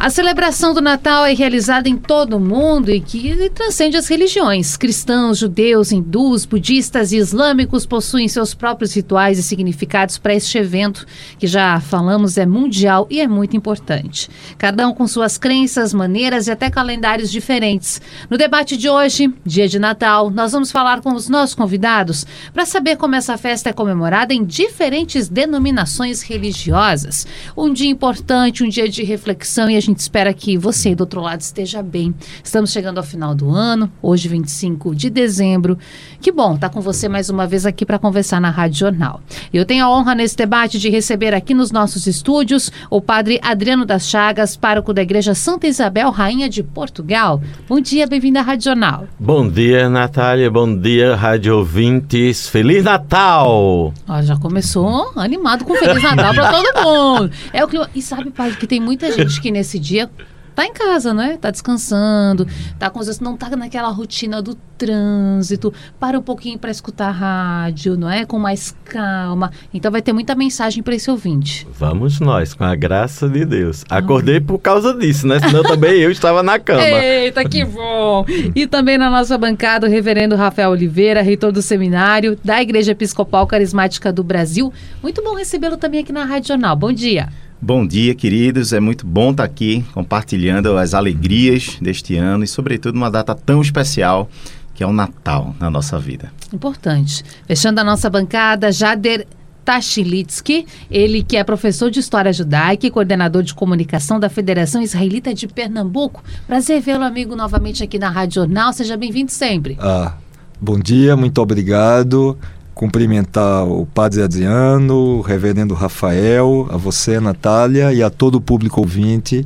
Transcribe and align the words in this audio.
a 0.00 0.10
celebração 0.10 0.72
do 0.72 0.80
Natal 0.80 1.26
é 1.26 1.34
realizada 1.34 1.88
em 1.88 1.96
todo 1.96 2.36
o 2.36 2.40
mundo 2.40 2.88
e 2.88 3.00
que 3.00 3.50
transcende 3.50 3.96
as 3.96 4.06
religiões. 4.06 4.76
Cristãos, 4.76 5.38
judeus, 5.38 5.90
hindus, 5.90 6.46
budistas 6.46 7.10
e 7.10 7.16
islâmicos 7.16 7.84
possuem 7.84 8.28
seus 8.28 8.54
próprios 8.54 8.94
rituais 8.94 9.40
e 9.40 9.42
significados 9.42 10.16
para 10.16 10.32
este 10.32 10.56
evento, 10.56 11.04
que 11.36 11.48
já 11.48 11.80
falamos 11.80 12.38
é 12.38 12.46
mundial 12.46 13.08
e 13.10 13.20
é 13.20 13.26
muito 13.26 13.56
importante. 13.56 14.30
Cada 14.56 14.86
um 14.86 14.94
com 14.94 15.04
suas 15.08 15.36
crenças, 15.36 15.92
maneiras 15.92 16.46
e 16.46 16.52
até 16.52 16.70
calendários 16.70 17.28
diferentes. 17.28 18.00
No 18.30 18.38
debate 18.38 18.76
de 18.76 18.88
hoje, 18.88 19.34
dia 19.44 19.66
de 19.66 19.80
Natal, 19.80 20.30
nós 20.30 20.52
vamos 20.52 20.70
falar 20.70 21.00
com 21.00 21.12
os 21.12 21.28
nossos 21.28 21.56
convidados 21.56 22.24
para 22.54 22.64
saber 22.64 22.96
como 22.96 23.16
essa 23.16 23.36
festa 23.36 23.70
é 23.70 23.72
comemorada 23.72 24.32
em 24.32 24.44
diferentes 24.44 25.28
denominações 25.28 26.22
religiosas. 26.22 27.26
Um 27.56 27.72
dia 27.72 27.90
importante, 27.90 28.62
um 28.62 28.68
dia 28.68 28.88
de 28.88 29.02
reflexão 29.02 29.68
e 29.68 29.76
a 29.76 29.87
gente 29.88 30.00
espera 30.00 30.32
que 30.32 30.56
você 30.56 30.94
do 30.94 31.02
outro 31.02 31.20
lado 31.20 31.40
esteja 31.40 31.82
bem. 31.82 32.14
Estamos 32.42 32.70
chegando 32.70 32.98
ao 32.98 33.04
final 33.04 33.34
do 33.34 33.50
ano, 33.50 33.90
hoje 34.02 34.28
25 34.28 34.94
de 34.94 35.10
dezembro. 35.10 35.78
Que 36.20 36.30
bom 36.30 36.54
estar 36.54 36.68
tá 36.68 36.74
com 36.74 36.80
você 36.80 37.08
mais 37.08 37.30
uma 37.30 37.46
vez 37.46 37.64
aqui 37.64 37.84
para 37.86 37.98
conversar 37.98 38.40
na 38.40 38.50
Rádio 38.50 38.80
Jornal. 38.80 39.20
Eu 39.52 39.64
tenho 39.64 39.84
a 39.84 39.90
honra 39.90 40.14
nesse 40.14 40.36
debate 40.36 40.78
de 40.78 40.90
receber 40.90 41.34
aqui 41.34 41.54
nos 41.54 41.70
nossos 41.70 42.06
estúdios 42.06 42.70
o 42.90 43.00
padre 43.00 43.40
Adriano 43.42 43.84
das 43.84 44.08
Chagas, 44.08 44.56
pároco 44.56 44.92
da 44.92 45.02
Igreja 45.02 45.34
Santa 45.34 45.66
Isabel, 45.66 46.10
Rainha 46.10 46.48
de 46.48 46.62
Portugal. 46.62 47.40
Bom 47.68 47.80
dia, 47.80 48.06
bem-vindo 48.06 48.38
à 48.38 48.42
Rádio 48.42 48.64
Jornal. 48.64 49.06
Bom 49.18 49.48
dia, 49.48 49.88
Natália. 49.88 50.50
Bom 50.50 50.76
dia, 50.76 51.16
Rádio 51.16 51.56
Ouvintes. 51.56 52.48
Feliz 52.48 52.84
Natal! 52.84 53.94
Ó, 54.06 54.22
já 54.22 54.36
começou 54.36 55.12
animado 55.16 55.64
com 55.64 55.74
Feliz 55.74 56.02
Natal 56.02 56.34
para 56.34 56.50
todo 56.50 56.84
mundo. 56.84 57.30
É 57.52 57.64
o 57.64 57.68
que 57.68 57.78
E 57.94 58.02
sabe, 58.02 58.30
padre, 58.30 58.56
que 58.56 58.66
tem 58.66 58.80
muita 58.80 59.10
gente 59.12 59.40
que 59.40 59.50
nesse 59.50 59.77
dia 59.78 60.10
tá 60.58 60.66
em 60.66 60.72
casa, 60.72 61.14
né? 61.14 61.38
Tá 61.40 61.52
descansando, 61.52 62.44
tá 62.80 62.90
com 62.90 62.98
não 63.20 63.36
tá 63.36 63.48
naquela 63.50 63.90
rotina 63.90 64.42
do 64.42 64.56
trânsito, 64.76 65.72
para 66.00 66.18
um 66.18 66.22
pouquinho 66.22 66.58
para 66.58 66.68
escutar 66.68 67.10
a 67.10 67.12
rádio, 67.12 67.96
não 67.96 68.10
é? 68.10 68.26
Com 68.26 68.40
mais 68.40 68.74
calma. 68.84 69.52
Então 69.72 69.92
vai 69.92 70.02
ter 70.02 70.12
muita 70.12 70.34
mensagem 70.34 70.82
para 70.82 70.96
esse 70.96 71.08
ouvinte. 71.08 71.64
Vamos 71.78 72.18
nós, 72.18 72.54
com 72.54 72.64
a 72.64 72.74
graça 72.74 73.28
de 73.28 73.44
Deus. 73.44 73.84
Acordei 73.88 74.40
por 74.40 74.58
causa 74.58 74.92
disso, 74.92 75.28
né? 75.28 75.38
Senão 75.38 75.62
também 75.62 76.00
eu 76.00 76.10
estava 76.10 76.42
na 76.42 76.58
cama. 76.58 76.82
Eita, 76.82 77.48
que 77.48 77.64
bom! 77.64 78.26
E 78.52 78.66
também 78.66 78.98
na 78.98 79.08
nossa 79.08 79.38
bancada 79.38 79.86
o 79.86 79.90
reverendo 79.90 80.34
Rafael 80.34 80.70
Oliveira, 80.70 81.22
reitor 81.22 81.52
do 81.52 81.62
seminário 81.62 82.36
da 82.42 82.60
Igreja 82.60 82.90
Episcopal 82.90 83.46
Carismática 83.46 84.12
do 84.12 84.24
Brasil. 84.24 84.72
Muito 85.00 85.22
bom 85.22 85.36
recebê-lo 85.36 85.76
também 85.76 86.00
aqui 86.00 86.12
na 86.12 86.24
Rádio 86.24 86.48
Jornal. 86.48 86.74
Bom 86.74 86.92
dia. 86.92 87.28
Bom 87.60 87.84
dia, 87.84 88.14
queridos. 88.14 88.72
É 88.72 88.78
muito 88.78 89.04
bom 89.04 89.32
estar 89.32 89.42
aqui 89.42 89.84
compartilhando 89.92 90.76
as 90.76 90.94
alegrias 90.94 91.76
deste 91.82 92.16
ano 92.16 92.44
e, 92.44 92.46
sobretudo, 92.46 92.94
uma 92.94 93.10
data 93.10 93.34
tão 93.34 93.60
especial 93.60 94.30
que 94.74 94.84
é 94.84 94.86
o 94.86 94.92
Natal 94.92 95.56
na 95.58 95.68
nossa 95.68 95.98
vida. 95.98 96.32
Importante. 96.54 97.24
Fechando 97.48 97.80
a 97.80 97.84
nossa 97.84 98.08
bancada, 98.08 98.70
Jader 98.70 99.26
Tachilitsky, 99.64 100.66
ele 100.88 101.24
que 101.24 101.36
é 101.36 101.42
professor 101.42 101.90
de 101.90 101.98
História 101.98 102.32
Judaica 102.32 102.86
e 102.86 102.90
coordenador 102.92 103.42
de 103.42 103.52
comunicação 103.52 104.20
da 104.20 104.28
Federação 104.28 104.80
Israelita 104.80 105.34
de 105.34 105.48
Pernambuco. 105.48 106.22
Prazer 106.46 106.80
vê-lo, 106.80 107.02
amigo, 107.02 107.34
novamente 107.34 107.82
aqui 107.82 107.98
na 107.98 108.08
Rádio 108.08 108.36
Jornal. 108.36 108.72
Seja 108.72 108.96
bem-vindo 108.96 109.32
sempre. 109.32 109.76
Ah, 109.80 110.14
bom 110.60 110.78
dia, 110.78 111.16
muito 111.16 111.42
obrigado 111.42 112.38
cumprimentar 112.78 113.66
o 113.66 113.84
Padre 113.84 114.22
Adriano, 114.22 115.18
o 115.18 115.20
Reverendo 115.20 115.74
Rafael, 115.74 116.68
a 116.70 116.76
você, 116.76 117.18
Natália, 117.18 117.92
e 117.92 118.04
a 118.04 118.08
todo 118.08 118.36
o 118.36 118.40
público 118.40 118.80
ouvinte, 118.80 119.44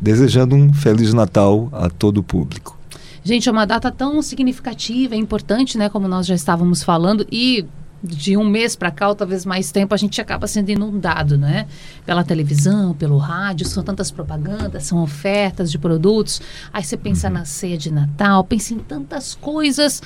desejando 0.00 0.56
um 0.56 0.72
Feliz 0.72 1.14
Natal 1.14 1.68
a 1.70 1.88
todo 1.88 2.18
o 2.18 2.22
público. 2.24 2.76
Gente, 3.22 3.48
é 3.48 3.52
uma 3.52 3.64
data 3.64 3.92
tão 3.92 4.20
significativa, 4.20 5.14
é 5.14 5.16
importante, 5.16 5.78
né, 5.78 5.88
como 5.88 6.08
nós 6.08 6.26
já 6.26 6.34
estávamos 6.34 6.82
falando, 6.82 7.24
e 7.30 7.64
de 8.02 8.36
um 8.36 8.44
mês 8.44 8.74
para 8.74 8.90
cá, 8.90 9.10
ou 9.10 9.14
talvez 9.14 9.46
mais 9.46 9.70
tempo, 9.70 9.94
a 9.94 9.96
gente 9.96 10.20
acaba 10.20 10.48
sendo 10.48 10.70
inundado, 10.70 11.38
né? 11.38 11.68
Pela 12.04 12.24
televisão, 12.24 12.94
pelo 12.94 13.16
rádio, 13.16 13.64
são 13.64 13.84
tantas 13.84 14.10
propagandas, 14.10 14.82
são 14.82 15.00
ofertas 15.00 15.70
de 15.70 15.78
produtos. 15.78 16.42
Aí 16.72 16.82
você 16.82 16.96
pensa 16.96 17.28
uhum. 17.28 17.34
na 17.34 17.44
ceia 17.44 17.78
de 17.78 17.92
Natal, 17.92 18.42
pensa 18.42 18.74
em 18.74 18.80
tantas 18.80 19.36
coisas. 19.36 20.02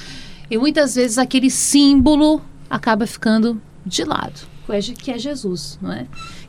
E 0.51 0.59
muitas 0.59 0.95
vezes 0.95 1.17
aquele 1.17 1.49
símbolo 1.49 2.43
acaba 2.69 3.07
ficando 3.07 3.61
de 3.85 4.05
lado, 4.05 4.41
que 4.99 5.11
é 5.11 5.19
Jesus, 5.19 5.79
não 5.81 5.93
é? 5.93 6.07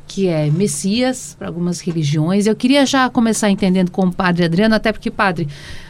Que 0.08 0.28
é 0.28 0.50
Messias 0.50 1.36
para 1.38 1.48
algumas 1.48 1.80
religiões. 1.82 2.48
Eu 2.48 2.56
queria 2.56 2.86
já 2.86 3.10
começar 3.10 3.50
entendendo 3.50 3.92
com 3.92 4.06
o 4.06 4.14
padre 4.14 4.46
Adriano, 4.46 4.74
até 4.74 4.92
porque, 4.92 5.12
padre, 5.12 5.48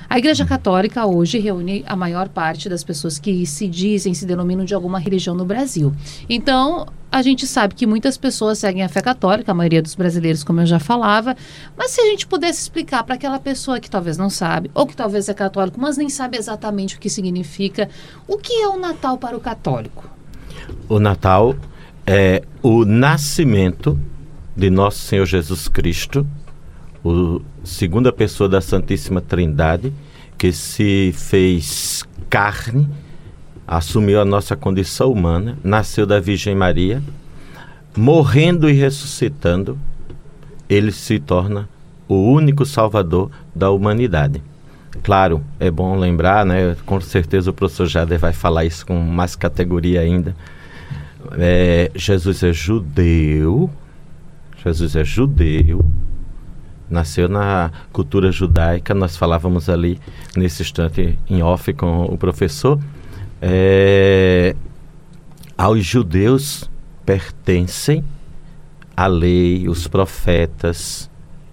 a 0.09 0.17
Igreja 0.17 0.45
Católica 0.45 1.05
hoje 1.05 1.37
reúne 1.37 1.83
a 1.85 1.95
maior 1.95 2.29
parte 2.29 2.69
das 2.69 2.83
pessoas 2.83 3.19
que 3.19 3.45
se 3.45 3.67
dizem, 3.67 4.13
se 4.13 4.25
denominam 4.25 4.63
de 4.63 4.73
alguma 4.73 4.99
religião 4.99 5.35
no 5.35 5.43
Brasil. 5.43 5.93
Então, 6.29 6.87
a 7.11 7.21
gente 7.21 7.45
sabe 7.45 7.75
que 7.75 7.85
muitas 7.85 8.17
pessoas 8.17 8.59
seguem 8.59 8.83
a 8.83 8.89
fé 8.89 9.01
católica, 9.01 9.51
a 9.51 9.55
maioria 9.55 9.81
dos 9.81 9.95
brasileiros, 9.95 10.43
como 10.43 10.61
eu 10.61 10.65
já 10.65 10.79
falava. 10.79 11.35
Mas 11.77 11.91
se 11.91 12.01
a 12.01 12.05
gente 12.05 12.27
pudesse 12.27 12.61
explicar 12.61 13.03
para 13.03 13.15
aquela 13.15 13.39
pessoa 13.39 13.79
que 13.79 13.89
talvez 13.89 14.17
não 14.17 14.29
sabe, 14.29 14.71
ou 14.73 14.85
que 14.85 14.95
talvez 14.95 15.27
é 15.27 15.33
católico, 15.33 15.79
mas 15.79 15.97
nem 15.97 16.09
sabe 16.09 16.37
exatamente 16.37 16.95
o 16.95 16.99
que 16.99 17.09
significa, 17.09 17.89
o 18.27 18.37
que 18.37 18.53
é 18.61 18.67
o 18.67 18.79
Natal 18.79 19.17
para 19.17 19.35
o 19.35 19.39
católico? 19.39 20.09
O 20.87 20.99
Natal 20.99 21.55
é 22.05 22.43
o 22.61 22.85
nascimento 22.85 23.99
de 24.55 24.69
nosso 24.69 24.99
Senhor 24.99 25.25
Jesus 25.25 25.67
Cristo, 25.67 26.25
o 27.03 27.41
segunda 27.63 28.11
pessoa 28.11 28.49
da 28.49 28.61
Santíssima 28.61 29.21
Trindade, 29.21 29.93
que 30.37 30.51
se 30.51 31.13
fez 31.15 32.03
carne, 32.29 32.87
assumiu 33.67 34.21
a 34.21 34.25
nossa 34.25 34.55
condição 34.55 35.11
humana, 35.11 35.57
nasceu 35.63 36.05
da 36.05 36.19
Virgem 36.19 36.55
Maria, 36.55 37.01
morrendo 37.95 38.69
e 38.69 38.73
ressuscitando, 38.73 39.77
ele 40.69 40.91
se 40.91 41.19
torna 41.19 41.67
o 42.07 42.15
único 42.15 42.65
salvador 42.65 43.31
da 43.55 43.71
humanidade. 43.71 44.41
Claro, 45.03 45.43
é 45.59 45.69
bom 45.69 45.97
lembrar, 45.97 46.45
né? 46.45 46.75
Com 46.85 46.99
certeza 46.99 47.51
o 47.51 47.53
professor 47.53 47.87
Jader 47.87 48.19
vai 48.19 48.33
falar 48.33 48.65
isso 48.65 48.85
com 48.85 48.99
mais 48.99 49.35
categoria 49.35 50.01
ainda 50.01 50.35
é, 51.37 51.91
Jesus 51.95 52.43
é 52.43 52.53
judeu, 52.53 53.69
Jesus 54.63 54.95
é 54.95 55.03
judeu, 55.03 55.85
nasceu 56.89 57.27
na 57.27 57.71
cultura 57.91 58.31
judaica, 58.31 58.93
nós 58.93 59.17
falávamos 59.17 59.69
ali 59.69 59.99
nesse 60.35 60.63
instante 60.63 61.17
em 61.29 61.41
off 61.41 61.71
com 61.73 62.05
o 62.05 62.17
professor. 62.17 62.79
É, 63.41 64.55
aos 65.57 65.85
judeus 65.85 66.69
pertencem 67.05 68.03
a 68.95 69.07
lei, 69.07 69.67
os 69.69 69.87
profetas, 69.87 71.09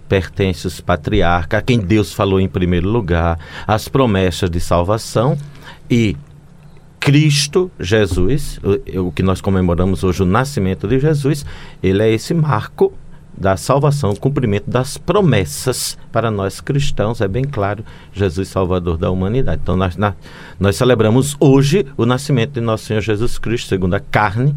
pertence 0.07 0.65
os 0.67 0.81
patriarcas, 0.81 1.59
a 1.59 1.61
quem 1.61 1.79
Deus 1.79 2.13
falou 2.13 2.39
em 2.39 2.47
primeiro 2.47 2.89
lugar, 2.89 3.37
as 3.67 3.87
promessas 3.87 4.49
de 4.49 4.59
salvação 4.59 5.37
e 5.89 6.15
Cristo 6.99 7.69
Jesus, 7.79 8.59
o, 8.63 9.07
o, 9.07 9.11
que 9.11 9.21
nós 9.21 9.39
comemoramos 9.39 10.03
hoje, 10.03 10.23
o 10.23 10.25
nascimento 10.25 10.87
de 10.87 10.99
Jesus, 10.99 11.45
ele 11.83 12.01
é 12.01 12.11
esse 12.11 12.33
marco 12.33 12.91
da 13.37 13.57
salvação, 13.57 14.11
o 14.11 14.19
cumprimento 14.19 14.69
das 14.69 14.97
promessas 14.97 15.97
para 16.11 16.31
nós 16.31 16.61
cristãos, 16.61 17.21
é 17.21 17.27
bem 17.27 17.43
claro, 17.43 17.83
Jesus 18.13 18.47
Salvador 18.47 18.97
da 18.97 19.11
humanidade. 19.11 19.61
Então 19.61 19.75
nós, 19.75 19.97
na, 19.97 20.13
nós 20.59 20.75
celebramos 20.75 21.35
hoje 21.39 21.85
o 21.97 22.05
nascimento 22.05 22.53
de 22.53 22.61
nosso 22.61 22.85
Senhor 22.85 23.01
Jesus 23.01 23.37
Cristo, 23.37 23.69
segundo 23.69 23.93
a 23.93 23.99
carne, 23.99 24.55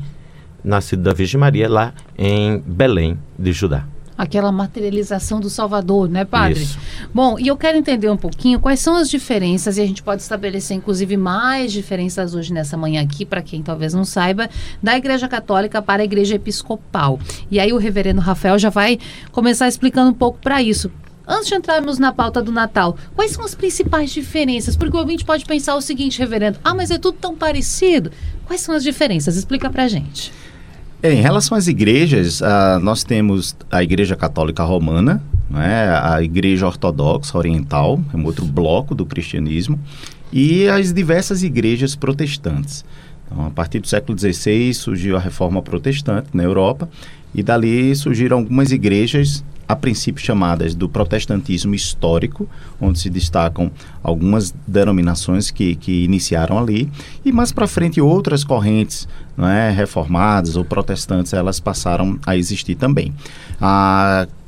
nascido 0.63 1.03
da 1.03 1.13
Virgem 1.13 1.41
Maria, 1.41 1.69
lá 1.69 1.93
em 2.17 2.59
Belém 2.59 3.19
de 3.39 3.53
Judá 3.53 3.85
aquela 4.19 4.51
materialização 4.51 5.39
do 5.39 5.49
Salvador, 5.49 6.09
né, 6.09 6.25
padre? 6.25 6.65
Isso. 6.65 6.77
Bom, 7.15 7.39
e 7.39 7.47
eu 7.47 7.57
quero 7.57 7.79
entender 7.79 8.11
um 8.11 8.17
pouquinho 8.17 8.59
quais 8.59 8.81
são 8.81 8.97
as 8.97 9.09
diferenças, 9.09 9.79
e 9.79 9.81
a 9.81 9.87
gente 9.87 10.03
pode 10.03 10.21
estabelecer, 10.21 10.77
inclusive, 10.77 11.17
mais 11.17 11.73
diferenças 11.73 12.35
hoje 12.35 12.53
nessa 12.53 12.77
manhã 12.77 13.01
aqui, 13.01 13.25
para 13.25 13.41
quem 13.41 13.63
talvez 13.63 13.95
não 13.95 14.05
saiba, 14.05 14.51
da 14.83 14.97
Igreja 14.97 15.29
Católica 15.29 15.81
para 15.81 16.03
a 16.03 16.05
Igreja 16.05 16.35
Episcopal. 16.35 17.21
E 17.49 17.61
aí 17.61 17.73
o 17.73 17.79
reverendo 17.79 18.21
Rafael 18.21 18.59
já 18.59 18.71
vai 18.71 18.99
começar 19.31 19.69
explicando 19.69 20.11
um 20.11 20.15
pouco 20.15 20.39
para 20.41 20.61
isso. 20.61 20.91
Antes 21.31 21.49
de 21.49 21.55
entrarmos 21.55 21.99
na 21.99 22.11
pauta 22.11 22.41
do 22.41 22.51
Natal, 22.51 22.97
quais 23.15 23.33
são 23.33 23.45
as 23.45 23.55
principais 23.55 24.11
diferenças? 24.11 24.75
Porque 24.75 24.97
o 24.97 25.01
ouvinte 25.01 25.27
pode 25.27 25.45
pensar 25.45 25.77
o 25.77 25.81
seguinte, 25.83 26.19
reverendo: 26.19 26.59
ah, 26.65 26.75
mas 26.75 26.91
é 26.91 26.97
tudo 26.97 27.19
tão 27.21 27.37
parecido. 27.37 28.11
Quais 28.47 28.63
são 28.63 28.75
as 28.75 28.83
diferenças? 28.83 29.37
Explica 29.37 29.69
pra 29.69 29.87
gente. 29.87 30.33
É, 31.01 31.13
em 31.13 31.21
relação 31.21 31.57
às 31.57 31.69
igrejas, 31.69 32.41
uh, 32.41 32.81
nós 32.83 33.05
temos 33.05 33.57
a 33.71 33.85
Igreja 33.85 34.17
Católica 34.17 34.65
Romana, 34.65 35.23
né, 35.49 35.97
a 36.03 36.21
Igreja 36.21 36.67
Ortodoxa 36.67 37.39
Oriental, 37.39 38.01
é 38.13 38.17
um 38.17 38.25
outro 38.25 38.45
bloco 38.45 38.97
do 38.97 39.07
cristianismo, 39.07 39.79
e 40.33 40.67
as 40.67 40.93
diversas 40.93 41.45
igrejas 41.45 41.95
protestantes. 41.95 42.85
Então, 43.25 43.47
a 43.47 43.51
partir 43.51 43.79
do 43.79 43.87
século 43.87 44.19
XVI 44.19 44.75
surgiu 44.75 45.17
a 45.17 45.21
Reforma 45.21 45.63
Protestante 45.63 46.31
na 46.35 46.43
Europa, 46.43 46.89
e 47.33 47.45
dali 47.45 47.95
surgiram 47.95 48.39
algumas 48.39 48.73
igrejas 48.73 49.45
a 49.69 49.77
princípio 49.77 50.25
chamadas 50.25 50.75
do 50.75 50.89
protestantismo 50.89 51.75
histórico, 51.75 52.49
onde 52.81 52.99
se 52.99 53.11
destacam 53.11 53.71
algumas 54.03 54.55
denominações 54.67 55.51
que, 55.51 55.77
que 55.77 56.05
iniciaram 56.05 56.59
ali, 56.59 56.91
e 57.25 57.31
mais 57.31 57.53
para 57.53 57.67
frente 57.67 58.01
outras 58.01 58.43
correntes 58.43 59.07
não 59.37 59.47
é, 59.47 59.71
reformadas 59.71 60.57
ou 60.57 60.65
protestantes, 60.65 61.33
elas 61.33 61.61
passaram 61.61 62.19
a 62.27 62.37
existir 62.37 62.75
também. 62.75 63.13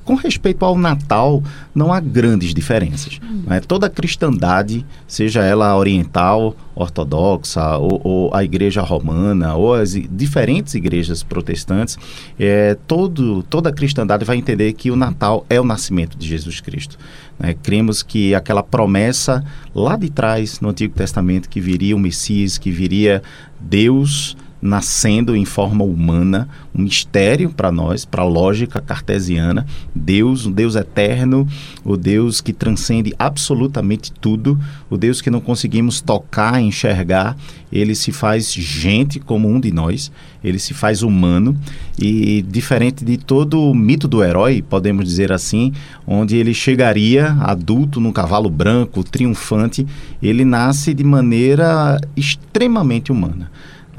Com 0.05 0.15
respeito 0.15 0.65
ao 0.65 0.77
Natal, 0.77 1.43
não 1.75 1.93
há 1.93 2.01
grandes 2.01 2.53
diferenças. 2.55 3.21
Né? 3.47 3.61
Toda 3.61 3.87
a 3.87 3.91
cristandade, 3.91 4.85
seja 5.07 5.43
ela 5.43 5.77
oriental, 5.77 6.57
ortodoxa, 6.75 7.77
ou, 7.77 8.01
ou, 8.03 8.35
a 8.35 8.43
igreja 8.43 8.81
romana, 8.81 9.55
ou 9.55 9.75
as 9.75 9.93
diferentes 9.93 10.75
igrejas 10.75 11.23
protestantes, 11.23 11.99
é, 12.39 12.77
todo, 12.87 13.43
toda 13.45 13.69
a 13.69 13.73
cristandade 13.73 14.25
vai 14.25 14.37
entender 14.37 14.73
que 14.73 14.91
o 14.91 14.97
Natal 14.97 15.45
é 15.49 15.61
o 15.61 15.65
nascimento 15.65 16.17
de 16.17 16.27
Jesus 16.27 16.61
Cristo. 16.61 16.99
Né? 17.39 17.55
Cremos 17.55 18.03
que 18.03 18.35
aquela 18.35 18.63
promessa 18.63 19.45
lá 19.75 19.97
de 19.97 20.11
trás, 20.11 20.61
no 20.61 20.71
Antigo 20.71 20.95
Testamento, 20.95 21.49
que 21.49 21.61
viria 21.61 21.95
o 21.95 21.99
Messias, 21.99 22.59
que 22.59 22.71
viria 22.71 23.23
Deus 23.61 24.37
nascendo 24.61 25.35
em 25.35 25.45
forma 25.45 25.85
humana, 25.85 26.49
um 26.75 26.83
mistério 26.83 27.51
para 27.51 27.73
nós, 27.73 28.05
para 28.05 28.23
a 28.23 28.27
lógica 28.27 28.81
cartesiana. 28.81 29.67
Deus, 29.95 30.47
um 30.47 30.53
Deus 30.53 30.77
eterno, 30.77 31.47
o 31.85 31.97
Deus 31.97 32.41
que 32.41 32.53
transcende 32.53 33.15
absolutamente 33.19 34.13
tudo, 34.13 34.59
o 34.89 34.97
Deus 34.97 35.21
que 35.21 35.31
não 35.31 35.41
conseguimos 35.41 36.01
tocar, 36.01 36.61
enxergar, 36.61 37.37
ele 37.73 37.95
se 37.95 38.13
faz 38.13 38.53
gente 38.53 39.19
como 39.19 39.49
um 39.49 39.61
de 39.61 39.73
nós, 39.73 40.11
ele 40.43 40.59
se 40.59 40.75
faz 40.75 41.03
humano. 41.03 41.57
E 41.99 42.43
diferente 42.43 43.05
de 43.05 43.17
todo 43.17 43.63
o 43.63 43.75
mito 43.75 44.09
do 44.09 44.23
herói, 44.23 44.63
podemos 44.63 45.05
dizer 45.05 45.33
assim, 45.33 45.73
onde 46.07 46.37
ele 46.37 46.53
chegaria 46.53 47.33
adulto 47.41 48.01
num 48.01 48.13
cavalo 48.13 48.51
branco, 48.51 49.05
triunfante, 49.05 49.87
ele 50.23 50.45
nasce 50.45 50.93
de 50.93 51.05
maneira 51.05 52.01
extremamente 52.17 53.13
humana 53.13 53.51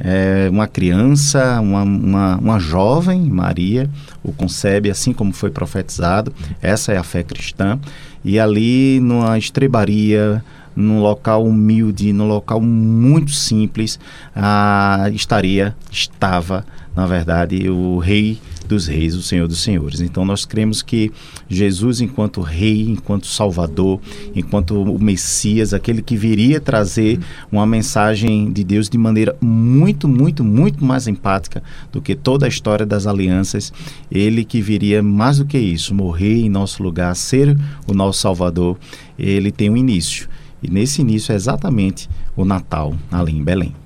é, 0.04 0.50
uma 0.50 0.68
criança, 0.68 1.62
uma, 1.62 1.84
uma, 1.84 2.38
uma, 2.38 2.60
jovem, 2.60 3.22
Maria, 3.22 3.90
o 4.24 4.32
concebe 4.32 4.90
assim 4.90 5.14
como 5.14 5.32
foi 5.32 5.52
profetizado. 5.52 6.34
Essa 6.62 6.92
é 6.92 6.98
a 6.98 7.04
fé 7.04 7.24
cristã. 7.24 7.80
E 8.24 8.40
ali, 8.40 9.00
numa 9.00 9.38
estrebaria, 9.38 10.44
num 10.76 11.00
local 11.00 11.46
humilde, 11.46 12.12
num 12.14 12.28
local 12.28 12.60
muito 12.60 13.32
simples, 13.32 14.00
ah, 14.36 15.10
estaria, 15.14 15.76
estava, 15.92 16.66
na 16.96 17.06
verdade, 17.06 17.70
o 17.70 18.00
rei 18.00 18.40
dos 18.72 18.88
reis, 18.88 19.16
o 19.16 19.22
Senhor 19.22 19.48
dos 19.48 19.62
senhores. 19.62 20.00
Então 20.00 20.24
nós 20.24 20.46
cremos 20.46 20.82
que 20.82 21.12
Jesus, 21.50 22.00
enquanto 22.00 22.42
rei, 22.42 22.90
enquanto 22.90 23.28
salvador, 23.28 24.00
enquanto 24.34 24.82
o 24.82 24.98
Messias, 24.98 25.74
aquele 25.74 26.02
que 26.02 26.16
viria 26.16 26.60
trazer 26.60 27.20
uma 27.52 27.66
mensagem 27.66 28.52
de 28.52 28.64
Deus 28.64 28.90
de 28.90 28.98
maneira 28.98 29.36
muito, 29.42 30.08
muito, 30.08 30.44
muito 30.44 30.84
mais 30.84 31.08
empática 31.08 31.62
do 31.92 32.02
que 32.02 32.16
toda 32.16 32.46
a 32.46 32.50
história 32.50 32.86
das 32.86 33.06
alianças, 33.06 33.74
ele 34.10 34.46
que 34.46 34.62
viria 34.62 35.04
mais 35.04 35.40
do 35.40 35.46
que 35.46 35.58
isso, 35.58 35.94
morrer 35.94 36.40
em 36.40 36.50
nosso 36.50 36.82
lugar, 36.82 37.14
ser 37.16 37.58
o 37.86 37.94
nosso 37.94 38.20
salvador, 38.20 38.78
ele 39.20 39.52
tem 39.52 39.70
um 39.70 39.76
início. 39.76 40.30
E 40.64 40.70
nesse 40.70 41.02
início 41.02 41.34
é 41.34 41.36
exatamente 41.36 42.10
o 42.36 42.46
Natal 42.46 42.96
ali 43.12 43.36
em 43.36 43.44
Belém. 43.44 43.81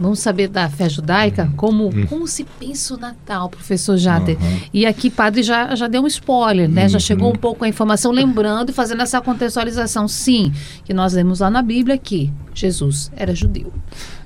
Vamos 0.00 0.20
saber 0.20 0.48
da 0.48 0.68
fé 0.68 0.88
judaica, 0.88 1.44
uhum. 1.44 1.52
como, 1.52 1.84
uhum. 1.84 2.06
como 2.06 2.26
se 2.26 2.44
pensa 2.58 2.94
o 2.94 2.96
Natal, 2.96 3.50
professor 3.50 3.98
Jader. 3.98 4.38
Uhum. 4.40 4.60
E 4.72 4.86
aqui, 4.86 5.10
padre, 5.10 5.42
já, 5.42 5.74
já 5.74 5.86
deu 5.86 6.02
um 6.02 6.06
spoiler, 6.06 6.68
né? 6.68 6.88
Já 6.88 6.96
uhum. 6.96 7.00
chegou 7.00 7.30
um 7.30 7.36
pouco 7.36 7.64
a 7.64 7.68
informação, 7.68 8.10
lembrando 8.10 8.70
e 8.70 8.72
fazendo 8.72 9.02
essa 9.02 9.20
contextualização. 9.20 10.08
Sim, 10.08 10.52
que 10.84 10.94
nós 10.94 11.12
lemos 11.12 11.40
lá 11.40 11.50
na 11.50 11.60
Bíblia 11.60 11.98
que 11.98 12.32
Jesus 12.54 13.12
era 13.14 13.34
judeu. 13.34 13.70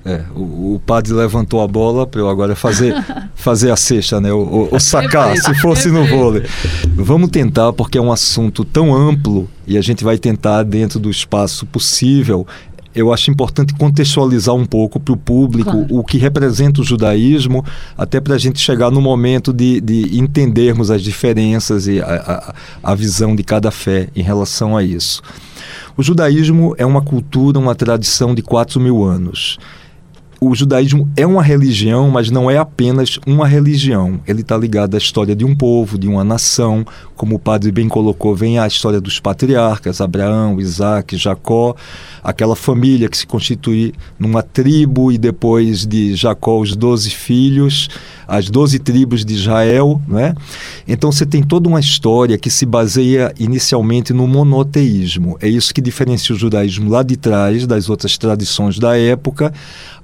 É, 0.05 0.23
o, 0.35 0.75
o, 0.75 0.81
padre 0.85 1.13
levantou 1.13 1.61
a 1.61 1.67
bola 1.67 2.05
para 2.05 2.21
eu 2.21 2.29
agora 2.29 2.55
fazer, 2.55 2.93
fazer 3.33 3.71
a 3.71 3.75
cesta, 3.75 4.21
né? 4.21 4.31
O, 4.31 4.69
o, 4.71 4.75
o 4.75 4.79
sacar, 4.79 5.35
se 5.35 5.53
fosse 5.55 5.89
no 5.89 6.05
vôlei. 6.05 6.43
Vamos 6.95 7.29
tentar, 7.31 7.73
porque 7.73 7.97
é 7.97 8.01
um 8.01 8.11
assunto 8.11 8.63
tão 8.63 8.95
amplo 8.95 9.49
e 9.65 9.77
a 9.77 9.81
gente 9.81 10.03
vai 10.03 10.17
tentar, 10.17 10.63
dentro 10.63 10.99
do 10.99 11.09
espaço 11.09 11.65
possível, 11.65 12.45
eu 12.95 13.11
acho 13.13 13.29
importante 13.29 13.73
contextualizar 13.73 14.55
um 14.55 14.65
pouco 14.65 14.99
para 14.99 15.13
o 15.13 15.17
público 15.17 15.71
claro. 15.71 15.87
o 15.89 16.03
que 16.03 16.17
representa 16.17 16.81
o 16.81 16.83
judaísmo, 16.83 17.63
até 17.97 18.21
para 18.21 18.35
a 18.35 18.37
gente 18.37 18.59
chegar 18.59 18.89
no 18.89 19.01
momento 19.01 19.51
de, 19.51 19.81
de 19.81 20.17
entendermos 20.17 20.89
as 20.89 21.01
diferenças 21.01 21.87
e 21.87 22.01
a, 22.01 22.53
a, 22.83 22.91
a 22.91 22.95
visão 22.95 23.35
de 23.35 23.43
cada 23.43 23.69
fé 23.69 24.07
em 24.15 24.21
relação 24.21 24.77
a 24.77 24.83
isso. 24.83 25.21
O 25.97 26.03
judaísmo 26.03 26.73
é 26.77 26.85
uma 26.85 27.01
cultura, 27.01 27.59
uma 27.59 27.75
tradição 27.75 28.33
de 28.33 28.41
4 28.41 28.79
mil 28.79 29.03
anos 29.03 29.57
o 30.39 30.53
judaísmo 30.53 31.09
é 31.15 31.25
uma 31.25 31.41
religião, 31.41 32.09
mas 32.09 32.29
não 32.29 32.49
é 32.49 32.57
apenas 32.57 33.19
uma 33.25 33.47
religião. 33.47 34.19
Ele 34.27 34.41
está 34.41 34.57
ligado 34.57 34.95
à 34.95 34.97
história 34.97 35.35
de 35.35 35.45
um 35.45 35.55
povo, 35.55 35.97
de 35.97 36.07
uma 36.07 36.23
nação. 36.23 36.85
Como 37.15 37.35
o 37.35 37.39
padre 37.39 37.71
bem 37.71 37.87
colocou, 37.87 38.35
vem 38.35 38.59
a 38.59 38.67
história 38.67 38.99
dos 38.99 39.19
patriarcas, 39.19 40.01
Abraão, 40.01 40.59
Isaac, 40.59 41.15
Jacó, 41.15 41.75
aquela 42.23 42.55
família 42.55 43.07
que 43.07 43.17
se 43.17 43.25
constitui 43.25 43.93
numa 44.19 44.43
tribo 44.43 45.11
e 45.11 45.17
depois 45.17 45.85
de 45.85 46.15
Jacó 46.15 46.59
os 46.59 46.75
doze 46.75 47.09
filhos, 47.09 47.89
as 48.27 48.49
doze 48.49 48.79
tribos 48.79 49.23
de 49.23 49.33
Israel. 49.33 50.01
Né? 50.07 50.35
Então 50.87 51.11
você 51.11 51.25
tem 51.25 51.41
toda 51.41 51.69
uma 51.69 51.79
história 51.79 52.37
que 52.37 52.49
se 52.49 52.65
baseia 52.65 53.33
inicialmente 53.39 54.11
no 54.11 54.27
monoteísmo. 54.27 55.37
É 55.41 55.47
isso 55.47 55.73
que 55.73 55.81
diferencia 55.81 56.35
o 56.35 56.37
judaísmo 56.37 56.89
lá 56.89 57.03
de 57.03 57.15
trás 57.15 57.65
das 57.65 57.89
outras 57.89 58.17
tradições 58.17 58.77
da 58.77 58.97
época 58.97 59.53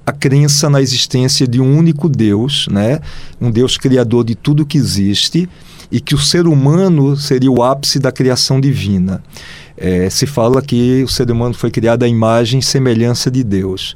a 0.06 0.12
crença 0.12 0.68
na 0.68 0.80
existência 0.80 1.46
de 1.46 1.60
um 1.60 1.76
único 1.76 2.08
Deus, 2.08 2.66
né? 2.70 3.00
um 3.40 3.50
Deus 3.50 3.76
criador 3.76 4.24
de 4.24 4.34
tudo 4.34 4.66
que 4.66 4.78
existe, 4.78 5.48
e 5.90 6.00
que 6.00 6.14
o 6.14 6.18
ser 6.18 6.46
humano 6.46 7.16
seria 7.16 7.50
o 7.50 7.62
ápice 7.62 7.98
da 7.98 8.10
criação 8.10 8.60
divina. 8.60 9.22
É, 9.76 10.08
se 10.08 10.26
fala 10.26 10.62
que 10.62 11.02
o 11.04 11.08
ser 11.08 11.30
humano 11.30 11.54
foi 11.54 11.70
criado 11.70 12.02
à 12.02 12.08
imagem 12.08 12.60
e 12.60 12.62
semelhança 12.62 13.30
de 13.30 13.44
Deus. 13.44 13.94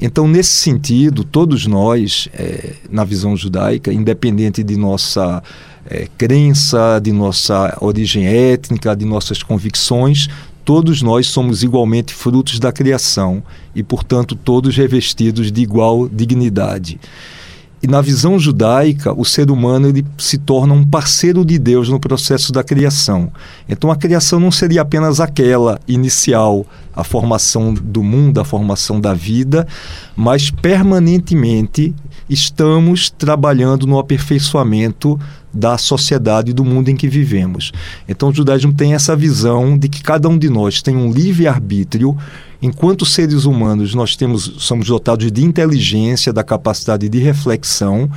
Então, 0.00 0.28
nesse 0.28 0.50
sentido, 0.50 1.24
todos 1.24 1.66
nós, 1.66 2.28
é, 2.32 2.74
na 2.90 3.02
visão 3.02 3.36
judaica, 3.36 3.92
independente 3.92 4.62
de 4.62 4.76
nossa 4.76 5.42
é, 5.90 6.06
crença, 6.16 7.00
de 7.02 7.10
nossa 7.10 7.76
origem 7.80 8.26
étnica, 8.26 8.94
de 8.94 9.04
nossas 9.04 9.42
convicções, 9.42 10.28
todos 10.68 11.00
nós 11.00 11.28
somos 11.28 11.62
igualmente 11.62 12.12
frutos 12.12 12.58
da 12.58 12.70
criação 12.70 13.42
e, 13.74 13.82
portanto, 13.82 14.34
todos 14.36 14.76
revestidos 14.76 15.50
de 15.50 15.62
igual 15.62 16.06
dignidade. 16.06 17.00
E 17.82 17.86
na 17.86 18.02
visão 18.02 18.38
judaica, 18.38 19.18
o 19.18 19.24
ser 19.24 19.50
humano 19.50 19.88
ele 19.88 20.04
se 20.18 20.36
torna 20.36 20.74
um 20.74 20.84
parceiro 20.84 21.42
de 21.42 21.58
Deus 21.58 21.88
no 21.88 21.98
processo 21.98 22.52
da 22.52 22.62
criação. 22.62 23.32
Então 23.66 23.90
a 23.90 23.96
criação 23.96 24.38
não 24.38 24.50
seria 24.50 24.82
apenas 24.82 25.20
aquela 25.20 25.80
inicial, 25.88 26.66
a 26.94 27.02
formação 27.02 27.72
do 27.72 28.02
mundo, 28.02 28.38
a 28.38 28.44
formação 28.44 29.00
da 29.00 29.14
vida, 29.14 29.66
mas 30.14 30.50
permanentemente 30.50 31.94
estamos 32.28 33.10
trabalhando 33.10 33.86
no 33.86 33.98
aperfeiçoamento 33.98 35.18
da 35.52 35.78
sociedade 35.78 36.50
e 36.50 36.54
do 36.54 36.64
mundo 36.64 36.88
em 36.88 36.96
que 36.96 37.08
vivemos. 37.08 37.72
Então 38.08 38.28
o 38.28 38.34
judaísmo 38.34 38.72
tem 38.72 38.94
essa 38.94 39.16
visão 39.16 39.76
de 39.76 39.88
que 39.88 40.02
cada 40.02 40.28
um 40.28 40.38
de 40.38 40.48
nós 40.48 40.82
tem 40.82 40.96
um 40.96 41.10
livre 41.10 41.46
arbítrio. 41.46 42.16
Enquanto 42.60 43.06
seres 43.06 43.44
humanos, 43.44 43.94
nós 43.94 44.16
temos, 44.16 44.52
somos 44.58 44.88
dotados 44.88 45.30
de 45.30 45.44
inteligência, 45.44 46.32
da 46.32 46.42
capacidade 46.42 47.08
de 47.08 47.18
reflexão 47.18 48.10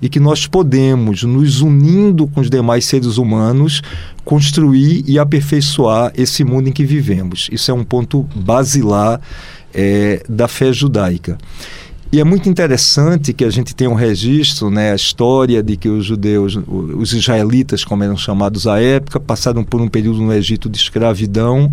e 0.00 0.08
que 0.08 0.20
nós 0.20 0.46
podemos, 0.46 1.24
nos 1.24 1.60
unindo 1.60 2.26
com 2.28 2.40
os 2.40 2.48
demais 2.48 2.84
seres 2.84 3.16
humanos, 3.18 3.82
construir 4.24 5.04
e 5.06 5.18
aperfeiçoar 5.18 6.12
esse 6.16 6.44
mundo 6.44 6.68
em 6.68 6.72
que 6.72 6.84
vivemos. 6.84 7.48
Isso 7.50 7.70
é 7.70 7.74
um 7.74 7.84
ponto 7.84 8.22
basilar 8.36 9.20
é, 9.74 10.22
da 10.28 10.46
fé 10.46 10.72
judaica. 10.72 11.36
E 12.10 12.20
é 12.20 12.24
muito 12.24 12.48
interessante 12.48 13.34
que 13.34 13.44
a 13.44 13.50
gente 13.50 13.74
tenha 13.74 13.90
um 13.90 13.94
registro, 13.94 14.70
né, 14.70 14.92
a 14.92 14.94
história 14.94 15.62
de 15.62 15.76
que 15.76 15.90
os 15.90 16.06
judeus, 16.06 16.58
os 16.66 17.12
israelitas, 17.12 17.84
como 17.84 18.02
eram 18.02 18.16
chamados 18.16 18.66
à 18.66 18.80
época, 18.80 19.20
passaram 19.20 19.62
por 19.62 19.78
um 19.82 19.88
período 19.88 20.22
no 20.22 20.32
Egito 20.32 20.70
de 20.70 20.78
escravidão 20.78 21.70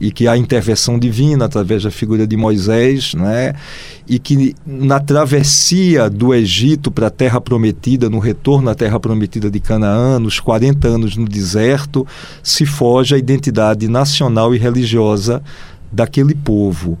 e 0.00 0.12
que 0.12 0.28
há 0.28 0.36
intervenção 0.36 1.00
divina 1.00 1.46
através 1.46 1.82
da 1.82 1.90
figura 1.90 2.28
de 2.28 2.36
Moisés, 2.36 3.14
né? 3.14 3.54
e 4.08 4.20
que 4.20 4.54
na 4.64 5.00
travessia 5.00 6.08
do 6.08 6.32
Egito 6.32 6.88
para 6.88 7.08
a 7.08 7.10
Terra 7.10 7.40
Prometida, 7.40 8.08
no 8.08 8.20
retorno 8.20 8.70
à 8.70 8.76
Terra 8.76 9.00
Prometida 9.00 9.50
de 9.50 9.58
Canaã, 9.58 10.20
nos 10.20 10.38
40 10.38 10.86
anos 10.86 11.16
no 11.16 11.26
deserto, 11.26 12.06
se 12.40 12.64
foge 12.64 13.16
a 13.16 13.18
identidade 13.18 13.88
nacional 13.88 14.54
e 14.54 14.58
religiosa 14.58 15.42
daquele 15.90 16.36
povo. 16.36 16.96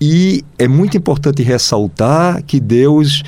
E 0.00 0.44
é 0.58 0.68
muito 0.68 0.96
importante 0.96 1.42
ressaltar 1.42 2.42
que 2.42 2.60
Deus, 2.60 3.22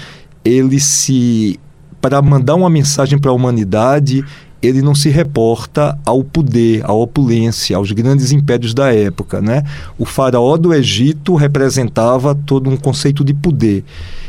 ele 0.44 0.78
se 0.78 1.58
para 2.00 2.22
mandar 2.22 2.54
uma 2.54 2.70
mensagem 2.70 3.18
para 3.18 3.30
a 3.30 3.34
humanidade, 3.34 4.24
ele 4.60 4.82
não 4.82 4.94
se 4.94 5.08
reporta 5.08 5.98
ao 6.04 6.22
poder, 6.24 6.84
à 6.84 6.92
opulência, 6.92 7.76
aos 7.76 7.92
grandes 7.92 8.32
impérios 8.32 8.74
da 8.74 8.92
época. 8.92 9.40
Né? 9.40 9.62
O 9.96 10.04
faraó 10.04 10.56
do 10.56 10.74
Egito 10.74 11.34
representava 11.34 12.34
todo 12.34 12.68
um 12.68 12.76
conceito 12.76 13.24
de 13.24 13.32
poder. 13.32 13.84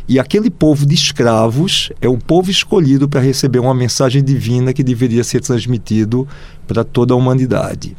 E 0.07 0.19
aquele 0.19 0.49
povo 0.49 0.85
de 0.85 0.95
escravos 0.95 1.91
é 2.01 2.07
o 2.07 2.17
povo 2.17 2.49
escolhido 2.49 3.07
para 3.07 3.21
receber 3.21 3.59
uma 3.59 3.73
mensagem 3.73 4.23
divina 4.23 4.73
que 4.73 4.83
deveria 4.83 5.23
ser 5.23 5.41
transmitido 5.41 6.27
para 6.67 6.83
toda 6.83 7.13
a 7.13 7.17
humanidade. 7.17 7.95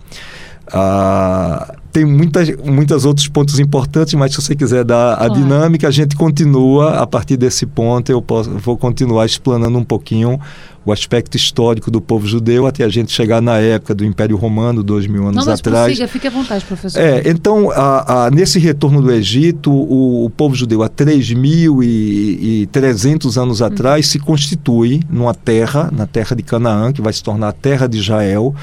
Ah, 0.73 1.76
tem 1.92 2.04
muitas, 2.04 2.49
muitos 2.56 3.04
outros 3.04 3.26
pontos 3.28 3.59
importantes, 3.59 4.14
mas 4.14 4.32
se 4.32 4.40
você 4.40 4.54
quiser 4.54 4.85
dar 4.85 5.14
a 5.14 5.16
claro. 5.16 5.35
dinâmica, 5.35 5.88
a 5.88 5.90
gente 5.90 6.14
continua 6.14 7.00
a 7.00 7.06
partir 7.06 7.37
desse 7.37 7.66
ponto. 7.66 8.11
Eu 8.11 8.23
posso, 8.23 8.50
vou 8.59 8.76
continuar 8.76 9.26
explanando 9.26 9.78
um 9.78 9.85
pouquinho 9.85 10.38
o 10.85 10.93
aspecto 10.93 11.37
histórico 11.37 11.91
do 11.91 12.01
povo 12.01 12.27
judeu 12.27 12.67
até 12.67 12.85
a 12.85 12.89
gente 12.89 13.13
chegar 13.13 13.43
na 13.43 13.59
época 13.59 13.95
do 13.95 14.03
Império 14.05 14.37
Romano, 14.37 14.83
dois 14.83 15.07
mil 15.07 15.23
anos 15.25 15.37
Não, 15.37 15.45
mas 15.45 15.61
atrás. 15.61 15.85
Prossiga, 15.87 16.09
fique 16.09 16.27
à 16.27 16.31
vontade, 16.31 16.65
professor. 16.65 16.99
É, 16.99 17.23
então, 17.29 17.71
a, 17.71 18.25
a, 18.27 18.31
nesse 18.31 18.59
retorno 18.59 19.03
do 19.03 19.13
Egito, 19.13 19.71
o, 19.71 20.25
o 20.25 20.31
povo 20.31 20.55
judeu, 20.55 20.83
há 20.83 20.89
3.300 20.89 23.37
anos 23.41 23.61
atrás, 23.61 24.07
se 24.07 24.19
constitui 24.19 25.03
numa 25.11 25.35
terra, 25.35 25.91
na 25.93 26.07
terra 26.07 26.35
de 26.35 26.43
Canaã, 26.43 26.91
que 26.93 27.03
vai 27.03 27.13
se 27.13 27.23
tornar 27.23 27.49
a 27.49 27.53
terra 27.53 27.87
de 27.87 27.99
Israel. 27.99 28.55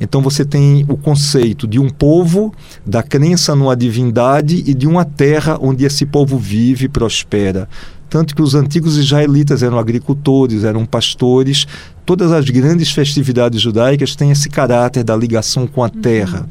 Então, 0.00 0.20
você 0.20 0.44
tem 0.44 0.84
o 0.88 0.96
conceito 0.96 1.68
de 1.68 1.78
um 1.78 1.88
povo, 1.88 2.52
da 2.84 3.00
crença 3.02 3.54
numa 3.54 3.76
divindade 3.76 4.64
e 4.66 4.74
de 4.74 4.88
uma 4.88 5.04
terra 5.04 5.56
onde 5.60 5.84
esse 5.84 6.04
povo 6.04 6.36
vive 6.36 6.86
e 6.86 6.88
prospera 6.88 7.68
tanto 8.10 8.34
que 8.34 8.42
os 8.42 8.56
antigos 8.56 8.98
israelitas 8.98 9.62
eram 9.62 9.78
agricultores, 9.78 10.64
eram 10.64 10.84
pastores. 10.84 11.66
Todas 12.04 12.32
as 12.32 12.50
grandes 12.50 12.90
festividades 12.90 13.60
judaicas 13.60 14.16
têm 14.16 14.32
esse 14.32 14.50
caráter 14.50 15.04
da 15.04 15.16
ligação 15.16 15.64
com 15.66 15.84
a 15.84 15.86
uhum. 15.86 16.02
terra. 16.02 16.48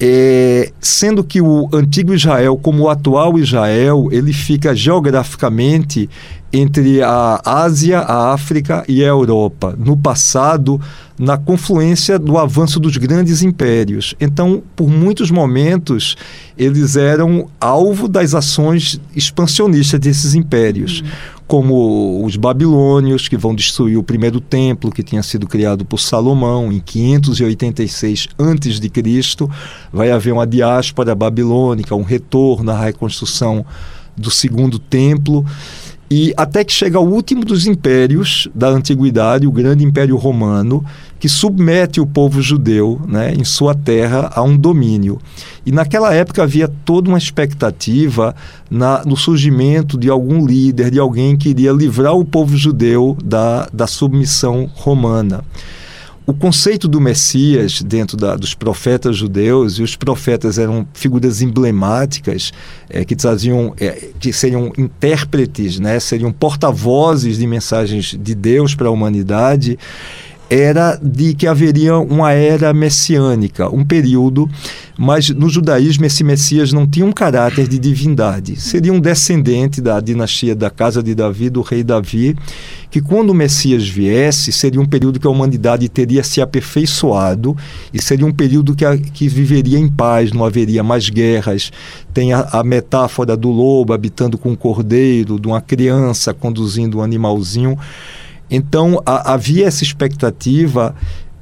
É, 0.00 0.72
sendo 0.80 1.22
que 1.22 1.40
o 1.40 1.68
antigo 1.72 2.14
Israel, 2.14 2.56
como 2.56 2.84
o 2.84 2.88
atual 2.88 3.38
Israel, 3.38 4.08
ele 4.10 4.32
fica 4.32 4.74
geograficamente 4.74 6.08
entre 6.54 7.02
a 7.02 7.40
Ásia, 7.44 7.98
a 7.98 8.32
África 8.32 8.84
e 8.86 9.02
a 9.02 9.08
Europa. 9.08 9.74
No 9.76 9.96
passado, 9.96 10.80
na 11.18 11.36
confluência 11.36 12.16
do 12.16 12.38
avanço 12.38 12.78
dos 12.78 12.96
grandes 12.96 13.42
impérios. 13.42 14.14
Então, 14.20 14.62
por 14.76 14.88
muitos 14.88 15.32
momentos, 15.32 16.16
eles 16.56 16.94
eram 16.94 17.48
alvo 17.60 18.06
das 18.06 18.36
ações 18.36 19.00
expansionistas 19.16 19.98
desses 19.98 20.36
impérios, 20.36 21.00
uhum. 21.00 21.06
como 21.48 22.24
os 22.24 22.36
babilônios, 22.36 23.26
que 23.26 23.36
vão 23.36 23.52
destruir 23.52 23.98
o 23.98 24.04
primeiro 24.04 24.40
templo 24.40 24.92
que 24.92 25.02
tinha 25.02 25.24
sido 25.24 25.48
criado 25.48 25.84
por 25.84 25.98
Salomão 25.98 26.72
em 26.72 26.78
586 26.78 28.28
a.C. 28.38 29.48
Vai 29.92 30.12
haver 30.12 30.32
uma 30.32 30.46
diáspora 30.46 31.16
babilônica, 31.16 31.96
um 31.96 32.02
retorno 32.04 32.70
à 32.70 32.84
reconstrução 32.84 33.66
do 34.16 34.30
segundo 34.30 34.78
templo. 34.78 35.44
E 36.10 36.34
até 36.36 36.62
que 36.62 36.72
chega 36.72 37.00
o 37.00 37.08
último 37.08 37.44
dos 37.44 37.66
impérios 37.66 38.48
da 38.54 38.68
antiguidade, 38.68 39.46
o 39.46 39.52
grande 39.52 39.84
império 39.84 40.16
romano, 40.16 40.84
que 41.18 41.28
submete 41.28 42.00
o 42.00 42.06
povo 42.06 42.42
judeu 42.42 43.00
né, 43.08 43.32
em 43.32 43.44
sua 43.44 43.74
terra 43.74 44.30
a 44.34 44.42
um 44.42 44.56
domínio. 44.56 45.18
E 45.64 45.72
naquela 45.72 46.12
época 46.12 46.42
havia 46.42 46.68
toda 46.68 47.08
uma 47.08 47.16
expectativa 47.16 48.34
na, 48.70 49.02
no 49.04 49.16
surgimento 49.16 49.96
de 49.96 50.10
algum 50.10 50.44
líder, 50.44 50.90
de 50.90 50.98
alguém 50.98 51.36
que 51.36 51.48
iria 51.48 51.72
livrar 51.72 52.14
o 52.14 52.24
povo 52.24 52.56
judeu 52.56 53.16
da, 53.24 53.66
da 53.72 53.86
submissão 53.86 54.70
romana 54.74 55.42
o 56.26 56.32
conceito 56.32 56.88
do 56.88 57.00
Messias 57.00 57.82
dentro 57.82 58.16
da, 58.16 58.34
dos 58.34 58.54
profetas 58.54 59.16
judeus, 59.16 59.74
e 59.74 59.82
os 59.82 59.94
profetas 59.94 60.58
eram 60.58 60.86
figuras 60.94 61.42
emblemáticas 61.42 62.52
é, 62.88 63.04
que 63.04 63.14
traziam, 63.14 63.74
é, 63.78 64.08
que 64.18 64.32
seriam 64.32 64.72
intérpretes, 64.78 65.78
né, 65.78 66.00
seriam 66.00 66.32
porta-vozes 66.32 67.36
de 67.36 67.46
mensagens 67.46 68.16
de 68.18 68.34
Deus 68.34 68.74
para 68.74 68.88
a 68.88 68.90
humanidade, 68.90 69.78
era 70.48 70.98
de 71.02 71.34
que 71.34 71.46
haveria 71.46 71.96
uma 71.96 72.32
era 72.32 72.72
messiânica, 72.72 73.68
um 73.68 73.84
período, 73.84 74.48
mas 74.96 75.30
no 75.30 75.48
judaísmo 75.48 76.04
esse 76.04 76.22
Messias 76.22 76.72
não 76.72 76.86
tinha 76.86 77.04
um 77.04 77.12
caráter 77.12 77.66
de 77.66 77.78
divindade. 77.78 78.60
Seria 78.60 78.92
um 78.92 79.00
descendente 79.00 79.80
da 79.80 79.98
dinastia 80.00 80.54
da 80.54 80.70
casa 80.70 81.02
de 81.02 81.14
Davi, 81.14 81.50
do 81.50 81.62
rei 81.62 81.82
Davi, 81.82 82.36
que 82.90 83.00
quando 83.00 83.30
o 83.30 83.34
Messias 83.34 83.88
viesse, 83.88 84.52
seria 84.52 84.80
um 84.80 84.86
período 84.86 85.18
que 85.18 85.26
a 85.26 85.30
humanidade 85.30 85.88
teria 85.88 86.22
se 86.22 86.40
aperfeiçoado 86.40 87.56
e 87.92 88.00
seria 88.00 88.26
um 88.26 88.32
período 88.32 88.76
que, 88.76 88.84
a, 88.84 88.96
que 88.96 89.26
viveria 89.26 89.78
em 89.78 89.88
paz, 89.88 90.30
não 90.30 90.44
haveria 90.44 90.82
mais 90.84 91.08
guerras. 91.08 91.72
Tem 92.12 92.32
a, 92.32 92.48
a 92.52 92.62
metáfora 92.62 93.36
do 93.36 93.50
lobo 93.50 93.92
habitando 93.92 94.38
com 94.38 94.52
o 94.52 94.56
cordeiro, 94.56 95.40
de 95.40 95.48
uma 95.48 95.60
criança 95.60 96.32
conduzindo 96.32 96.98
um 96.98 97.02
animalzinho. 97.02 97.76
Então 98.50 99.02
a, 99.04 99.32
havia 99.32 99.66
essa 99.66 99.82
expectativa, 99.82 100.94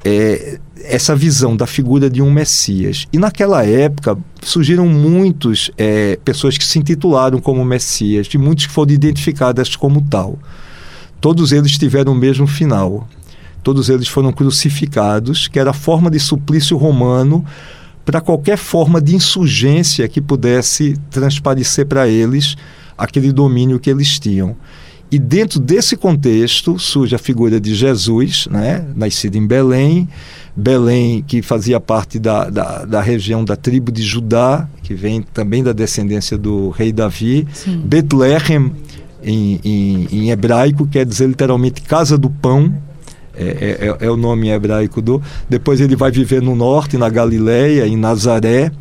é, 0.05 0.59
essa 0.85 1.15
visão 1.15 1.57
da 1.57 1.67
figura 1.67 2.09
de 2.11 2.23
um 2.23 2.31
Messias. 2.31 3.07
E 3.13 3.19
naquela 3.19 3.65
época 3.65 4.17
surgiram 4.43 4.87
muitas 4.87 5.71
é, 5.77 6.19
pessoas 6.25 6.59
que 6.59 6.65
se 6.65 6.79
intitularam 6.79 7.41
como 7.41 7.65
Messias, 7.65 8.29
e 8.33 8.39
muitos 8.39 8.67
que 8.67 8.73
foram 8.73 8.93
identificadas 8.93 9.77
como 9.77 10.03
tal. 10.03 10.39
Todos 11.21 11.53
eles 11.53 11.79
tiveram 11.79 12.13
o 12.13 12.17
mesmo 12.17 12.47
final. 12.47 13.09
Todos 13.63 13.89
eles 13.89 14.09
foram 14.09 14.33
crucificados, 14.33 15.47
que 15.47 15.59
era 15.59 15.71
a 15.71 15.75
forma 15.75 16.11
de 16.11 16.19
suplício 16.19 16.77
romano 16.77 17.45
para 18.05 18.21
qualquer 18.21 18.59
forma 18.59 19.01
de 19.01 19.15
insurgência 19.15 20.09
que 20.09 20.21
pudesse 20.21 20.97
transparecer 21.11 21.87
para 21.87 22.09
eles 22.09 22.57
aquele 22.99 23.33
domínio 23.33 23.79
que 23.79 23.89
eles 23.89 24.19
tinham. 24.19 24.57
E 25.13 25.19
dentro 25.19 25.61
desse 25.61 25.95
contexto 25.95 26.79
surge 26.79 27.15
a 27.15 27.19
figura 27.19 27.61
de 27.61 27.75
Jesus, 27.75 28.49
né, 28.51 28.83
nascido 28.97 29.37
em 29.37 29.47
Belém, 29.47 30.09
Belém 30.57 31.23
que 31.27 31.43
fazia 31.43 31.79
parte 31.79 32.19
da, 32.19 32.49
da, 32.49 32.87
da, 32.87 33.03
região 33.03 33.45
da 33.45 33.55
tribo 33.55 33.93
de 33.93 34.03
Judá, 34.03 34.67
que 34.83 34.95
vem 34.95 35.21
também 35.21 35.63
da 35.63 35.75
descendência 35.75 36.39
do 36.39 36.71
rei 36.71 36.93
Davi, 36.93 37.47
Sim. 37.53 37.83
Betlehem 37.85 38.73
em, 39.23 39.61
em, 39.63 40.09
em, 40.11 40.31
hebraico 40.31 40.87
quer 40.87 41.05
dizer 41.05 41.29
literalmente 41.29 41.83
casa 41.83 42.17
do 42.17 42.31
pão, 42.31 42.73
é, 43.37 43.45
é, 43.45 43.89
é, 43.89 44.07
é 44.07 44.11
o 44.11 44.17
nome 44.17 44.49
hebraico 44.49 45.03
do. 45.03 45.23
Depois 45.47 45.79
ele 45.79 45.95
vai 45.95 46.11
viver 46.11 46.41
no 46.41 46.57
norte, 46.57 46.97
na 46.97 47.11
Galileia, 47.11 47.87
em 47.87 47.97
Nazaré. 47.97 48.73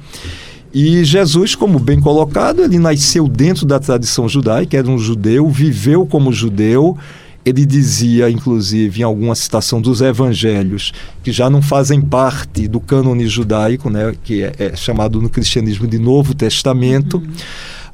E 0.74 1.04
Jesus, 1.04 1.54
como 1.54 1.78
bem 1.78 2.00
colocado, 2.00 2.64
ele 2.64 2.80
nasceu 2.80 3.28
dentro 3.28 3.66
da 3.66 3.80
tradição 3.80 4.30
judaica, 4.30 4.78
era 4.78 4.90
um 4.90 4.98
judeu, 4.98 5.50
viveu 5.50 6.06
como 6.06 6.32
judeu. 6.32 6.98
Ele 7.44 7.66
dizia, 7.66 8.30
inclusive, 8.30 9.02
em 9.02 9.04
alguma 9.04 9.36
citação 9.36 9.82
dos 9.82 10.00
evangelhos, 10.00 10.94
que 11.24 11.32
já 11.32 11.50
não 11.50 11.62
fazem 11.62 12.00
parte 12.00 12.68
do 12.68 12.80
cânone 12.80 13.28
judaico, 13.28 13.90
né, 13.90 14.14
que 14.24 14.44
é, 14.44 14.54
é 14.60 14.76
chamado 14.76 15.22
no 15.22 15.30
cristianismo 15.30 15.88
de 15.88 15.98
Novo 15.98 16.34
Testamento. 16.36 17.18
Uhum. 17.18 17.28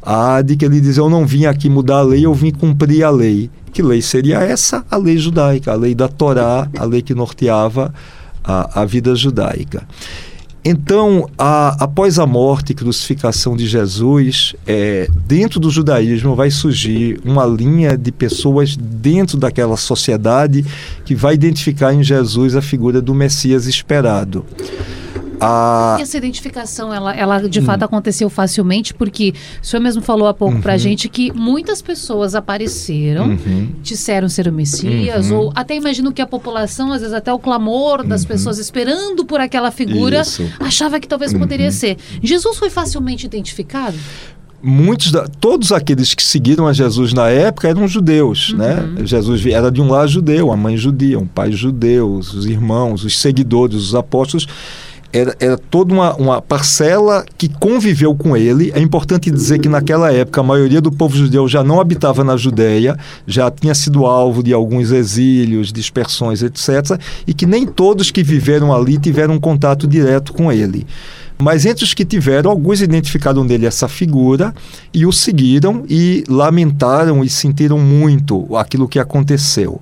Ah, 0.04 0.42
de 0.42 0.56
que 0.56 0.64
ele 0.64 0.80
diz: 0.80 0.98
Eu 0.98 1.10
não 1.10 1.26
vim 1.26 1.46
aqui 1.46 1.70
mudar 1.70 1.98
a 1.98 2.02
lei, 2.02 2.26
eu 2.26 2.34
vim 2.34 2.52
cumprir 2.52 3.04
a 3.04 3.10
lei. 3.10 3.50
Que 3.74 3.82
lei 3.82 4.02
seria 4.02 4.40
essa? 4.40 4.86
A 4.90 4.98
lei 4.98 5.18
judaica, 5.18 5.72
a 5.72 5.76
lei 5.76 5.96
da 5.96 6.08
Torá, 6.08 6.70
a 6.78 6.84
lei 6.86 7.02
que 7.02 7.14
norteava 7.14 7.94
a, 8.44 8.82
a 8.82 8.86
vida 8.86 9.16
judaica. 9.16 9.88
Então, 10.70 11.30
a, 11.38 11.82
após 11.82 12.20
a 12.20 12.26
morte 12.26 12.72
e 12.72 12.76
crucificação 12.76 13.56
de 13.56 13.66
Jesus, 13.66 14.54
é, 14.68 15.08
dentro 15.26 15.62
do 15.62 15.70
judaísmo 15.70 16.36
vai 16.36 16.52
surgir 16.52 17.22
uma 17.24 17.46
linha 17.46 17.98
de 17.98 18.12
pessoas 18.12 18.76
dentro 18.76 19.38
daquela 19.38 19.78
sociedade 19.78 20.66
que 21.06 21.16
vai 21.16 21.36
identificar 21.36 21.94
em 21.94 22.04
Jesus 22.04 22.54
a 22.54 22.62
figura 22.62 23.02
do 23.02 23.14
Messias 23.14 23.66
esperado. 23.66 24.46
A... 25.40 25.98
E 26.00 26.02
essa 26.02 26.18
identificação, 26.18 26.94
ela, 26.94 27.16
ela 27.16 27.50
de 27.50 27.60
hum. 27.60 27.66
fato 27.66 27.84
aconteceu 27.84 28.30
facilmente, 28.30 28.94
porque 28.94 29.34
o 29.62 29.66
senhor 29.66 29.82
mesmo 29.82 30.02
falou 30.02 30.28
há 30.28 30.34
pouco 30.34 30.56
uhum. 30.56 30.62
pra 30.62 30.78
gente 30.78 31.10
que 31.10 31.32
muitas 31.34 31.82
pessoas 31.82 32.36
apareceram, 32.36 33.30
uhum. 33.30 33.70
disseram 33.82 34.30
ser 34.30 34.48
o 34.48 34.52
Messias, 34.52 35.30
uhum. 35.30 35.38
ou 35.38 35.54
até 35.56 35.76
imagino 35.76 36.12
que 36.12 36.22
a 36.22 36.28
população, 36.28 36.92
às 36.92 37.02
vezes 37.02 37.14
até 37.14 37.32
o 37.32 37.40
clamor 37.40 38.04
das 38.04 38.22
uhum. 38.22 38.28
pessoas 38.28 38.58
esperando 38.58 39.26
por 39.26 39.40
aquela 39.40 39.72
figura, 39.72 40.22
Isso. 40.22 40.50
achava 40.60 41.00
que 41.00 41.08
talvez 41.08 41.34
poderia 41.34 41.68
uhum. 41.68 41.72
ser. 41.72 41.98
Jesus 42.22 42.58
foi 42.58 42.70
facilmente 42.70 43.26
identificado? 43.26 43.98
muitos 44.62 45.12
da, 45.12 45.28
todos 45.28 45.72
aqueles 45.72 46.14
que 46.14 46.24
seguiram 46.24 46.68
a 46.68 46.74
Jesus 46.74 47.14
na 47.14 47.30
época 47.30 47.68
eram 47.68 47.88
judeus, 47.88 48.50
uhum. 48.50 48.58
né? 48.58 49.06
Jesus 49.06 49.46
era 49.46 49.72
de 49.72 49.82
um 49.82 49.90
lar 49.90 50.08
judeu, 50.08 50.52
a 50.52 50.58
mãe 50.58 50.76
judia, 50.76 51.20
um 51.20 51.28
pai 51.28 51.52
judeu, 51.52 52.12
os 52.12 52.46
irmãos, 52.46 53.04
os 53.04 53.20
seguidores, 53.20 53.76
os 53.76 53.96
apóstolos 53.96 54.48
era, 55.12 55.36
era 55.40 55.58
toda 55.58 55.94
uma, 55.94 56.16
uma 56.16 56.42
parcela 56.42 57.26
que 57.38 57.48
conviveu 57.48 58.14
com 58.16 58.36
ele. 58.36 58.72
É 58.76 58.80
importante 58.80 59.32
dizer 59.32 59.60
que 59.60 59.70
naquela 59.70 60.12
época 60.12 60.42
a 60.42 60.44
maioria 60.44 60.82
do 60.82 60.92
povo 60.92 61.16
judeu 61.16 61.48
já 61.48 61.64
não 61.64 61.80
habitava 61.80 62.24
na 62.24 62.36
Judéia, 62.36 62.98
já 63.26 63.50
tinha 63.50 63.74
sido 63.74 64.06
alvo 64.06 64.44
de 64.44 64.54
alguns 64.54 64.92
exílios, 64.92 65.72
dispersões, 65.72 66.44
etc. 66.44 67.00
E 67.26 67.34
que 67.34 67.46
nem 67.46 67.66
todos 67.66 68.12
que 68.12 68.24
viveram 68.24 68.74
ali 68.74 68.98
tiveram 68.98 69.36
um 69.36 69.40
contato 69.40 69.88
direto 69.88 70.34
com 70.34 70.52
ele. 70.52 70.86
Mas 71.40 71.66
entre 71.66 71.84
os 71.84 71.94
que 71.94 72.04
tiveram, 72.04 72.50
alguns 72.50 72.82
identificaram 72.82 73.44
nele 73.44 73.68
essa 73.68 73.88
figura 73.88 74.54
e 74.92 75.06
o 75.06 75.12
seguiram 75.12 75.84
e 75.88 76.24
lamentaram 76.28 77.24
e 77.24 77.30
sentiram 77.30 77.78
muito 77.78 78.56
aquilo 78.56 78.88
que 78.88 78.98
aconteceu 78.98 79.80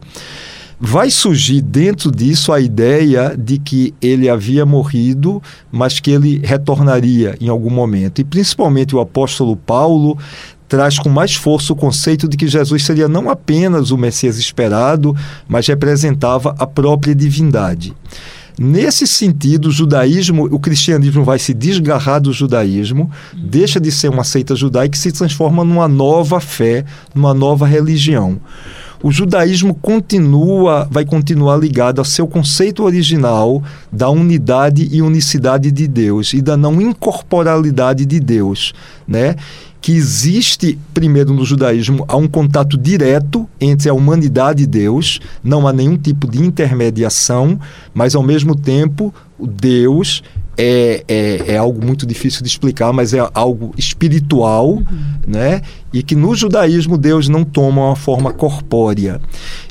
vai 0.80 1.10
surgir 1.10 1.62
dentro 1.62 2.12
disso 2.12 2.52
a 2.52 2.60
ideia 2.60 3.36
de 3.38 3.58
que 3.58 3.94
ele 4.02 4.30
havia 4.30 4.66
morrido, 4.66 5.42
mas 5.72 6.00
que 6.00 6.12
ele 6.12 6.42
retornaria 6.44 7.38
em 7.40 7.48
algum 7.48 7.70
momento. 7.70 8.20
E 8.20 8.24
principalmente 8.24 8.96
o 8.96 9.00
apóstolo 9.00 9.56
Paulo 9.56 10.18
traz 10.68 10.98
com 11.00 11.10
mais 11.10 11.36
força 11.36 11.74
o 11.74 11.76
conceito 11.76 12.28
de 12.28 12.36
que 12.36 12.48
Jesus 12.48 12.84
seria 12.84 13.08
não 13.08 13.30
apenas 13.30 13.92
o 13.92 13.98
Messias 13.98 14.38
esperado, 14.38 15.16
mas 15.48 15.68
representava 15.68 16.56
a 16.58 16.68
própria 16.68 17.16
divindade. 17.16 17.94
Nesse 18.58 19.06
sentido, 19.06 19.68
o 19.68 19.72
judaísmo, 19.72 20.46
o 20.46 20.58
cristianismo 20.58 21.26
vai 21.26 21.38
se 21.38 21.54
desgarrar 21.54 22.22
do 22.22 22.32
judaísmo, 22.32 23.12
deixa 23.34 23.82
de 23.82 23.92
ser 23.92 24.10
uma 24.10 24.24
seita 24.24 24.56
judaica 24.56 24.96
e 24.96 25.00
se 25.00 25.12
transforma 25.12 25.64
numa 25.64 25.90
nova 25.90 26.40
fé, 26.40 26.86
numa 27.14 27.34
nova 27.34 27.68
religião 27.68 28.40
o 29.02 29.12
judaísmo 29.12 29.76
continua, 29.76 30.88
vai 30.90 31.06
continuar 31.06 31.58
ligado 31.58 32.00
ao 32.00 32.06
seu 32.06 32.28
conceito 32.28 32.84
original 32.84 33.64
da 33.92 34.10
unidade 34.10 34.88
e 34.92 35.02
unicidade 35.02 35.72
de 35.72 35.88
Deus 35.88 36.34
e 36.34 36.42
da 36.42 36.58
não 36.58 36.82
incorporalidade 36.82 38.06
de 38.06 38.20
Deus, 38.20 38.74
né? 39.08 39.36
que 39.86 39.92
existe, 39.92 40.80
primeiro 40.96 41.32
no 41.32 41.46
judaísmo, 41.46 42.06
há 42.08 42.18
um 42.18 42.28
contato 42.28 42.76
direto 42.76 43.48
entre 43.62 43.88
a 43.88 43.94
humanidade 43.94 44.64
e 44.64 44.66
Deus, 44.66 45.20
não 45.44 45.68
há 45.68 45.72
nenhum 45.72 45.96
tipo 45.96 46.28
de 46.28 46.42
intermediação, 46.42 47.60
mas 47.94 48.16
ao 48.16 48.24
mesmo 48.24 48.56
tempo 48.56 49.14
Deus 49.40 50.24
é, 50.58 51.04
é, 51.08 51.54
é, 51.54 51.58
algo 51.58 51.86
muito 51.86 52.06
difícil 52.06 52.42
de 52.42 52.48
explicar, 52.48 52.94
mas 52.94 53.14
é 53.14 53.30
algo 53.34 53.74
espiritual, 53.78 54.70
uhum. 54.70 54.84
né? 55.28 55.62
E 55.92 56.04
que 56.04 56.16
no 56.16 56.36
judaísmo 56.36 56.98
Deus 56.98 57.30
não 57.30 57.46
toma 57.46 57.88
uma 57.88 57.96
forma 57.96 58.34
corpórea. 58.34 59.22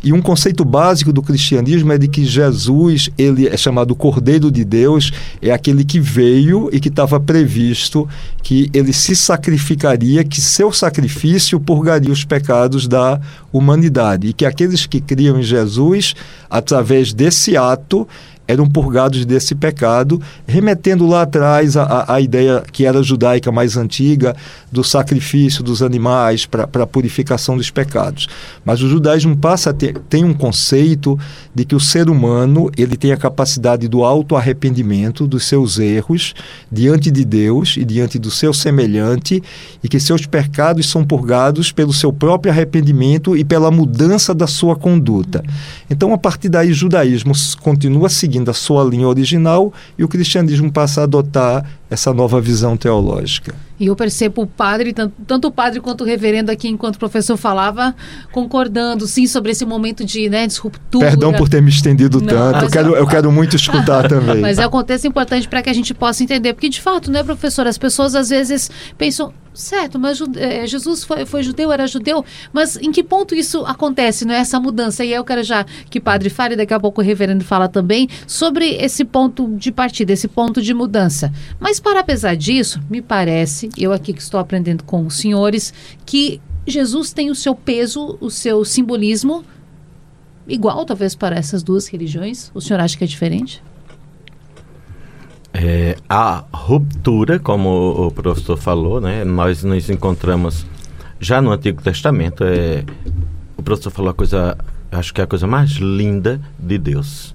E 0.03 0.12
um 0.12 0.23
conceito 0.23 0.64
básico 0.64 1.12
do 1.12 1.23
cristianismo 1.23 1.93
é 1.93 1.99
de 1.99 2.09
que 2.09 2.25
Jesus, 2.25 3.11
ele 3.19 3.47
é 3.47 3.57
chamado 3.57 3.95
Cordeiro 3.95 4.50
de 4.50 4.64
Deus, 4.64 5.12
é 5.43 5.50
aquele 5.50 5.85
que 5.85 6.00
veio 6.00 6.71
e 6.73 6.81
que 6.81 6.88
estava 6.88 7.21
previsto 7.21 8.09
que 8.43 8.71
ele 8.73 8.93
se 8.93 9.14
sacrificaria, 9.14 10.25
que 10.25 10.41
seu 10.41 10.73
sacrifício 10.73 11.61
purgaria 11.61 12.12
os 12.12 12.25
pecados 12.25 12.88
da 12.88 13.21
humanidade. 13.53 14.29
E 14.29 14.33
que 14.33 14.47
aqueles 14.47 14.87
que 14.87 15.00
criam 15.00 15.38
em 15.38 15.43
Jesus, 15.43 16.14
através 16.49 17.12
desse 17.12 17.55
ato, 17.57 18.09
eram 18.47 18.69
purgados 18.69 19.25
desse 19.25 19.55
pecado, 19.55 20.21
remetendo 20.47 21.07
lá 21.07 21.23
atrás 21.23 21.77
a 21.77 22.21
ideia 22.21 22.63
que 22.71 22.85
era 22.85 23.03
judaica 23.03 23.51
mais 23.51 23.77
antiga 23.77 24.37
do 24.71 24.85
sacrifício 24.85 25.63
dos 25.63 25.83
animais 25.83 26.47
para 26.47 26.65
a 26.83 26.87
purificação 26.87 27.57
dos 27.57 27.71
pecados. 27.71 28.29
Mas 28.65 28.83
o 28.83 28.89
judaísmo 28.89 29.37
passa 29.37 29.71
a 29.71 29.73
ter 29.73 29.99
tem 30.09 30.25
um 30.25 30.35
conceito 30.35 31.19
de 31.55 31.65
que 31.65 31.75
o 31.75 31.81
ser 31.81 32.11
humano 32.11 32.71
ele 32.77 32.97
tem 32.97 33.13
a 33.13 33.17
capacidade 33.17 33.89
do 33.89 34.05
auto-arrependimento 34.05 35.27
dos 35.27 35.47
seus 35.47 35.79
erros 35.79 36.35
diante 36.71 37.11
de 37.11 37.25
Deus 37.25 37.77
e 37.79 37.85
diante 37.85 38.18
do 38.18 38.31
seu 38.31 38.53
semelhante 38.53 39.42
e 39.83 39.88
que 39.88 39.99
seus 39.99 40.27
pecados 40.27 40.88
são 40.88 41.05
purgados 41.05 41.73
pelo 41.73 41.92
seu 41.92 42.12
próprio 42.12 42.53
arrependimento 42.53 43.37
e 43.37 43.45
pela 43.45 43.71
mudança 43.71 44.35
da 44.35 44.47
sua 44.47 44.77
conduta. 44.77 45.42
Então, 45.88 46.12
a 46.12 46.18
partir 46.18 46.49
daí, 46.49 46.71
o 46.71 46.75
judaísmo 46.75 47.33
continua 47.61 48.09
seguindo 48.09 48.34
seguindo 48.35 48.51
a 48.51 48.55
sua 48.55 48.83
linha 48.83 49.07
original 49.07 49.73
e 49.97 50.03
o 50.03 50.09
cristianismo 50.09 50.70
passa 50.73 51.01
a 51.01 51.05
adotar 51.05 51.64
essa 51.94 52.12
nova 52.12 52.40
visão 52.40 52.76
teológica. 52.76 53.54
E 53.78 53.87
eu 53.87 53.96
percebo 53.96 54.42
o 54.42 54.46
padre, 54.46 54.92
tanto, 54.92 55.14
tanto, 55.26 55.48
o 55.48 55.50
padre 55.50 55.80
quanto 55.80 56.02
o 56.02 56.07
reverendo 56.07 56.50
aqui, 56.50 56.68
enquanto 56.68 56.94
o 56.94 56.98
professor 56.98 57.37
falava, 57.37 57.94
concordando, 58.30 59.07
sim, 59.07 59.26
sobre 59.26 59.50
esse 59.50 59.66
momento 59.66 60.04
de 60.04 60.28
né, 60.28 60.46
disruptura. 60.46 61.07
Perdão 61.07 61.33
por 61.33 61.48
ter 61.48 61.61
me 61.61 61.70
estendido 61.70 62.20
Não, 62.20 62.28
tanto, 62.28 62.64
eu 62.64 62.70
quero, 62.70 62.96
eu 62.96 63.07
quero 63.07 63.33
muito 63.33 63.57
escutar 63.57 64.07
também. 64.09 64.40
Mas 64.40 64.59
é 64.59 64.66
um 64.66 64.70
contexto 64.70 65.07
importante 65.07 65.48
para 65.48 65.61
que 65.61 65.70
a 65.70 65.72
gente 65.72 65.92
possa 65.92 66.22
entender, 66.22 66.52
porque 66.52 66.68
de 66.68 66.80
fato, 66.80 67.11
né, 67.11 67.24
professor, 67.24 67.66
as 67.66 67.76
pessoas 67.76 68.14
às 68.14 68.28
vezes 68.28 68.70
pensam, 68.96 69.33
certo, 69.54 69.98
mas 69.98 70.20
é, 70.37 70.66
Jesus 70.66 71.04
foi, 71.04 71.24
foi, 71.24 71.42
judeu, 71.42 71.72
era 71.72 71.87
judeu, 71.87 72.24
mas 72.52 72.76
em 72.76 72.90
que 72.90 73.02
ponto 73.02 73.35
isso 73.35 73.64
acontece, 73.64 74.24
não 74.24 74.35
é 74.35 74.38
essa 74.38 74.59
mudança? 74.59 75.04
E 75.04 75.12
eu 75.12 75.24
quero 75.24 75.42
já 75.42 75.64
que 75.88 75.98
o 75.98 76.02
padre 76.02 76.28
fale, 76.28 76.57
daqui 76.57 76.74
a 76.74 76.80
pouco 76.80 77.00
o 77.00 77.04
reverendo 77.04 77.44
fala 77.44 77.68
também, 77.68 78.09
sobre 78.26 78.74
esse 78.76 79.04
ponto 79.04 79.48
de 79.57 79.70
partida, 79.70 80.12
esse 80.12 80.28
ponto 80.28 80.61
de 80.61 80.74
mudança. 80.74 81.33
Mas 81.59 81.78
para 81.85 82.01
apesar 82.01 82.35
disso, 82.35 82.81
me 82.88 83.03
parece, 83.03 83.68
eu 83.77 83.92
aqui 83.92 84.14
que 84.14 84.23
estou 84.23 84.40
aprendendo 84.40 84.83
com 84.83 85.07
os 85.07 85.18
senhores, 85.18 85.73
que 86.05 86.40
Jesus 86.66 87.12
tem 87.12 87.31
o 87.31 87.35
seu 87.35 87.55
peso, 87.55 88.16
o 88.20 88.31
seu 88.31 88.64
simbolismo 88.64 89.44
igual, 90.49 90.85
talvez, 90.85 91.14
para 91.14 91.37
essas 91.37 91.62
duas 91.62 91.87
religiões. 91.87 92.51
O 92.55 92.61
senhor 92.61 92.81
acha 92.81 92.97
que 92.97 93.05
é 93.05 93.07
diferente? 93.07 93.62
É, 95.53 95.97
a 96.09 96.44
ruptura, 96.53 97.38
como 97.38 98.07
o 98.07 98.11
professor 98.11 98.57
falou, 98.57 99.01
né, 99.01 99.25
nós 99.25 99.62
nos 99.62 99.88
encontramos 99.88 100.66
já 101.20 101.40
no 101.40 101.53
Antigo 101.53 101.83
Testamento. 101.83 102.44
É, 102.44 102.85
o 103.57 103.62
professor 103.62 103.90
falou 103.90 104.11
a 104.11 104.14
coisa, 104.14 104.57
acho 104.90 105.12
que 105.12 105.20
é 105.20 105.25
a 105.25 105.27
coisa 105.27 105.47
mais 105.47 105.73
linda 105.73 106.40
de 106.59 106.79
Deus. 106.79 107.35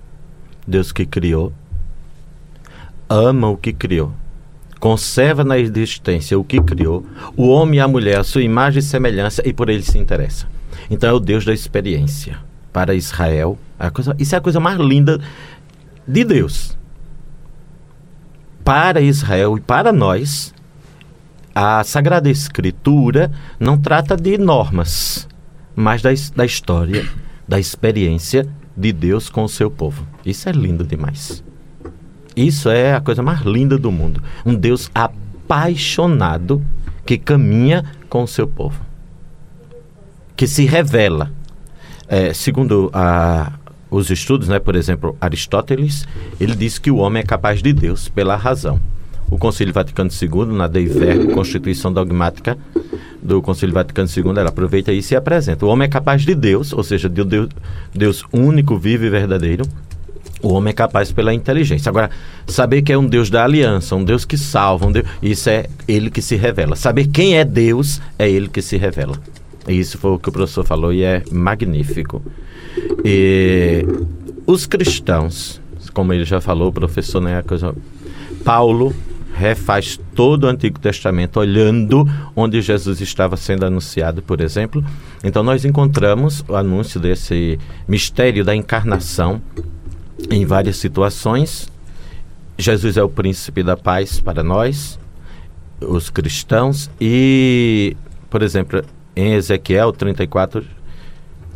Deus 0.67 0.91
que 0.91 1.05
criou, 1.05 1.53
ama 3.07 3.47
o 3.47 3.57
que 3.57 3.73
criou, 3.73 4.11
conserva 4.79 5.43
na 5.43 5.57
existência 5.57 6.39
o 6.39 6.43
que 6.43 6.61
criou, 6.61 7.05
o 7.35 7.49
homem 7.49 7.77
e 7.77 7.81
a 7.81 7.87
mulher, 7.87 8.19
a 8.19 8.23
sua 8.23 8.41
imagem 8.41 8.79
e 8.79 8.83
semelhança, 8.83 9.41
e 9.47 9.53
por 9.53 9.69
ele 9.69 9.83
se 9.83 9.97
interessa. 9.97 10.47
Então 10.89 11.09
é 11.09 11.13
o 11.13 11.19
Deus 11.19 11.45
da 11.45 11.53
experiência. 11.53 12.37
Para 12.71 12.93
Israel, 12.93 13.57
é 13.79 13.89
coisa, 13.89 14.15
isso 14.19 14.35
é 14.35 14.37
a 14.37 14.41
coisa 14.41 14.59
mais 14.59 14.79
linda 14.79 15.19
de 16.07 16.23
Deus 16.23 16.77
para 18.69 19.01
Israel 19.01 19.57
e 19.57 19.61
para 19.61 19.91
nós, 19.91 20.53
a 21.55 21.83
Sagrada 21.83 22.29
Escritura 22.29 23.31
não 23.59 23.79
trata 23.79 24.15
de 24.15 24.37
normas, 24.37 25.27
mas 25.75 26.03
da, 26.03 26.11
da 26.35 26.45
história, 26.45 27.09
da 27.47 27.59
experiência 27.59 28.47
de 28.77 28.93
Deus 28.93 29.27
com 29.27 29.43
o 29.43 29.49
seu 29.49 29.71
povo. 29.71 30.05
Isso 30.23 30.47
é 30.47 30.51
lindo 30.51 30.83
demais. 30.83 31.43
Isso 32.39 32.69
é 32.69 32.93
a 32.93 33.01
coisa 33.01 33.21
mais 33.21 33.41
linda 33.41 33.77
do 33.77 33.91
mundo. 33.91 34.23
Um 34.45 34.55
Deus 34.55 34.89
apaixonado 34.95 36.61
que 37.05 37.17
caminha 37.17 37.83
com 38.07 38.23
o 38.23 38.27
seu 38.27 38.47
povo, 38.47 38.79
que 40.37 40.47
se 40.47 40.65
revela. 40.65 41.33
É, 42.07 42.33
segundo 42.33 42.89
a, 42.93 43.51
os 43.91 44.09
estudos, 44.09 44.47
né, 44.47 44.57
por 44.57 44.77
exemplo, 44.77 45.17
Aristóteles, 45.19 46.07
ele 46.39 46.55
diz 46.55 46.79
que 46.79 46.89
o 46.89 46.97
homem 46.97 47.19
é 47.21 47.25
capaz 47.25 47.61
de 47.61 47.73
Deus 47.73 48.07
pela 48.07 48.37
razão. 48.37 48.79
O 49.29 49.37
Concílio 49.37 49.73
Vaticano 49.73 50.09
II, 50.09 50.45
na 50.55 50.67
Dei 50.67 50.85
Verbo, 50.85 51.33
Constituição 51.33 51.91
Dogmática 51.91 52.57
do 53.21 53.41
Concílio 53.41 53.75
Vaticano 53.75 54.07
II, 54.07 54.39
ela 54.39 54.49
aproveita 54.49 54.93
isso 54.93 55.13
e 55.13 55.17
apresenta. 55.17 55.65
O 55.65 55.69
homem 55.69 55.85
é 55.85 55.89
capaz 55.89 56.21
de 56.21 56.33
Deus, 56.33 56.71
ou 56.71 56.83
seja, 56.83 57.09
de 57.09 57.23
Deus, 57.23 57.49
Deus 57.93 58.23
único, 58.31 58.77
vivo 58.77 59.03
e 59.03 59.09
verdadeiro. 59.09 59.65
O 60.41 60.53
homem 60.53 60.71
é 60.71 60.73
capaz 60.73 61.11
pela 61.11 61.33
inteligência. 61.33 61.89
Agora, 61.89 62.09
saber 62.47 62.81
que 62.81 62.93
é 62.93 62.97
um 62.97 63.05
Deus 63.05 63.29
da 63.29 63.43
aliança, 63.43 63.95
um 63.95 64.03
Deus 64.03 64.23
que 64.23 64.37
salva, 64.37 64.85
um 64.85 64.91
Deus, 64.91 65.05
isso 65.21 65.49
é 65.49 65.65
ele 65.87 66.09
que 66.09 66.21
se 66.21 66.35
revela. 66.35 66.75
Saber 66.75 67.07
quem 67.07 67.37
é 67.37 67.43
Deus 67.43 68.01
é 68.17 68.29
ele 68.29 68.47
que 68.47 68.61
se 68.61 68.77
revela. 68.77 69.17
E 69.67 69.77
isso 69.77 69.97
foi 69.97 70.11
o 70.11 70.19
que 70.19 70.29
o 70.29 70.31
professor 70.31 70.63
falou 70.63 70.93
e 70.93 71.03
é 71.03 71.23
magnífico. 71.31 72.21
E 73.03 73.85
os 74.45 74.65
cristãos, 74.65 75.61
como 75.93 76.13
ele 76.13 76.23
já 76.23 76.39
falou, 76.39 76.69
o 76.69 76.73
professor, 76.73 77.21
né, 77.21 77.41
coisa, 77.41 77.75
Paulo 78.43 78.95
refaz 79.33 79.99
todo 80.13 80.43
o 80.43 80.47
Antigo 80.47 80.79
Testamento 80.79 81.39
olhando 81.39 82.05
onde 82.35 82.61
Jesus 82.61 82.99
estava 82.99 83.37
sendo 83.37 83.65
anunciado, 83.65 84.21
por 84.21 84.41
exemplo. 84.41 84.83
Então 85.23 85.43
nós 85.43 85.63
encontramos 85.63 86.43
o 86.47 86.55
anúncio 86.55 86.99
desse 86.99 87.57
mistério 87.87 88.43
da 88.43 88.55
encarnação 88.55 89.41
em 90.29 90.45
várias 90.45 90.77
situações. 90.77 91.69
Jesus 92.57 92.97
é 92.97 93.03
o 93.03 93.09
príncipe 93.09 93.63
da 93.63 93.77
paz 93.77 94.19
para 94.19 94.43
nós, 94.43 94.99
os 95.79 96.09
cristãos, 96.09 96.89
e, 96.99 97.95
por 98.29 98.41
exemplo, 98.41 98.83
em 99.15 99.33
Ezequiel 99.33 99.91
34, 99.93 100.65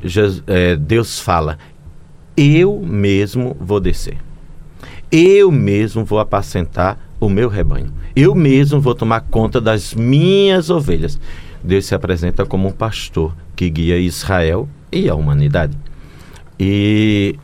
Jesus, 0.04 0.44
é, 0.48 0.76
Deus 0.76 1.20
fala: 1.20 1.58
Eu 2.38 2.80
mesmo 2.80 3.56
vou 3.60 3.80
descer, 3.80 4.18
eu 5.12 5.52
mesmo 5.52 6.06
vou 6.06 6.20
apacentar 6.20 6.98
o 7.20 7.30
meu 7.30 7.50
rebanho. 7.50 7.94
Eu 8.16 8.36
mesmo 8.36 8.80
vou 8.80 8.94
tomar 8.94 9.22
conta 9.22 9.60
das 9.60 9.94
minhas 9.94 10.70
ovelhas. 10.70 11.20
Deus 11.64 11.86
se 11.86 11.96
apresenta 11.96 12.46
como 12.46 12.68
um 12.68 12.72
pastor 12.72 13.36
que 13.56 13.70
guia 13.70 13.98
Israel 13.98 14.68
e 14.92 15.10
a 15.10 15.16
humanidade. 15.16 15.78
E 16.60 17.36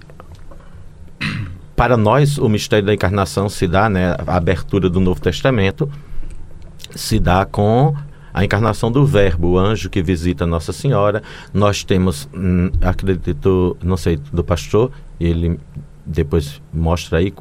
para 1.76 1.96
nós, 1.96 2.38
o 2.38 2.50
mistério 2.50 2.86
da 2.86 2.94
encarnação 2.94 3.48
se 3.48 3.68
dá, 3.68 3.90
né, 3.90 4.16
a 4.28 4.36
abertura 4.36 4.90
do 4.90 5.00
Novo 5.00 5.22
Testamento 5.22 5.90
se 6.96 7.20
dá 7.20 7.46
com 7.46 7.96
a 8.34 8.44
encarnação 8.44 8.92
do 8.92 9.06
Verbo, 9.06 9.50
o 9.50 9.58
anjo 9.58 9.90
que 9.90 10.02
visita 10.02 10.46
Nossa 10.46 10.72
Senhora. 10.72 11.22
Nós 11.54 11.84
temos, 11.84 12.30
hum, 12.34 12.70
acredito, 12.82 13.78
não 13.84 13.98
sei, 13.98 14.18
do 14.32 14.44
pastor, 14.44 14.92
ele 15.20 15.60
depois 16.06 16.62
mostra 16.74 17.20
aí. 17.20 17.34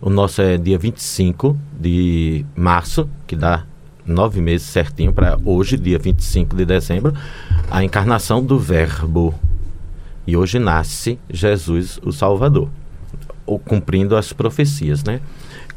O 0.00 0.10
nosso 0.10 0.42
é 0.42 0.56
dia 0.56 0.78
25 0.78 1.56
de 1.78 2.44
março, 2.56 3.08
que 3.26 3.36
dá 3.36 3.64
nove 4.04 4.40
meses 4.40 4.66
certinho 4.66 5.12
para 5.12 5.38
hoje, 5.44 5.76
dia 5.76 5.98
25 5.98 6.56
de 6.56 6.64
dezembro, 6.64 7.12
a 7.70 7.82
encarnação 7.82 8.42
do 8.42 8.58
Verbo. 8.58 9.34
E 10.26 10.36
hoje 10.36 10.58
nasce 10.58 11.18
Jesus, 11.30 12.00
o 12.04 12.12
Salvador, 12.12 12.68
cumprindo 13.64 14.16
as 14.16 14.32
profecias, 14.32 15.04
né? 15.04 15.20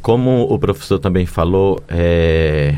Como 0.02 0.44
o 0.44 0.58
professor 0.58 0.98
também 0.98 1.26
falou, 1.26 1.82
é... 1.88 2.76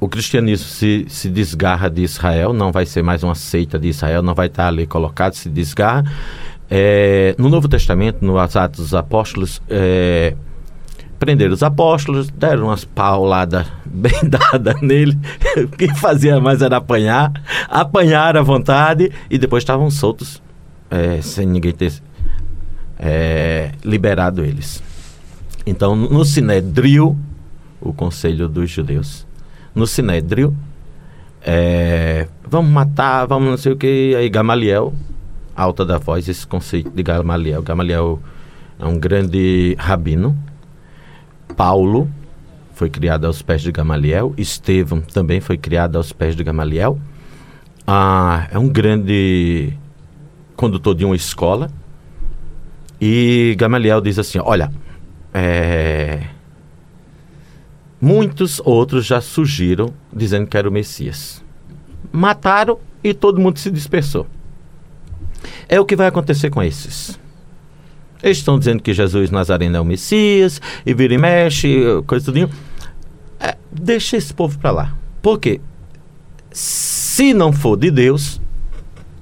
o 0.00 0.08
cristianismo 0.08 0.66
se, 0.66 1.04
se 1.08 1.28
desgarra 1.28 1.90
de 1.90 2.02
Israel, 2.02 2.52
não 2.52 2.72
vai 2.72 2.86
ser 2.86 3.02
mais 3.02 3.22
uma 3.22 3.34
seita 3.34 3.78
de 3.78 3.88
Israel, 3.88 4.22
não 4.22 4.34
vai 4.34 4.46
estar 4.46 4.68
ali 4.68 4.86
colocado, 4.86 5.34
se 5.34 5.48
desgarra 5.48 6.04
é, 6.70 7.34
no 7.38 7.48
Novo 7.48 7.68
Testamento, 7.68 8.24
no 8.24 8.38
Atos 8.38 8.76
dos 8.76 8.94
Apóstolos, 8.94 9.60
é, 9.68 10.34
prenderam 11.18 11.54
os 11.54 11.62
apóstolos, 11.62 12.28
deram 12.30 12.64
umas 12.64 12.84
pauladas 12.84 13.66
bem 13.84 14.12
dadas 14.24 14.80
nele. 14.80 15.18
o 15.56 15.68
que 15.68 15.94
fazia 15.94 16.40
mais 16.40 16.62
era 16.62 16.78
apanhar, 16.78 17.32
apanhar 17.68 18.36
à 18.36 18.42
vontade 18.42 19.12
e 19.30 19.38
depois 19.38 19.62
estavam 19.62 19.90
soltos, 19.90 20.42
é, 20.90 21.20
sem 21.20 21.46
ninguém 21.46 21.72
ter 21.72 21.92
é, 22.98 23.72
liberado 23.84 24.44
eles. 24.44 24.82
Então, 25.66 25.96
no 25.96 26.24
Sinédrio, 26.24 27.16
o 27.80 27.92
Conselho 27.92 28.48
dos 28.48 28.70
Judeus, 28.70 29.26
no 29.74 29.86
Sinédrio, 29.86 30.54
é, 31.42 32.28
vamos 32.46 32.70
matar, 32.70 33.26
vamos 33.26 33.50
não 33.50 33.56
sei 33.56 33.72
o 33.72 33.76
que, 33.76 34.14
aí 34.16 34.28
Gamaliel 34.28 34.92
alta 35.54 35.84
da 35.84 35.98
voz 35.98 36.28
esse 36.28 36.46
conceito 36.46 36.90
de 36.90 37.02
Gamaliel. 37.02 37.62
Gamaliel 37.62 38.20
é 38.78 38.84
um 38.84 38.98
grande 38.98 39.76
rabino. 39.78 40.36
Paulo 41.56 42.10
foi 42.74 42.90
criado 42.90 43.26
aos 43.26 43.40
pés 43.40 43.62
de 43.62 43.70
Gamaliel. 43.70 44.34
Estevão 44.36 45.00
também 45.00 45.40
foi 45.40 45.56
criado 45.56 45.96
aos 45.96 46.12
pés 46.12 46.34
de 46.34 46.42
Gamaliel. 46.42 46.98
Ah, 47.86 48.48
é 48.50 48.58
um 48.58 48.68
grande 48.68 49.72
condutor 50.56 50.94
de 50.94 51.04
uma 51.04 51.14
escola. 51.14 51.70
E 53.00 53.54
Gamaliel 53.58 54.00
diz 54.00 54.18
assim: 54.18 54.38
Olha, 54.42 54.70
é, 55.32 56.22
muitos 58.00 58.60
outros 58.64 59.04
já 59.04 59.20
surgiram 59.20 59.92
dizendo 60.12 60.46
que 60.46 60.56
era 60.56 60.68
o 60.68 60.72
Messias. 60.72 61.42
Mataram 62.12 62.78
e 63.02 63.12
todo 63.12 63.40
mundo 63.40 63.58
se 63.58 63.70
dispersou. 63.70 64.26
É 65.68 65.80
o 65.80 65.84
que 65.84 65.96
vai 65.96 66.06
acontecer 66.06 66.50
com 66.50 66.62
esses. 66.62 67.18
Eles 68.22 68.38
estão 68.38 68.58
dizendo 68.58 68.82
que 68.82 68.94
Jesus 68.94 69.30
Nazareno 69.30 69.76
é 69.76 69.80
o 69.80 69.84
Messias, 69.84 70.60
e 70.86 70.94
vira 70.94 71.12
e 71.12 71.18
mexe, 71.18 71.84
coisa 72.06 72.24
tudinho. 72.24 72.48
É, 73.38 73.54
deixa 73.70 74.16
esse 74.16 74.32
povo 74.32 74.58
para 74.58 74.70
lá. 74.70 74.96
Porque 75.20 75.60
se 76.50 77.34
não 77.34 77.52
for 77.52 77.76
de 77.76 77.90
Deus, 77.90 78.40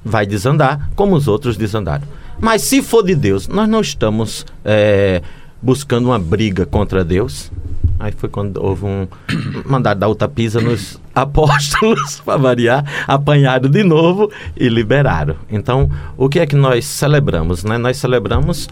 vai 0.05 0.25
desandar, 0.25 0.91
como 0.95 1.17
os 1.17 1.27
outros 1.27 1.57
desandaram. 1.57 2.07
Mas 2.43 2.63
se 2.63 2.83
for 2.83 3.05
de 3.05 3.15
Deus, 3.15 3.47
nós 3.47 3.69
não 3.69 3.81
estamos 3.81 4.45
é, 4.65 5.23
buscando 5.63 6.07
uma 6.07 6.19
briga 6.19 6.67
contra 6.67 7.05
Deus. 7.05 7.53
Aí 8.01 8.11
foi 8.11 8.29
quando 8.29 8.61
houve 8.61 8.85
um 8.85 9.07
mandado 9.65 10.01
dar 10.01 10.09
outra 10.09 10.27
pisa 10.29 10.61
nos 10.61 11.01
apóstolos, 11.15 12.21
para 12.25 12.37
variar, 12.37 12.85
apanharam 13.07 13.71
de 13.71 13.85
novo 13.85 14.29
e 14.57 14.69
liberaram. 14.69 15.37
Então, 15.49 15.89
o 16.17 16.29
que 16.29 16.41
é 16.41 16.47
que 16.47 16.57
nós 16.57 16.85
celebramos? 16.85 17.63
Né? 17.63 17.79
Nós 17.79 17.97
celebramos, 17.99 18.69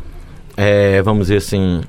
é, 0.57 1.01
vamos 1.03 1.29
dizer 1.29 1.37
assim, 1.37 1.81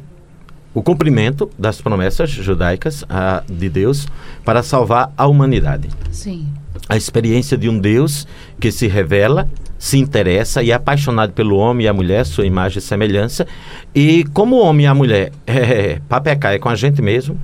o 0.75 0.83
cumprimento 0.83 1.49
das 1.57 1.81
promessas 1.81 2.29
judaicas 2.29 3.03
a, 3.09 3.41
de 3.49 3.69
Deus 3.69 4.07
para 4.45 4.61
salvar 4.61 5.11
a 5.17 5.25
humanidade. 5.25 5.89
Sim. 6.11 6.47
A 6.87 6.95
experiência 6.95 7.57
de 7.57 7.67
um 7.67 7.79
Deus 7.79 8.27
que 8.59 8.71
se 8.71 8.87
revela 8.87 9.49
se 9.81 9.97
interessa 9.97 10.61
e 10.61 10.69
é 10.69 10.75
apaixonado 10.75 11.33
pelo 11.33 11.57
homem 11.57 11.85
e 11.85 11.89
a 11.89 11.93
mulher, 11.93 12.23
sua 12.23 12.45
imagem 12.45 12.77
e 12.77 12.81
semelhança. 12.81 13.47
E 13.95 14.23
como 14.25 14.57
o 14.57 14.61
homem 14.63 14.85
e 14.85 14.87
a 14.87 14.93
mulher 14.93 15.31
é, 15.47 15.99
para 16.07 16.21
pecar 16.21 16.53
é 16.53 16.59
com 16.59 16.69
a 16.69 16.75
gente 16.75 17.01
mesmo, 17.01 17.35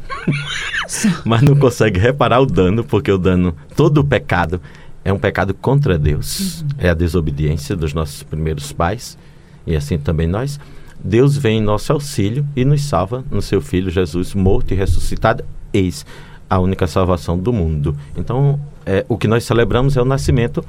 mas 1.26 1.42
não 1.42 1.56
consegue 1.56 2.00
reparar 2.00 2.40
o 2.40 2.46
dano, 2.46 2.84
porque 2.84 3.12
o 3.12 3.18
dano, 3.18 3.56
todo 3.76 4.02
o 4.02 4.04
pecado 4.04 4.62
é 5.04 5.12
um 5.12 5.18
pecado 5.18 5.52
contra 5.56 5.98
Deus. 5.98 6.62
Uhum. 6.62 6.68
É 6.78 6.90
a 6.92 6.94
desobediência 6.94 7.76
dos 7.76 7.92
nossos 7.92 8.22
primeiros 8.22 8.72
pais 8.72 9.18
e 9.66 9.76
assim 9.76 9.98
também 9.98 10.28
nós. 10.28 10.60
Deus 11.04 11.36
vem 11.36 11.58
em 11.58 11.64
nosso 11.64 11.92
auxílio 11.92 12.46
e 12.56 12.64
nos 12.64 12.84
salva 12.84 13.26
no 13.32 13.42
seu 13.42 13.62
Filho 13.62 13.90
Jesus, 13.90 14.36
morto 14.36 14.76
e 14.76 14.78
ressuscitado. 14.78 15.44
Eis 15.74 16.06
a 16.48 16.60
única 16.60 16.86
salvação 16.86 17.36
do 17.36 17.52
mundo. 17.52 17.98
Então, 18.16 18.60
é, 18.86 19.04
o 19.10 19.18
que 19.18 19.28
nós 19.28 19.44
celebramos 19.44 19.98
é 19.98 20.02
o 20.04 20.06
nascimento 20.06 20.64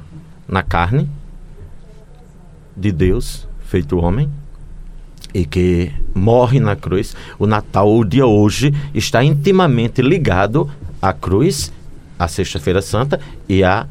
na 0.49 0.63
carne 0.63 1.07
de 2.79 2.93
Deus, 2.93 3.49
feito 3.67 3.99
homem, 3.99 4.31
e 5.35 5.45
que 5.45 5.93
morre 6.15 6.59
na 6.61 6.77
cruz. 6.77 7.15
O 7.39 7.47
Natal, 7.47 7.93
o 7.93 8.05
dia 8.05 8.27
hoje, 8.27 8.73
está 8.95 9.23
intimamente 9.23 10.01
ligado 10.01 10.71
à 11.01 11.13
cruz, 11.13 11.73
à 12.19 12.27
Sexta-feira 12.29 12.81
Santa 12.81 13.21
e 13.49 13.63
à 13.63 13.87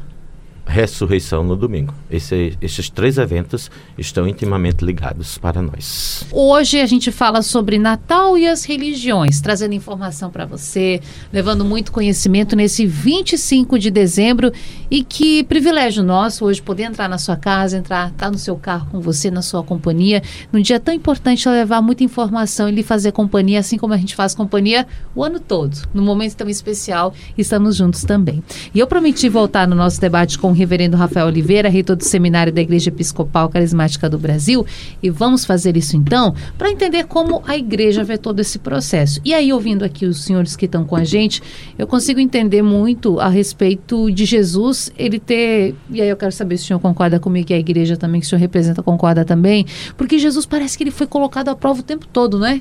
ressurreição 0.68 1.42
no 1.42 1.56
domingo. 1.56 1.94
Esse, 2.10 2.56
esses 2.60 2.90
três 2.90 3.16
eventos 3.16 3.70
estão 3.96 4.28
intimamente 4.28 4.84
ligados 4.84 5.38
para 5.38 5.62
nós. 5.62 6.26
Hoje 6.30 6.78
a 6.80 6.86
gente 6.86 7.10
fala 7.10 7.40
sobre 7.40 7.78
Natal 7.78 8.36
e 8.36 8.46
as 8.46 8.64
religiões, 8.64 9.40
trazendo 9.40 9.74
informação 9.74 10.30
para 10.30 10.44
você, 10.44 11.00
levando 11.32 11.64
muito 11.64 11.90
conhecimento 11.90 12.54
nesse 12.54 12.86
25 12.86 13.78
de 13.78 13.90
dezembro 13.90 14.52
e 14.90 15.02
que 15.02 15.42
privilégio 15.44 16.02
nosso 16.02 16.44
hoje 16.44 16.60
poder 16.60 16.82
entrar 16.84 17.08
na 17.08 17.18
sua 17.18 17.36
casa, 17.36 17.78
entrar, 17.78 18.10
estar 18.10 18.26
tá 18.26 18.30
no 18.30 18.38
seu 18.38 18.56
carro 18.56 18.88
com 18.90 19.00
você, 19.00 19.30
na 19.30 19.42
sua 19.42 19.62
companhia, 19.62 20.22
num 20.52 20.60
dia 20.60 20.78
tão 20.78 20.92
importante 20.92 21.48
levar 21.48 21.80
muita 21.80 22.04
informação 22.04 22.68
e 22.68 22.72
lhe 22.72 22.82
fazer 22.82 23.12
companhia, 23.12 23.60
assim 23.60 23.78
como 23.78 23.94
a 23.94 23.96
gente 23.96 24.14
faz 24.14 24.34
companhia 24.34 24.86
o 25.14 25.24
ano 25.24 25.40
todo, 25.40 25.76
num 25.94 26.04
momento 26.04 26.36
tão 26.36 26.48
especial, 26.48 27.14
estamos 27.38 27.76
juntos 27.76 28.04
também. 28.04 28.42
E 28.74 28.78
eu 28.78 28.86
prometi 28.86 29.28
voltar 29.30 29.66
no 29.66 29.74
nosso 29.74 29.98
debate 29.98 30.38
com 30.38 30.57
reverendo 30.58 30.96
Rafael 30.96 31.28
Oliveira, 31.28 31.68
reitor 31.68 31.94
do 31.94 32.04
Seminário 32.04 32.52
da 32.52 32.60
Igreja 32.60 32.90
Episcopal 32.90 33.48
Carismática 33.48 34.10
do 34.10 34.18
Brasil, 34.18 34.66
e 35.00 35.08
vamos 35.08 35.44
fazer 35.44 35.76
isso 35.76 35.96
então 35.96 36.34
para 36.58 36.70
entender 36.70 37.04
como 37.04 37.42
a 37.46 37.56
igreja 37.56 38.02
vê 38.02 38.18
todo 38.18 38.40
esse 38.40 38.58
processo. 38.58 39.20
E 39.24 39.32
aí, 39.32 39.52
ouvindo 39.52 39.84
aqui 39.84 40.04
os 40.04 40.24
senhores 40.24 40.56
que 40.56 40.64
estão 40.64 40.84
com 40.84 40.96
a 40.96 41.04
gente, 41.04 41.40
eu 41.78 41.86
consigo 41.86 42.18
entender 42.18 42.60
muito 42.62 43.20
a 43.20 43.28
respeito 43.28 44.10
de 44.10 44.24
Jesus, 44.24 44.90
ele 44.98 45.20
ter. 45.20 45.74
E 45.90 46.02
aí 46.02 46.08
eu 46.08 46.16
quero 46.16 46.32
saber 46.32 46.56
se 46.56 46.64
o 46.64 46.66
senhor 46.66 46.80
concorda 46.80 47.20
comigo 47.20 47.46
que 47.46 47.54
a 47.54 47.58
igreja 47.58 47.96
também, 47.96 48.20
que 48.20 48.26
o 48.26 48.28
senhor 48.28 48.40
representa, 48.40 48.82
concorda 48.82 49.24
também, 49.24 49.64
porque 49.96 50.18
Jesus 50.18 50.44
parece 50.44 50.76
que 50.76 50.82
ele 50.82 50.90
foi 50.90 51.06
colocado 51.06 51.48
à 51.48 51.54
prova 51.54 51.80
o 51.80 51.82
tempo 51.82 52.06
todo, 52.06 52.38
né? 52.38 52.60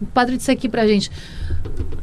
O 0.00 0.06
padre 0.06 0.36
disse 0.38 0.50
aqui 0.50 0.68
pra 0.68 0.86
gente. 0.86 1.10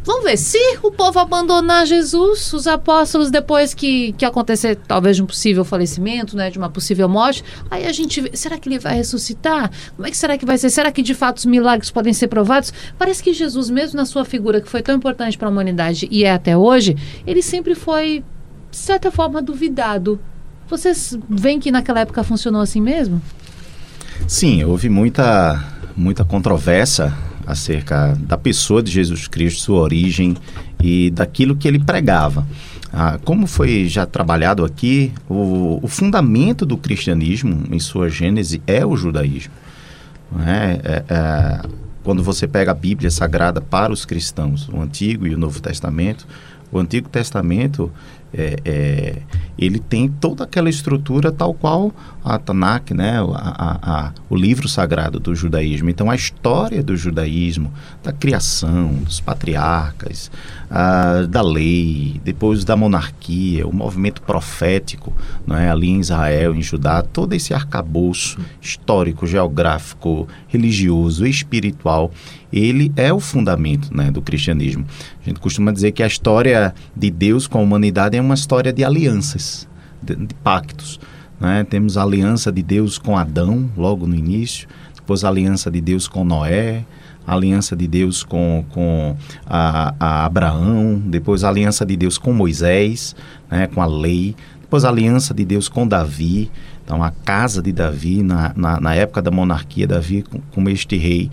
Vamos 0.06 0.26
ver, 0.26 0.38
se 0.38 0.60
o 0.84 0.92
povo 0.92 1.18
abandonar 1.18 1.86
Jesus, 1.86 2.52
os 2.52 2.68
apóstolos, 2.68 3.32
depois 3.32 3.74
que, 3.74 4.12
que 4.14 4.26
acontecer 4.26 4.76
talvez 4.76 5.16
um 5.24 5.26
possível 5.26 5.64
falecimento, 5.66 6.36
né, 6.36 6.50
de 6.50 6.58
uma 6.58 6.70
possível 6.70 7.08
morte, 7.10 7.44
aí 7.72 7.86
a 7.86 7.92
gente 7.92 8.22
vê, 8.22 8.32
será 8.36 8.58
que 8.58 8.70
ele 8.70 8.80
vai 8.80 8.96
ressuscitar? 8.96 9.72
Como 9.96 10.08
é 10.08 10.12
que 10.12 10.18
será 10.18 10.38
que 10.38 10.46
vai 10.46 10.58
ser? 10.58 10.70
Será 10.70 10.92
que 10.92 11.02
de 11.02 11.14
fato 11.14 11.38
os 11.38 11.46
milagres 11.46 11.90
podem 11.90 12.14
ser 12.14 12.28
provados? 12.28 12.74
Parece 12.98 13.24
que 13.24 13.34
Jesus, 13.34 13.70
mesmo 13.70 13.98
na 13.98 14.06
sua 14.06 14.26
figura 14.26 14.62
que 14.62 14.70
foi 14.70 14.82
tão 14.82 14.96
importante 14.96 15.38
para 15.38 15.48
a 15.48 15.52
humanidade 15.52 16.08
e 16.12 16.24
é 16.24 16.32
até 16.32 16.56
hoje, 16.56 16.96
ele 17.26 17.42
sempre 17.42 17.76
foi 17.76 18.24
de 18.70 18.78
certa 18.78 19.12
forma 19.12 19.42
duvidado. 19.42 20.20
Vocês 20.68 21.18
veem 21.30 21.60
que 21.60 21.72
naquela 21.72 22.02
época 22.02 22.24
funcionou 22.24 22.62
assim 22.62 22.82
mesmo? 22.82 23.22
Sim, 24.28 24.64
houve 24.64 24.90
muita 24.90 25.74
muita 25.96 26.26
controvérsia 26.26 27.14
acerca 27.46 28.18
da 28.20 28.38
pessoa 28.38 28.82
de 28.82 28.92
Jesus 28.92 29.28
Cristo, 29.28 29.62
sua 29.62 29.82
origem 29.82 30.36
e 30.82 31.12
daquilo 31.12 31.56
que 31.56 31.68
ele 31.68 31.80
pregava. 31.80 32.46
Ah, 32.96 33.18
como 33.26 33.48
foi 33.48 33.88
já 33.88 34.06
trabalhado 34.06 34.64
aqui, 34.64 35.12
o, 35.28 35.80
o, 35.82 35.88
fundamento 35.88 36.64
do 36.64 36.78
cristianismo, 36.78 37.64
em 37.72 37.80
sua 37.80 38.08
gênese, 38.08 38.62
é 38.68 38.86
o 38.86 38.96
judaísmo. 38.96 39.52
É? 40.46 40.80
É, 40.84 41.04
é, 41.10 41.62
quando 42.04 42.22
você 42.22 42.48
pega 42.48 42.70
a 42.70 42.76
Bíblia 42.76 43.10
Sagrada 43.10 43.60
para 43.60 43.92
os 43.92 44.06
cristãos, 44.06 44.70
o 44.70 44.80
Antigo 44.80 45.26
e 45.26 45.34
o 45.34 45.38
Novo 45.40 45.60
Testamento, 45.60 46.28
o 46.72 46.78
Antigo 46.78 47.10
Testamento 47.10 47.92
é, 48.34 48.56
é, 48.66 49.18
ele 49.58 49.80
tem 49.80 50.10
toda 50.10 50.44
aquela 50.44 50.70
estrutura 50.70 51.32
tal 51.32 51.54
qual 51.54 51.94
a 52.24 52.40
Tanakh, 52.40 52.92
né, 52.92 53.20
a, 53.20 53.24
a, 53.24 53.80
a, 53.82 54.14
o 54.30 54.36
livro 54.36 54.68
sagrado 54.68 55.20
do 55.20 55.36
judaísmo. 55.36 55.90
Então, 55.90 56.10
a 56.10 56.16
história 56.16 56.82
do 56.82 56.98
judaísmo, 56.98 57.72
da 58.02 58.12
criação, 58.12 58.94
dos 58.96 59.20
patriarcas, 59.20 60.32
da 61.30 61.42
lei, 61.42 62.20
depois 62.24 62.64
da 62.64 62.76
monarquia, 62.76 63.68
o 63.68 63.74
movimento 63.74 64.24
profético 64.24 65.14
é, 65.50 65.70
ali 65.70 65.90
em 65.90 66.00
Israel, 66.00 66.56
em 66.56 66.62
Judá, 66.62 67.04
todo 67.04 67.34
esse 67.34 67.54
arcabouço 67.54 68.40
histórico, 68.60 69.28
geográfico, 69.28 70.28
religioso, 70.48 71.28
espiritual, 71.28 72.12
ele 72.54 72.92
é 72.96 73.12
o 73.12 73.20
fundamento 73.20 73.96
né, 73.96 74.12
do 74.12 74.22
cristianismo. 74.22 74.86
A 75.22 75.28
gente 75.28 75.40
costuma 75.40 75.72
dizer 75.72 75.92
que 75.92 76.04
a 76.04 76.08
história 76.08 76.74
de 76.96 77.10
Deus 77.10 77.48
com 77.48 77.58
a 77.58 77.62
humanidade 77.62 78.16
é 78.16 78.22
uma 78.22 78.36
história 78.36 78.72
de 78.72 78.84
alianças, 78.84 79.68
de, 80.02 80.16
de 80.16 80.36
pactos. 80.36 81.00
Né? 81.40 81.66
Temos 81.68 81.98
a 81.98 82.04
aliança 82.04 82.52
de 82.52 82.62
Deus 82.62 83.00
com 83.00 83.18
Adão, 83.18 83.70
logo 83.76 84.06
no 84.06 84.16
início, 84.16 84.68
depois 84.96 85.24
a 85.24 85.30
aliança 85.30 85.72
de 85.72 85.82
Deus 85.82 86.08
com 86.08 86.24
Noé, 86.24 86.86
a 87.26 87.34
aliança 87.34 87.76
de 87.76 87.88
Deus 87.88 88.24
com, 88.24 88.64
com 88.70 89.16
a, 89.48 89.96
a 90.00 90.26
Abraão, 90.26 91.02
depois 91.04 91.44
a 91.44 91.50
aliança 91.50 91.84
de 91.84 91.98
Deus 91.98 92.20
com 92.20 92.32
Moisés, 92.32 93.16
né, 93.50 93.66
com 93.66 93.82
a 93.82 93.86
lei, 93.88 94.36
depois 94.62 94.86
a 94.86 94.90
aliança 94.90 95.34
de 95.34 95.44
Deus 95.44 95.68
com 95.68 95.88
Davi, 95.88 96.52
então 96.84 97.02
a 97.02 97.10
casa 97.10 97.62
de 97.62 97.72
Davi, 97.72 98.22
na, 98.22 98.54
na, 98.56 98.80
na 98.80 98.94
época 98.94 99.22
da 99.22 99.32
monarquia, 99.32 99.88
Davi 99.88 100.24
como 100.52 100.70
este 100.70 100.98
rei 100.98 101.32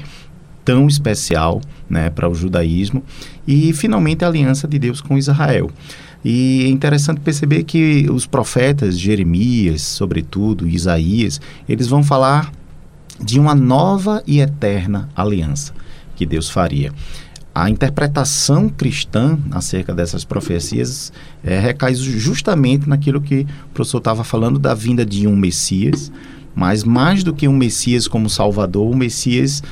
tão 0.64 0.86
especial 0.86 1.60
né, 1.88 2.10
para 2.10 2.28
o 2.28 2.34
judaísmo, 2.34 3.02
e 3.46 3.72
finalmente 3.72 4.24
a 4.24 4.28
aliança 4.28 4.68
de 4.68 4.78
Deus 4.78 5.00
com 5.00 5.18
Israel. 5.18 5.70
E 6.24 6.64
é 6.64 6.68
interessante 6.68 7.20
perceber 7.20 7.64
que 7.64 8.06
os 8.10 8.26
profetas, 8.26 8.98
Jeremias, 8.98 9.82
sobretudo, 9.82 10.68
Isaías, 10.68 11.40
eles 11.68 11.88
vão 11.88 12.02
falar 12.02 12.52
de 13.22 13.38
uma 13.38 13.54
nova 13.54 14.22
e 14.26 14.40
eterna 14.40 15.08
aliança 15.14 15.72
que 16.16 16.26
Deus 16.26 16.50
faria. 16.50 16.92
A 17.54 17.68
interpretação 17.68 18.68
cristã 18.68 19.38
acerca 19.50 19.92
dessas 19.92 20.24
profecias 20.24 21.12
é, 21.42 21.58
recai 21.58 21.94
justamente 21.94 22.88
naquilo 22.88 23.20
que 23.20 23.46
o 23.66 23.74
professor 23.74 23.98
estava 23.98 24.22
falando 24.22 24.58
da 24.58 24.72
vinda 24.72 25.04
de 25.04 25.26
um 25.26 25.34
Messias, 25.34 26.12
mas 26.54 26.84
mais 26.84 27.24
do 27.24 27.34
que 27.34 27.48
um 27.48 27.56
Messias 27.56 28.06
como 28.06 28.30
Salvador, 28.30 28.88
um 28.88 28.96
Messias 28.96 29.62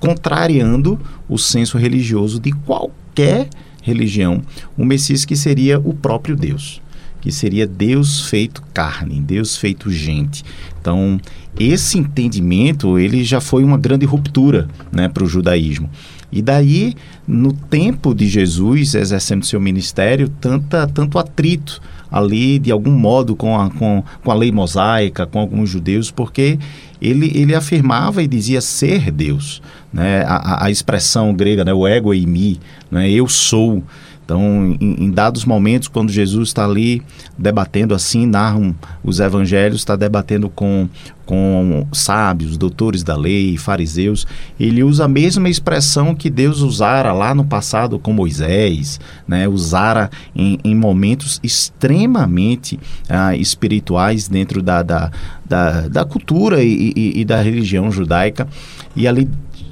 contrariando 0.00 0.98
o 1.28 1.38
senso 1.38 1.78
religioso 1.78 2.40
de 2.40 2.52
qualquer 2.52 3.48
religião, 3.82 4.42
um 4.76 4.84
Messias 4.84 5.24
que 5.24 5.36
seria 5.36 5.78
o 5.78 5.94
próprio 5.94 6.36
Deus 6.36 6.80
que 7.20 7.32
seria 7.32 7.66
Deus 7.66 8.28
feito 8.28 8.62
carne, 8.72 9.20
Deus 9.20 9.56
feito 9.56 9.90
gente. 9.90 10.44
Então, 10.80 11.20
esse 11.58 11.98
entendimento 11.98 12.98
ele 12.98 13.24
já 13.24 13.40
foi 13.40 13.64
uma 13.64 13.76
grande 13.76 14.06
ruptura 14.06 14.68
né, 14.92 15.08
para 15.08 15.24
o 15.24 15.28
judaísmo. 15.28 15.90
E 16.30 16.42
daí, 16.42 16.94
no 17.26 17.52
tempo 17.52 18.14
de 18.14 18.28
Jesus 18.28 18.94
exercendo 18.94 19.46
seu 19.46 19.60
ministério, 19.60 20.28
tanta, 20.28 20.86
tanto 20.86 21.18
atrito 21.18 21.80
ali, 22.10 22.58
de 22.58 22.70
algum 22.70 22.92
modo, 22.92 23.34
com 23.34 23.58
a, 23.58 23.70
com, 23.70 24.02
com 24.22 24.30
a 24.30 24.34
lei 24.34 24.52
mosaica, 24.52 25.26
com 25.26 25.38
alguns 25.38 25.70
judeus, 25.70 26.10
porque 26.10 26.58
ele, 27.00 27.32
ele 27.34 27.54
afirmava 27.54 28.22
e 28.22 28.26
dizia 28.26 28.60
ser 28.60 29.10
Deus. 29.10 29.62
Né? 29.92 30.22
A, 30.26 30.66
a 30.66 30.70
expressão 30.70 31.34
grega, 31.34 31.64
né? 31.64 31.72
o 31.72 31.86
ego 31.86 32.12
e 32.12 32.26
mi, 32.26 32.60
né? 32.90 33.10
eu 33.10 33.28
sou. 33.28 33.82
Então, 34.28 34.76
em, 34.78 35.04
em, 35.04 35.10
dados 35.10 35.46
momentos, 35.46 35.88
quando 35.88 36.12
Jesus 36.12 36.50
está 36.50 36.66
ali 36.66 37.02
debatendo 37.38 37.94
assim, 37.94 38.26
narram 38.26 38.76
os 39.02 39.20
evangelhos, 39.20 39.80
está 39.80 39.96
debatendo 39.96 40.50
com, 40.50 40.86
com 41.24 41.86
sábios, 41.94 42.58
doutores 42.58 43.02
da 43.02 43.16
lei, 43.16 43.56
fariseus, 43.56 44.26
ele 44.60 44.82
usa 44.82 45.06
a 45.06 45.08
mesma 45.08 45.48
expressão 45.48 46.14
que 46.14 46.28
Deus 46.28 46.60
usara 46.60 47.10
lá 47.10 47.34
no 47.34 47.42
passado 47.42 47.98
com 47.98 48.12
Moisés, 48.12 49.00
né? 49.26 49.48
usara 49.48 50.10
em, 50.36 50.58
em 50.62 50.74
momentos 50.74 51.40
extremamente 51.42 52.78
ah, 53.08 53.34
espirituais 53.34 54.28
dentro 54.28 54.60
da, 54.62 54.82
da, 54.82 55.10
da, 55.42 55.88
da 55.88 56.04
cultura 56.04 56.62
e, 56.62 56.92
e, 56.94 57.20
e 57.20 57.24
da 57.24 57.40
religião 57.40 57.90
judaica. 57.90 58.46
E 58.94 59.08
ali 59.08 59.26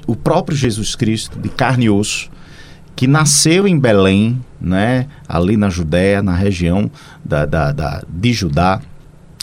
o 0.07 0.15
próprio 0.15 0.57
Jesus 0.57 0.95
Cristo, 0.95 1.37
de 1.37 1.49
carne 1.49 1.85
e 1.85 1.89
osso, 1.89 2.29
que 2.95 3.05
nasceu 3.05 3.67
em 3.67 3.77
Belém, 3.77 4.41
né, 4.59 5.07
ali 5.27 5.55
na 5.55 5.69
Judéia, 5.69 6.23
na 6.23 6.33
região 6.33 6.89
da, 7.23 7.45
da, 7.45 7.71
da, 7.71 8.03
de 8.09 8.33
Judá. 8.33 8.81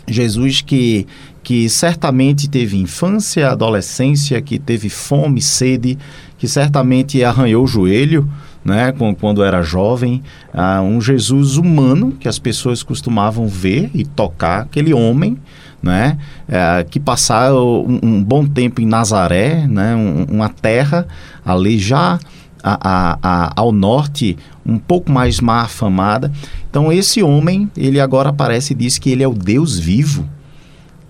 Jesus 0.09 0.61
que, 0.61 1.07
que 1.43 1.69
certamente 1.69 2.49
teve 2.49 2.77
infância, 2.77 3.51
adolescência, 3.51 4.43
que 4.43 4.59
teve 4.59 4.89
fome, 4.89 5.41
sede, 5.41 5.97
que 6.37 6.49
certamente 6.49 7.23
arranhou 7.23 7.63
o 7.63 7.69
joelho, 7.69 8.29
né, 8.65 8.93
quando 9.21 9.45
era 9.45 9.63
jovem, 9.63 10.23
uh, 10.53 10.83
um 10.83 11.01
Jesus 11.01 11.57
humano 11.57 12.13
que 12.19 12.27
as 12.27 12.39
pessoas 12.39 12.83
costumavam 12.83 13.47
ver 13.47 13.91
e 13.95 14.05
tocar, 14.05 14.63
aquele 14.63 14.93
homem, 14.95 15.39
né, 15.85 16.17
uh, 16.49 16.89
que 16.89 16.99
passou 16.99 17.87
um, 17.87 18.01
um, 18.03 18.25
bom 18.25 18.47
tempo 18.47 18.81
em 18.81 18.87
Nazaré, 18.87 19.67
né, 19.69 19.95
um, 19.95 20.25
uma 20.25 20.49
terra 20.49 21.07
ali 21.45 21.79
já 21.79 22.19
a, 22.63 22.79
a, 22.81 23.19
a, 23.23 23.53
ao 23.55 23.71
norte, 23.71 24.39
um 24.65 24.79
pouco 24.79 25.13
mais 25.13 25.41
má 25.41 25.61
afamada. 25.61 26.33
Então, 26.71 26.91
esse 26.91 27.23
homem, 27.23 27.71
ele 27.77 28.01
agora 28.01 28.31
aparece 28.31 28.73
e 28.73 28.77
diz 28.77 28.97
que 28.97 29.11
ele 29.11 29.23
é 29.23 29.29
o 29.29 29.35
Deus 29.35 29.79
vivo. 29.79 30.27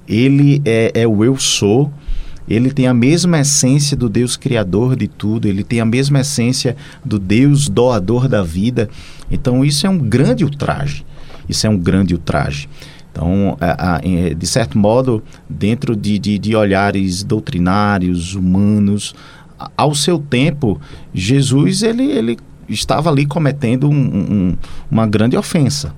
Ele 0.09 0.61
é, 0.65 0.91
é 0.93 1.07
o 1.07 1.25
eu 1.25 1.37
sou. 1.39 1.93
Ele 2.49 2.73
tem 2.73 2.89
a 2.89 2.93
mesma 2.93 3.39
essência 3.39 3.97
do 3.97 4.09
Deus 4.09 4.37
criador 4.37 4.97
de 4.97 5.07
tudo, 5.07 5.47
ele 5.47 5.65
tem 5.65 5.81
a 5.81 5.85
mesma 5.85 6.21
essência 6.21 6.77
do 7.03 7.19
Deus 7.19 7.69
doador 7.69 8.29
da 8.29 8.43
vida. 8.43 8.91
Então, 9.31 9.65
isso 9.65 9.87
é 9.87 9.91
um 9.91 9.99
grande 9.99 10.45
ultraje. 10.45 11.07
Isso 11.49 11.67
é 11.67 11.71
um 11.71 11.79
grande 11.79 12.13
ultraje. 12.13 12.69
Então, 13.15 13.57
de 14.37 14.45
certo 14.45 14.77
modo, 14.77 15.23
dentro 15.49 15.95
de, 15.95 16.19
de, 16.19 16.37
de 16.37 16.57
olhares 16.57 17.23
doutrinários, 17.23 18.35
humanos, 18.35 19.15
ao 19.77 19.95
seu 19.95 20.19
tempo, 20.19 20.81
Jesus 21.15 21.85
ele, 21.85 22.03
ele 22.03 22.37
estava 22.69 23.09
ali 23.09 23.25
cometendo 23.25 23.89
um, 23.89 23.95
um, 23.95 24.57
uma 24.91 25.07
grande 25.07 25.37
ofensa, 25.37 25.95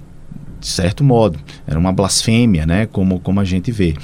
de 0.61 0.67
certo 0.67 1.03
modo. 1.03 1.39
Era 1.67 1.79
uma 1.79 1.91
blasfêmia, 1.91 2.67
né? 2.67 2.85
Como, 2.85 3.19
como 3.19 3.41
a 3.41 3.45
gente 3.45 3.73
vê. 3.73 3.95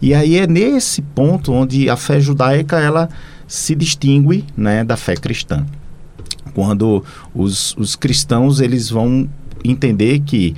E 0.00 0.14
aí 0.14 0.38
é 0.38 0.46
nesse 0.46 1.02
ponto 1.02 1.52
onde 1.52 1.90
a 1.90 1.96
fé 1.96 2.20
judaica 2.20 2.80
ela 2.80 3.10
se 3.46 3.74
distingue 3.74 4.46
né, 4.56 4.82
da 4.82 4.96
fé 4.96 5.14
cristã. 5.14 5.66
Quando 6.54 7.04
os, 7.34 7.76
os 7.76 7.96
cristãos 7.96 8.60
eles 8.60 8.88
vão 8.88 9.28
entender 9.62 10.20
que 10.20 10.56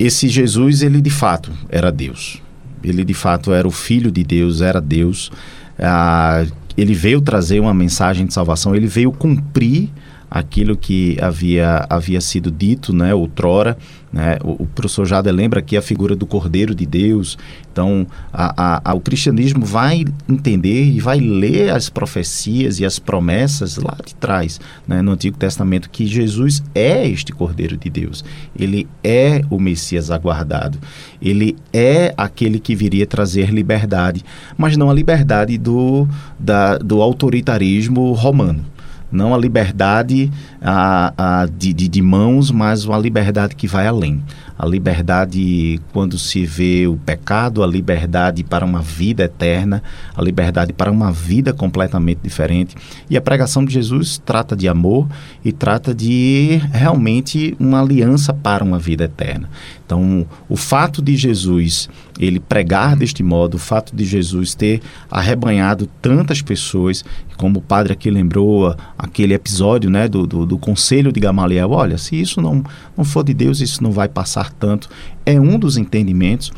esse 0.00 0.28
Jesus, 0.28 0.80
ele 0.80 0.98
de 1.02 1.10
fato 1.10 1.52
era 1.68 1.92
Deus. 1.92 2.40
Ele 2.82 3.04
de 3.04 3.12
fato 3.12 3.52
era 3.52 3.68
o 3.68 3.70
Filho 3.70 4.10
de 4.10 4.24
Deus, 4.24 4.62
era 4.62 4.80
Deus. 4.80 5.30
Ah, 5.78 6.46
ele 6.74 6.94
veio 6.94 7.20
trazer 7.20 7.60
uma 7.60 7.74
mensagem 7.74 8.24
de 8.24 8.32
salvação, 8.32 8.74
ele 8.74 8.86
veio 8.86 9.12
cumprir 9.12 9.90
aquilo 10.30 10.76
que 10.76 11.18
havia, 11.20 11.84
havia 11.90 12.20
sido 12.20 12.50
dito, 12.50 12.92
né, 12.92 13.12
outrora, 13.12 13.76
né, 14.12 14.38
o, 14.44 14.62
o 14.62 14.66
professor 14.66 15.04
Jada 15.04 15.30
lembra 15.32 15.58
aqui 15.60 15.76
a 15.76 15.82
figura 15.82 16.14
do 16.14 16.26
Cordeiro 16.26 16.74
de 16.74 16.86
Deus. 16.86 17.36
Então, 17.72 18.06
a, 18.32 18.76
a, 18.76 18.90
a, 18.90 18.94
o 18.94 19.00
cristianismo 19.00 19.64
vai 19.64 20.04
entender 20.28 20.84
e 20.84 21.00
vai 21.00 21.18
ler 21.18 21.70
as 21.70 21.88
profecias 21.88 22.78
e 22.78 22.84
as 22.84 22.98
promessas 22.98 23.76
lá 23.76 23.96
de 24.04 24.14
trás, 24.14 24.60
né, 24.86 25.02
no 25.02 25.12
Antigo 25.12 25.36
Testamento, 25.36 25.90
que 25.90 26.06
Jesus 26.06 26.62
é 26.74 27.08
este 27.08 27.32
Cordeiro 27.32 27.76
de 27.76 27.90
Deus. 27.90 28.24
Ele 28.56 28.86
é 29.02 29.42
o 29.50 29.58
Messias 29.58 30.10
aguardado. 30.10 30.78
Ele 31.20 31.56
é 31.72 32.14
aquele 32.16 32.60
que 32.60 32.74
viria 32.74 33.06
trazer 33.06 33.50
liberdade, 33.50 34.24
mas 34.56 34.76
não 34.76 34.90
a 34.90 34.94
liberdade 34.94 35.58
do, 35.58 36.08
da, 36.38 36.78
do 36.78 37.02
autoritarismo 37.02 38.12
romano 38.12 38.64
não 39.10 39.34
a 39.34 39.38
liberdade 39.38 40.30
a, 40.60 41.12
a, 41.42 41.46
de, 41.46 41.72
de, 41.72 41.88
de, 41.88 42.02
mãos, 42.02 42.50
mas 42.50 42.84
uma 42.84 42.98
liberdade 42.98 43.54
que 43.54 43.66
vai 43.66 43.86
além. 43.86 44.22
A 44.62 44.66
liberdade 44.66 45.80
quando 45.90 46.18
se 46.18 46.44
vê 46.44 46.86
o 46.86 46.94
pecado, 46.94 47.62
a 47.62 47.66
liberdade 47.66 48.44
para 48.44 48.62
uma 48.62 48.82
vida 48.82 49.24
eterna, 49.24 49.82
a 50.14 50.20
liberdade 50.20 50.70
para 50.74 50.92
uma 50.92 51.10
vida 51.10 51.54
completamente 51.54 52.18
diferente. 52.22 52.76
E 53.08 53.16
a 53.16 53.22
pregação 53.22 53.64
de 53.64 53.72
Jesus 53.72 54.18
trata 54.22 54.54
de 54.54 54.68
amor 54.68 55.08
e 55.42 55.50
trata 55.50 55.94
de 55.94 56.60
realmente 56.74 57.56
uma 57.58 57.80
aliança 57.80 58.34
para 58.34 58.62
uma 58.62 58.78
vida 58.78 59.04
eterna. 59.04 59.48
Então, 59.86 60.26
o 60.46 60.56
fato 60.56 61.00
de 61.00 61.16
Jesus 61.16 61.88
ele 62.20 62.38
pregar 62.38 62.94
deste 62.94 63.22
modo, 63.22 63.54
o 63.54 63.58
fato 63.58 63.96
de 63.96 64.04
Jesus 64.04 64.54
ter 64.54 64.82
arrebanhado 65.10 65.88
tantas 66.02 66.42
pessoas, 66.42 67.02
como 67.38 67.60
o 67.60 67.62
padre 67.62 67.94
aqui 67.94 68.10
lembrou 68.10 68.76
aquele 68.98 69.32
episódio 69.32 69.88
né, 69.88 70.06
do, 70.06 70.26
do, 70.26 70.44
do 70.44 70.58
conselho 70.58 71.10
de 71.10 71.18
Gamaliel, 71.18 71.70
olha, 71.70 71.96
se 71.96 72.20
isso 72.20 72.42
não, 72.42 72.62
não 72.94 73.04
for 73.04 73.24
de 73.24 73.32
Deus, 73.32 73.60
isso 73.60 73.82
não 73.82 73.90
vai 73.90 74.06
passar 74.06 74.49
tanto, 74.58 74.88
é 75.24 75.40
um 75.40 75.58
dos 75.58 75.76
entendimentos. 75.76 76.52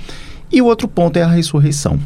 E 0.50 0.60
o 0.60 0.66
outro 0.66 0.86
ponto 0.86 1.16
é 1.16 1.22
a 1.22 1.28
ressurreição. 1.28 1.98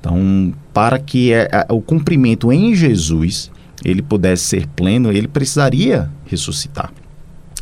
Então, 0.00 0.52
para 0.72 0.98
que 0.98 1.32
é, 1.32 1.48
é, 1.52 1.66
o 1.72 1.80
cumprimento 1.80 2.52
em 2.52 2.74
Jesus 2.74 3.50
ele 3.84 4.02
pudesse 4.02 4.44
ser 4.44 4.66
pleno, 4.68 5.12
ele 5.12 5.28
precisaria 5.28 6.10
ressuscitar. 6.24 6.92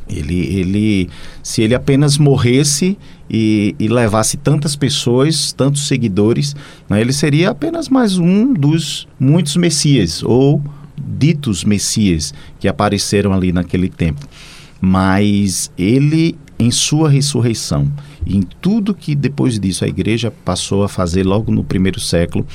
Ele, 0.09 0.39
ele, 0.59 1.11
se 1.43 1.63
ele 1.63 1.75
apenas 1.75 2.19
morresse 2.19 2.99
e, 3.29 3.77
e 3.79 3.89
levasse 3.89 4.37
tantas 4.37 4.75
pessoas, 4.75 5.53
tantos 5.53 5.87
seguidores, 5.87 6.57
né, 6.89 7.01
ele 7.01 7.13
seria 7.13 7.51
apenas 7.51 7.89
mais 7.89 8.19
um 8.19 8.53
dos 8.53 9.07
muitos 9.19 9.57
messias 9.57 10.23
ou 10.23 10.63
ditos 10.97 11.65
messias 11.65 12.35
que 12.59 12.67
apareceram 12.67 13.33
ali 13.33 13.53
naquele 13.53 13.89
tempo. 13.89 14.27
Mas 14.81 15.71
ele, 15.79 16.37
em 16.61 16.71
sua 16.71 17.09
ressurreição, 17.09 17.91
e 18.27 18.37
em 18.37 18.43
tudo 18.43 18.95
que 18.95 19.15
depois 19.15 19.59
disso 19.59 19.85
a 19.85 19.89
igreja 19.89 20.31
passou 20.31 20.85
a 20.85 20.89
fazer 20.89 21.25
logo 21.25 21.51
no 21.51 21.65
primeiro 21.65 21.99
século, 21.99 22.47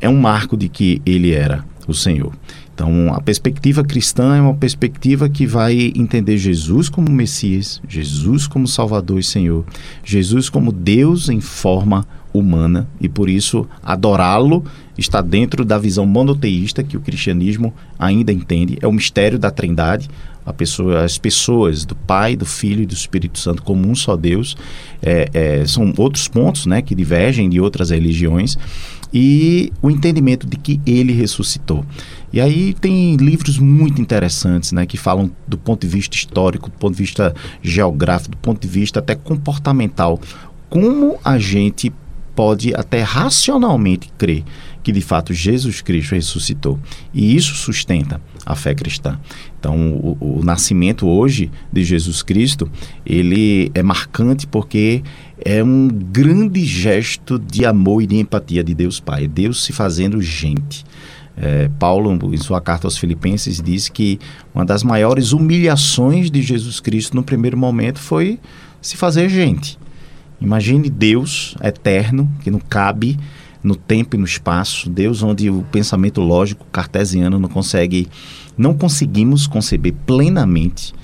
é 0.00 0.08
um 0.08 0.18
marco 0.18 0.56
de 0.56 0.68
que 0.68 1.00
ele 1.06 1.32
era 1.32 1.64
o 1.86 1.94
Senhor. 1.94 2.32
Então, 2.74 3.14
a 3.14 3.20
perspectiva 3.20 3.84
cristã 3.84 4.36
é 4.36 4.40
uma 4.40 4.52
perspectiva 4.52 5.28
que 5.28 5.46
vai 5.46 5.92
entender 5.94 6.36
Jesus 6.36 6.88
como 6.88 7.10
Messias, 7.10 7.80
Jesus 7.88 8.46
como 8.46 8.66
Salvador 8.66 9.20
e 9.20 9.22
Senhor, 9.22 9.64
Jesus 10.04 10.50
como 10.50 10.72
Deus 10.72 11.28
em 11.28 11.40
forma 11.40 12.06
humana 12.34 12.86
e 13.00 13.08
por 13.08 13.30
isso 13.30 13.66
adorá-lo 13.82 14.62
está 14.98 15.22
dentro 15.22 15.64
da 15.64 15.78
visão 15.78 16.04
monoteísta 16.04 16.82
que 16.82 16.96
o 16.96 17.00
cristianismo 17.00 17.72
ainda 17.98 18.32
entende, 18.32 18.76
é 18.82 18.86
o 18.86 18.92
mistério 18.92 19.38
da 19.38 19.50
Trindade, 19.50 20.10
pessoa, 20.52 21.04
as 21.04 21.18
pessoas 21.18 21.84
do 21.84 21.94
Pai, 21.94 22.36
do 22.36 22.46
Filho 22.46 22.82
e 22.82 22.86
do 22.86 22.94
Espírito 22.94 23.38
Santo 23.38 23.62
como 23.62 23.88
um 23.88 23.94
só 23.94 24.16
Deus. 24.16 24.56
É, 25.02 25.28
é, 25.32 25.66
são 25.66 25.92
outros 25.96 26.28
pontos 26.28 26.66
né, 26.66 26.80
que 26.82 26.94
divergem 26.94 27.48
de 27.48 27.60
outras 27.60 27.90
religiões 27.90 28.56
e 29.12 29.72
o 29.80 29.90
entendimento 29.90 30.46
de 30.46 30.56
que 30.56 30.80
ele 30.86 31.12
ressuscitou. 31.12 31.84
E 32.32 32.40
aí 32.40 32.74
tem 32.74 33.16
livros 33.16 33.58
muito 33.58 34.00
interessantes, 34.00 34.72
né, 34.72 34.86
que 34.86 34.96
falam 34.96 35.30
do 35.46 35.56
ponto 35.56 35.86
de 35.86 35.92
vista 35.92 36.16
histórico, 36.16 36.70
do 36.70 36.76
ponto 36.76 36.92
de 36.92 37.02
vista 37.02 37.34
geográfico, 37.62 38.32
do 38.32 38.36
ponto 38.38 38.60
de 38.60 38.68
vista 38.68 38.98
até 38.98 39.14
comportamental, 39.14 40.20
como 40.68 41.18
a 41.24 41.38
gente 41.38 41.92
pode 42.34 42.74
até 42.74 43.00
racionalmente 43.00 44.10
crer 44.18 44.44
que 44.86 44.92
de 44.92 45.00
fato 45.00 45.34
Jesus 45.34 45.80
Cristo 45.80 46.14
ressuscitou. 46.14 46.78
E 47.12 47.34
isso 47.34 47.56
sustenta 47.56 48.20
a 48.44 48.54
fé 48.54 48.72
cristã. 48.72 49.18
Então, 49.66 49.96
o, 49.96 50.38
o, 50.38 50.44
nascimento 50.44 51.08
hoje 51.08 51.50
de 51.72 51.82
Jesus 51.82 52.22
Cristo, 52.22 52.70
ele 53.04 53.68
é 53.74 53.82
marcante 53.82 54.46
porque 54.46 55.02
é 55.44 55.60
um 55.60 55.88
grande 55.88 56.64
gesto 56.64 57.36
de 57.36 57.66
amor 57.66 58.00
e 58.00 58.06
de 58.06 58.14
empatia 58.14 58.62
de 58.62 58.72
Deus 58.72 59.00
Pai. 59.00 59.26
Deus 59.26 59.64
se 59.64 59.72
fazendo 59.72 60.22
gente. 60.22 60.84
É, 61.36 61.68
Paulo, 61.80 62.16
em 62.32 62.36
sua 62.36 62.60
carta 62.60 62.86
aos 62.86 62.96
Filipenses, 62.96 63.60
diz 63.60 63.88
que 63.88 64.20
uma 64.54 64.64
das 64.64 64.84
maiores 64.84 65.32
humilhações 65.32 66.30
de 66.30 66.42
Jesus 66.42 66.78
Cristo 66.78 67.16
no 67.16 67.24
primeiro 67.24 67.58
momento 67.58 67.98
foi 67.98 68.38
se 68.80 68.96
fazer 68.96 69.28
gente. 69.28 69.76
Imagine 70.40 70.88
Deus 70.88 71.56
eterno, 71.60 72.30
que 72.40 72.52
não 72.52 72.60
cabe 72.60 73.18
no 73.66 73.74
tempo 73.74 74.14
e 74.14 74.18
no 74.18 74.24
espaço, 74.24 74.88
Deus 74.88 75.24
onde 75.24 75.50
o 75.50 75.62
pensamento 75.72 76.20
lógico 76.20 76.64
cartesiano 76.70 77.36
não 77.36 77.48
consegue, 77.48 78.06
não 78.56 78.74
conseguimos 78.74 79.46
conceber 79.46 79.94
plenamente 80.06 80.94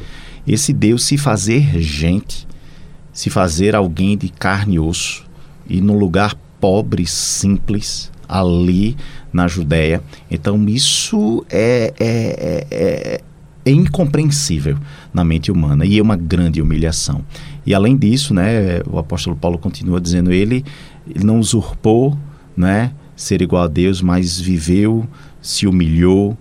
esse 0.47 0.73
Deus 0.73 1.05
se 1.05 1.17
fazer 1.17 1.79
gente, 1.81 2.47
se 3.13 3.31
fazer 3.31 3.75
alguém 3.75 4.17
de 4.17 4.29
carne 4.29 4.77
e 4.77 4.79
osso 4.79 5.25
e 5.69 5.81
num 5.81 5.97
lugar 5.97 6.35
pobre, 6.61 7.07
simples, 7.07 8.11
ali 8.29 8.97
na 9.33 9.47
Judéia. 9.47 10.03
Então 10.31 10.69
isso 10.69 11.45
é, 11.51 11.93
é, 11.99 12.67
é, 12.71 13.21
é 13.65 13.71
incompreensível 13.71 14.77
na 15.13 15.25
mente 15.25 15.53
humana 15.53 15.85
e 15.85 15.99
é 15.99 16.03
uma 16.03 16.17
grande 16.17 16.61
humilhação. 16.61 17.25
E 17.65 17.75
além 17.75 17.97
disso, 17.97 18.35
né, 18.35 18.81
o 18.91 18.99
apóstolo 18.99 19.37
Paulo 19.37 19.59
continua 19.59 20.01
dizendo 20.01 20.33
ele, 20.33 20.65
ele 21.09 21.25
não 21.25 21.39
usurpou, 21.39 22.17
né, 22.57 22.93
ser 23.15 23.41
igual 23.43 23.65
a 23.65 23.69
Deus, 23.69 24.03
mas 24.03 24.41
viveu, 24.41 25.07
se 25.41 25.67
humilhou 25.67 26.37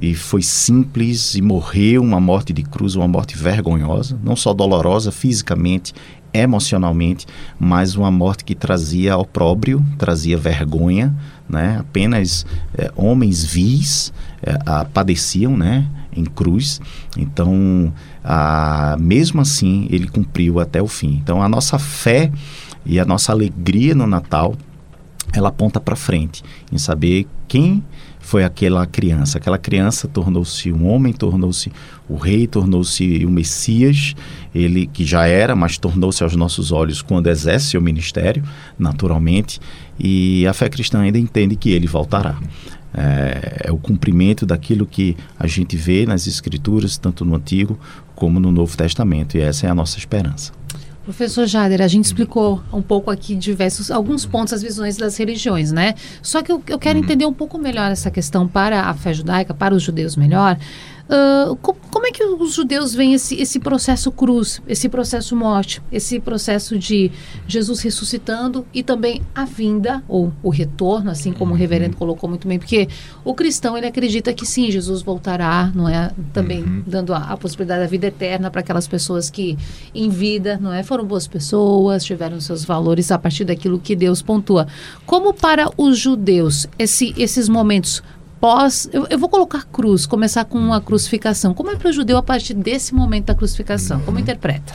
e 0.00 0.14
foi 0.14 0.42
simples 0.42 1.34
e 1.34 1.42
morreu 1.42 2.02
uma 2.02 2.20
morte 2.20 2.52
de 2.52 2.62
cruz, 2.62 2.94
uma 2.94 3.08
morte 3.08 3.36
vergonhosa, 3.36 4.18
não 4.22 4.36
só 4.36 4.52
dolorosa 4.52 5.10
fisicamente, 5.10 5.94
emocionalmente, 6.32 7.26
mas 7.58 7.96
uma 7.96 8.10
morte 8.10 8.44
que 8.44 8.54
trazia 8.54 9.16
opróbrio, 9.16 9.84
trazia 9.96 10.36
vergonha, 10.36 11.16
né? 11.48 11.78
Apenas 11.80 12.44
é, 12.76 12.92
homens 12.94 13.44
vis 13.44 14.12
é, 14.42 14.58
a, 14.66 14.84
padeciam, 14.84 15.56
né? 15.56 15.88
Em 16.14 16.24
cruz. 16.24 16.80
Então, 17.16 17.92
a, 18.22 18.96
mesmo 18.98 19.40
assim, 19.40 19.86
ele 19.90 20.08
cumpriu 20.08 20.60
até 20.60 20.82
o 20.82 20.86
fim. 20.86 21.18
Então, 21.22 21.42
a 21.42 21.48
nossa 21.48 21.78
fé 21.78 22.30
e 22.84 23.00
a 23.00 23.04
nossa 23.04 23.32
alegria 23.32 23.94
no 23.94 24.06
Natal, 24.06 24.54
ela 25.32 25.48
aponta 25.48 25.80
para 25.80 25.96
frente 25.96 26.42
em 26.70 26.78
saber 26.78 27.26
quem 27.48 27.82
foi 28.26 28.42
aquela 28.42 28.84
criança. 28.86 29.38
Aquela 29.38 29.56
criança 29.56 30.08
tornou-se 30.08 30.72
um 30.72 30.88
homem, 30.88 31.12
tornou-se 31.12 31.70
o 32.08 32.16
rei, 32.16 32.48
tornou-se 32.48 33.24
o 33.24 33.30
Messias, 33.30 34.16
ele 34.52 34.88
que 34.88 35.04
já 35.04 35.28
era, 35.28 35.54
mas 35.54 35.78
tornou-se 35.78 36.24
aos 36.24 36.34
nossos 36.34 36.72
olhos 36.72 37.00
quando 37.00 37.28
exerce 37.28 37.66
seu 37.66 37.80
ministério, 37.80 38.42
naturalmente, 38.76 39.60
e 39.96 40.44
a 40.44 40.52
fé 40.52 40.68
cristã 40.68 41.02
ainda 41.02 41.20
entende 41.20 41.54
que 41.54 41.70
ele 41.70 41.86
voltará. 41.86 42.36
É, 42.92 43.66
é, 43.66 43.72
o 43.72 43.76
cumprimento 43.76 44.44
daquilo 44.44 44.86
que 44.86 45.16
a 45.38 45.46
gente 45.46 45.76
vê 45.76 46.04
nas 46.04 46.26
Escrituras, 46.26 46.98
tanto 46.98 47.24
no 47.24 47.36
Antigo 47.36 47.78
como 48.16 48.40
no 48.40 48.50
Novo 48.50 48.76
Testamento, 48.76 49.36
e 49.36 49.40
essa 49.40 49.68
é 49.68 49.70
a 49.70 49.74
nossa 49.74 49.98
esperança. 49.98 50.52
Professor 51.06 51.46
Jader, 51.46 51.80
a 51.80 51.86
gente 51.86 52.04
explicou 52.06 52.60
um 52.72 52.82
pouco 52.82 53.12
aqui 53.12 53.36
diversos, 53.36 53.92
alguns 53.92 54.26
pontos, 54.26 54.52
as 54.52 54.60
visões 54.60 54.96
das 54.96 55.16
religiões, 55.16 55.70
né? 55.70 55.94
Só 56.20 56.42
que 56.42 56.50
eu, 56.50 56.60
eu 56.66 56.80
quero 56.80 56.98
uhum. 56.98 57.04
entender 57.04 57.24
um 57.24 57.32
pouco 57.32 57.56
melhor 57.58 57.92
essa 57.92 58.10
questão 58.10 58.48
para 58.48 58.80
a 58.82 58.92
fé 58.92 59.14
judaica, 59.14 59.54
para 59.54 59.72
os 59.72 59.84
judeus 59.84 60.16
melhor. 60.16 60.58
Uh, 61.06 61.54
como 61.56 62.06
é 62.06 62.10
que 62.10 62.24
os 62.24 62.54
judeus 62.54 62.92
veem 62.92 63.14
esse, 63.14 63.40
esse 63.40 63.60
processo 63.60 64.10
cruz, 64.10 64.60
esse 64.66 64.88
processo 64.88 65.36
morte, 65.36 65.80
esse 65.90 66.18
processo 66.18 66.76
de 66.76 67.12
Jesus 67.46 67.80
ressuscitando 67.80 68.66
e 68.74 68.82
também 68.82 69.22
a 69.32 69.44
vinda 69.44 70.02
ou 70.08 70.32
o 70.42 70.50
retorno, 70.50 71.10
assim 71.10 71.32
como 71.32 71.52
o 71.52 71.54
uhum. 71.54 71.60
reverendo 71.60 71.96
colocou 71.96 72.28
muito 72.28 72.48
bem, 72.48 72.58
porque 72.58 72.88
o 73.24 73.34
cristão 73.34 73.78
ele 73.78 73.86
acredita 73.86 74.34
que 74.34 74.44
sim, 74.44 74.68
Jesus 74.68 75.00
voltará, 75.00 75.70
não 75.74 75.88
é? 75.88 76.10
Também 76.32 76.64
uhum. 76.64 76.82
dando 76.84 77.14
a, 77.14 77.18
a, 77.18 77.36
possibilidade 77.36 77.82
da 77.82 77.86
vida 77.86 78.08
eterna 78.08 78.50
para 78.50 78.60
aquelas 78.60 78.88
pessoas 78.88 79.30
que 79.30 79.56
em 79.94 80.08
vida, 80.08 80.58
não 80.60 80.72
é, 80.72 80.82
foram 80.82 81.04
boas 81.04 81.28
pessoas, 81.28 82.04
tiveram 82.04 82.40
seus 82.40 82.64
valores 82.64 83.12
a 83.12 83.18
partir 83.18 83.44
daquilo 83.44 83.78
que 83.78 83.94
Deus 83.94 84.22
pontua. 84.22 84.66
Como 85.06 85.32
para 85.32 85.70
os 85.76 85.98
judeus 85.98 86.66
esse, 86.78 87.14
esses 87.16 87.48
momentos 87.48 88.02
após. 88.46 88.88
Eu, 88.92 89.06
eu 89.10 89.18
vou 89.18 89.28
colocar 89.28 89.64
cruz, 89.64 90.06
começar 90.06 90.44
com 90.44 90.72
a 90.72 90.80
crucificação. 90.80 91.52
Como 91.52 91.70
é 91.70 91.76
para 91.76 91.88
o 91.88 91.92
judeu 91.92 92.16
a 92.16 92.22
partir 92.22 92.54
desse 92.54 92.94
momento 92.94 93.26
da 93.26 93.34
crucificação? 93.34 94.00
Como 94.00 94.18
interpreta? 94.18 94.72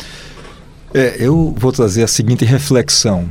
É, 0.94 1.16
eu 1.20 1.56
vou 1.58 1.72
trazer 1.72 2.04
a 2.04 2.08
seguinte 2.08 2.44
reflexão. 2.44 3.30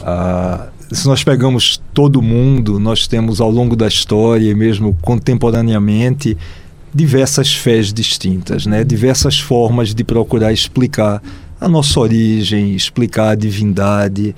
Ah, 0.00 0.68
se 0.90 1.06
nós 1.06 1.22
pegamos 1.22 1.80
todo 1.92 2.22
mundo, 2.22 2.78
nós 2.78 3.06
temos 3.06 3.40
ao 3.40 3.50
longo 3.50 3.76
da 3.76 3.86
história 3.86 4.50
e 4.50 4.54
mesmo 4.54 4.96
contemporaneamente 5.02 6.36
diversas 6.94 7.52
fés 7.52 7.92
distintas, 7.92 8.64
né? 8.64 8.82
diversas 8.82 9.38
formas 9.38 9.94
de 9.94 10.02
procurar 10.02 10.52
explicar 10.52 11.22
a 11.60 11.68
nossa 11.68 12.00
origem, 12.00 12.74
explicar 12.74 13.30
a 13.30 13.34
divindade. 13.34 14.34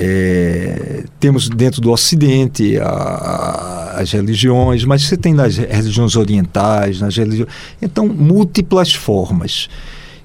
É, 0.00 1.04
temos 1.18 1.48
dentro 1.48 1.80
do 1.80 1.90
Ocidente 1.90 2.78
a, 2.78 2.86
a, 2.86 4.00
as 4.00 4.12
religiões, 4.12 4.84
mas 4.84 5.02
você 5.02 5.16
tem 5.16 5.34
nas 5.34 5.56
religiões 5.56 6.14
orientais, 6.14 7.00
nas 7.00 7.16
religiões. 7.16 7.50
Então, 7.82 8.06
múltiplas 8.06 8.94
formas. 8.94 9.68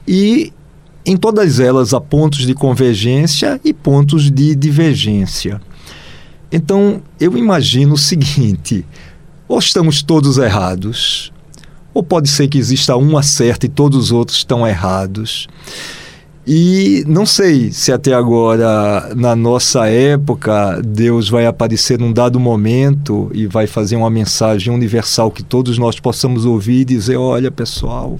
E 0.07 0.53
em 1.03 1.17
todas 1.17 1.59
elas 1.59 1.91
há 1.91 1.99
pontos 1.99 2.45
de 2.45 2.53
convergência 2.53 3.59
e 3.63 3.73
pontos 3.73 4.29
de 4.29 4.55
divergência. 4.55 5.59
Então, 6.51 7.01
eu 7.19 7.35
imagino 7.35 7.95
o 7.95 7.97
seguinte: 7.97 8.85
ou 9.47 9.57
estamos 9.57 10.03
todos 10.03 10.37
errados, 10.37 11.33
ou 11.95 12.03
pode 12.03 12.29
ser 12.29 12.47
que 12.47 12.59
exista 12.59 12.95
um 12.95 13.17
acerto 13.17 13.65
e 13.65 13.69
todos 13.69 13.97
os 14.05 14.11
outros 14.11 14.37
estão 14.37 14.67
errados. 14.67 15.47
E 16.45 17.05
não 17.07 17.25
sei 17.25 17.71
se 17.71 17.89
até 17.91 18.13
agora, 18.13 19.13
na 19.15 19.33
nossa 19.33 19.87
época, 19.87 20.81
Deus 20.83 21.29
vai 21.29 21.45
aparecer 21.45 21.97
num 21.97 22.11
dado 22.11 22.37
momento 22.37 23.31
e 23.33 23.47
vai 23.47 23.65
fazer 23.65 23.95
uma 23.95 24.09
mensagem 24.09 24.73
universal 24.73 25.31
que 25.31 25.41
todos 25.41 25.77
nós 25.77 26.01
possamos 26.01 26.45
ouvir 26.45 26.81
e 26.81 26.85
dizer: 26.85 27.15
olha, 27.15 27.49
pessoal, 27.49 28.19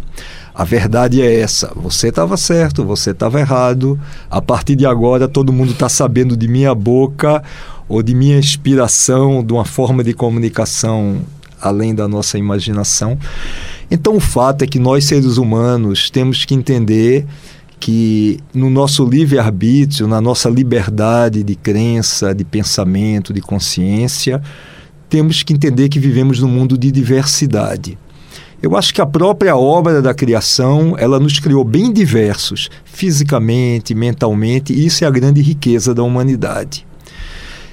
a 0.56 0.64
verdade 0.64 1.22
é 1.22 1.42
essa. 1.42 1.74
Você 1.76 2.08
estava 2.08 2.38
certo, 2.38 2.86
você 2.86 3.12
estava 3.12 3.42
errado. 3.42 4.00
A 4.32 4.42
partir 4.42 4.78
de 4.78 4.86
agora, 4.86 5.28
todo 5.28 5.52
mundo 5.52 5.74
está 5.74 5.90
sabendo 5.90 6.38
de 6.38 6.48
minha 6.48 6.74
boca 6.74 7.44
ou 7.90 8.02
de 8.02 8.16
minha 8.16 8.38
inspiração, 8.38 9.44
de 9.44 9.52
uma 9.52 9.66
forma 9.66 10.02
de 10.02 10.14
comunicação 10.14 11.18
além 11.60 11.94
da 11.94 12.08
nossa 12.08 12.38
imaginação. 12.38 13.18
Então, 13.92 14.16
o 14.16 14.20
fato 14.20 14.64
é 14.64 14.68
que 14.68 14.80
nós, 14.80 15.06
seres 15.06 15.38
humanos, 15.38 16.10
temos 16.10 16.46
que 16.46 16.56
entender 16.56 17.26
que 17.84 18.40
no 18.54 18.70
nosso 18.70 19.04
livre-arbítrio, 19.04 20.08
na 20.08 20.22
nossa 20.22 20.50
liberdade 20.50 21.44
de 21.44 21.54
crença, 21.54 22.34
de 22.34 22.46
pensamento, 22.46 23.34
de 23.34 23.42
consciência, 23.42 24.42
temos 25.10 25.44
que 25.44 25.52
entender 25.52 25.90
que 25.90 26.00
vivemos 26.00 26.40
num 26.40 26.48
mundo 26.48 26.78
de 26.78 26.90
diversidade. 26.90 27.98
Eu 28.62 28.78
acho 28.78 28.94
que 28.94 29.02
a 29.02 29.06
própria 29.06 29.58
obra 29.58 30.02
da 30.02 30.14
criação, 30.14 30.96
ela 30.98 31.20
nos 31.20 31.40
criou 31.40 31.66
bem 31.66 31.92
diversos, 31.92 32.70
fisicamente, 32.86 33.94
mentalmente, 33.94 34.72
e 34.72 34.86
isso 34.86 35.04
é 35.04 35.08
a 35.08 35.12
grande 35.12 35.42
riqueza 35.42 35.94
da 35.94 36.04
humanidade. 36.04 36.88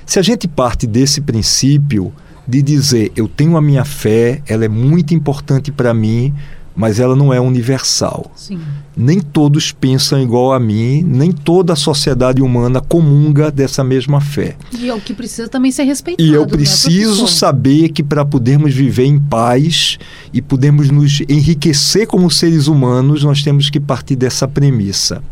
Se 0.05 0.19
a 0.19 0.23
gente 0.23 0.49
parte 0.49 0.89
desse 0.89 1.21
princípio 1.21 2.13
de 2.49 2.61
dizer, 2.63 3.13
eu 3.15 3.29
tenho 3.29 3.57
a 3.57 3.63
minha 3.63 3.85
fé, 3.85 4.43
ela 4.49 4.65
é 4.65 4.69
muito 4.69 5.15
importante 5.15 5.71
para 5.71 5.95
mim, 5.95 6.35
mas 6.75 7.01
ela 7.01 7.17
não 7.17 7.33
é 7.33 7.41
universal. 7.41 8.31
Sim. 8.35 8.61
Nem 8.97 9.21
todos 9.21 9.73
pensam 9.73 10.21
igual 10.21 10.53
a 10.53 10.61
mim, 10.61 11.03
nem 11.03 11.33
toda 11.33 11.73
a 11.73 11.77
sociedade 11.77 12.43
humana 12.43 12.81
comunga 12.81 13.51
dessa 13.51 13.83
mesma 13.83 14.21
fé. 14.21 14.57
E 14.79 14.89
é 14.89 14.95
o 14.95 15.01
que 15.01 15.13
precisa 15.13 15.49
também 15.49 15.73
ser 15.73 15.85
respeitado. 15.85 16.29
E 16.29 16.33
eu 16.33 16.43
né, 16.43 16.49
preciso 16.49 17.17
professor? 17.17 17.29
saber 17.29 17.89
que 17.91 18.03
para 18.03 18.25
podermos 18.25 18.73
viver 18.73 19.05
em 19.05 19.19
paz 19.19 19.99
e 20.33 20.41
podermos 20.41 20.91
nos 20.91 21.21
enriquecer 21.29 22.07
como 22.07 22.31
seres 22.31 22.67
humanos, 22.67 23.25
nós 23.25 23.43
temos 23.43 23.69
que 23.69 23.81
partir 23.81 24.17
dessa 24.17 24.47
premissa. 24.47 25.23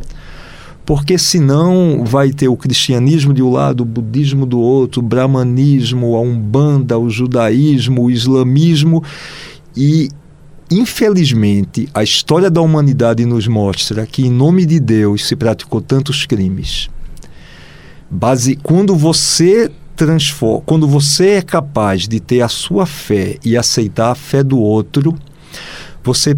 Porque 0.85 1.19
senão 1.19 2.03
vai 2.05 2.31
ter 2.31 2.49
o 2.49 2.57
cristianismo 2.57 3.35
de 3.35 3.43
um 3.43 3.51
lado, 3.51 3.83
o 3.83 3.85
budismo 3.85 4.47
do 4.47 4.59
outro, 4.59 5.03
o 5.03 5.05
brahmanismo, 5.05 6.17
a 6.17 6.21
umbanda, 6.21 6.99
o 6.99 7.11
judaísmo, 7.11 8.05
o 8.05 8.11
islamismo 8.11 9.05
e 9.77 10.09
Infelizmente, 10.71 11.89
a 11.95 12.03
história 12.03 12.51
da 12.51 12.61
humanidade 12.61 13.25
nos 13.25 13.47
mostra 13.47 14.07
que, 14.07 14.27
em 14.27 14.31
nome 14.31 14.67
de 14.67 14.79
Deus, 14.79 15.27
se 15.27 15.35
praticou 15.35 15.81
tantos 15.81 16.27
crimes. 16.27 16.91
Base, 18.11 18.57
quando 18.57 18.95
você 18.95 19.71
transforma, 19.97 20.63
quando 20.67 20.87
você 20.87 21.31
é 21.31 21.43
capaz 21.43 22.07
de 22.07 22.21
ter 22.21 22.43
a 22.43 22.49
sua 22.49 22.87
fé 22.87 23.37
e 23.45 23.57
aceitar 23.57 24.11
a 24.11 24.15
fé 24.15 24.43
do 24.43 24.59
outro, 24.59 25.15
você 26.05 26.37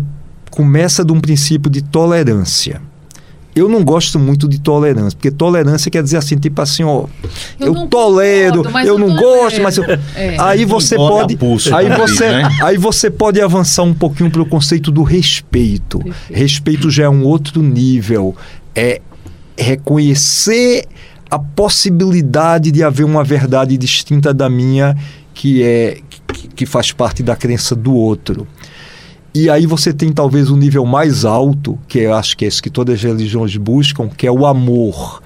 começa 0.50 1.04
de 1.04 1.12
um 1.12 1.20
princípio 1.20 1.70
de 1.70 1.82
tolerância 1.82 2.80
eu 3.60 3.68
não 3.68 3.84
gosto 3.84 4.18
muito 4.18 4.48
de 4.48 4.58
tolerância, 4.60 5.16
porque 5.16 5.30
tolerância 5.30 5.90
quer 5.90 6.02
dizer 6.02 6.16
assim, 6.16 6.36
tipo 6.36 6.60
assim, 6.60 6.82
ó, 6.82 7.04
eu, 7.58 7.74
Eu 7.74 7.86
tolero, 7.86 8.64
concordo, 8.64 8.78
eu 8.80 8.94
eu 8.94 8.98
não 8.98 9.16
gosto, 9.16 9.60
mas 9.62 9.76
eu... 9.76 9.84
É. 10.14 10.36
aí 10.38 10.64
você 10.64 10.96
pode, 10.96 11.36
pulso, 11.36 11.74
aí 11.74 11.88
você, 11.88 12.28
né? 12.28 12.48
aí 12.62 12.76
você 12.76 13.10
pode 13.10 13.40
avançar 13.40 13.82
um 13.82 13.94
pouquinho 13.94 14.30
para 14.30 14.42
o 14.42 14.46
conceito 14.46 14.90
do 14.90 15.02
respeito. 15.02 15.98
Perfeito. 16.00 16.38
Respeito 16.38 16.90
já 16.90 17.04
é 17.04 17.08
um 17.08 17.22
outro 17.24 17.62
nível, 17.62 18.34
é 18.74 19.00
reconhecer 19.56 20.84
a 21.30 21.38
possibilidade 21.38 22.70
de 22.70 22.82
haver 22.82 23.04
uma 23.04 23.22
verdade 23.22 23.76
distinta 23.76 24.34
da 24.34 24.48
minha 24.50 24.96
que 25.34 25.62
é 25.62 25.98
que- 26.32 26.48
que 26.48 26.66
faz 26.66 26.92
parte 26.92 27.22
da 27.22 27.34
crença 27.36 27.74
do 27.74 27.92
outro. 27.94 28.46
E 29.32 29.48
aí 29.48 29.64
você 29.64 29.92
tem 29.92 30.12
talvez 30.12 30.50
um 30.50 30.56
nível 30.56 30.84
mais 30.84 31.24
alto, 31.24 31.78
que 31.86 32.00
eu 32.00 32.14
acho 32.14 32.36
que 32.36 32.44
é 32.44 32.48
isso 32.48 32.62
que 32.62 32.70
todas 32.70 32.96
as 32.96 33.02
religiões 33.02 33.56
buscam, 33.56 34.08
que 34.08 34.26
é 34.26 34.32
o 34.32 34.44
amor. 34.44 35.22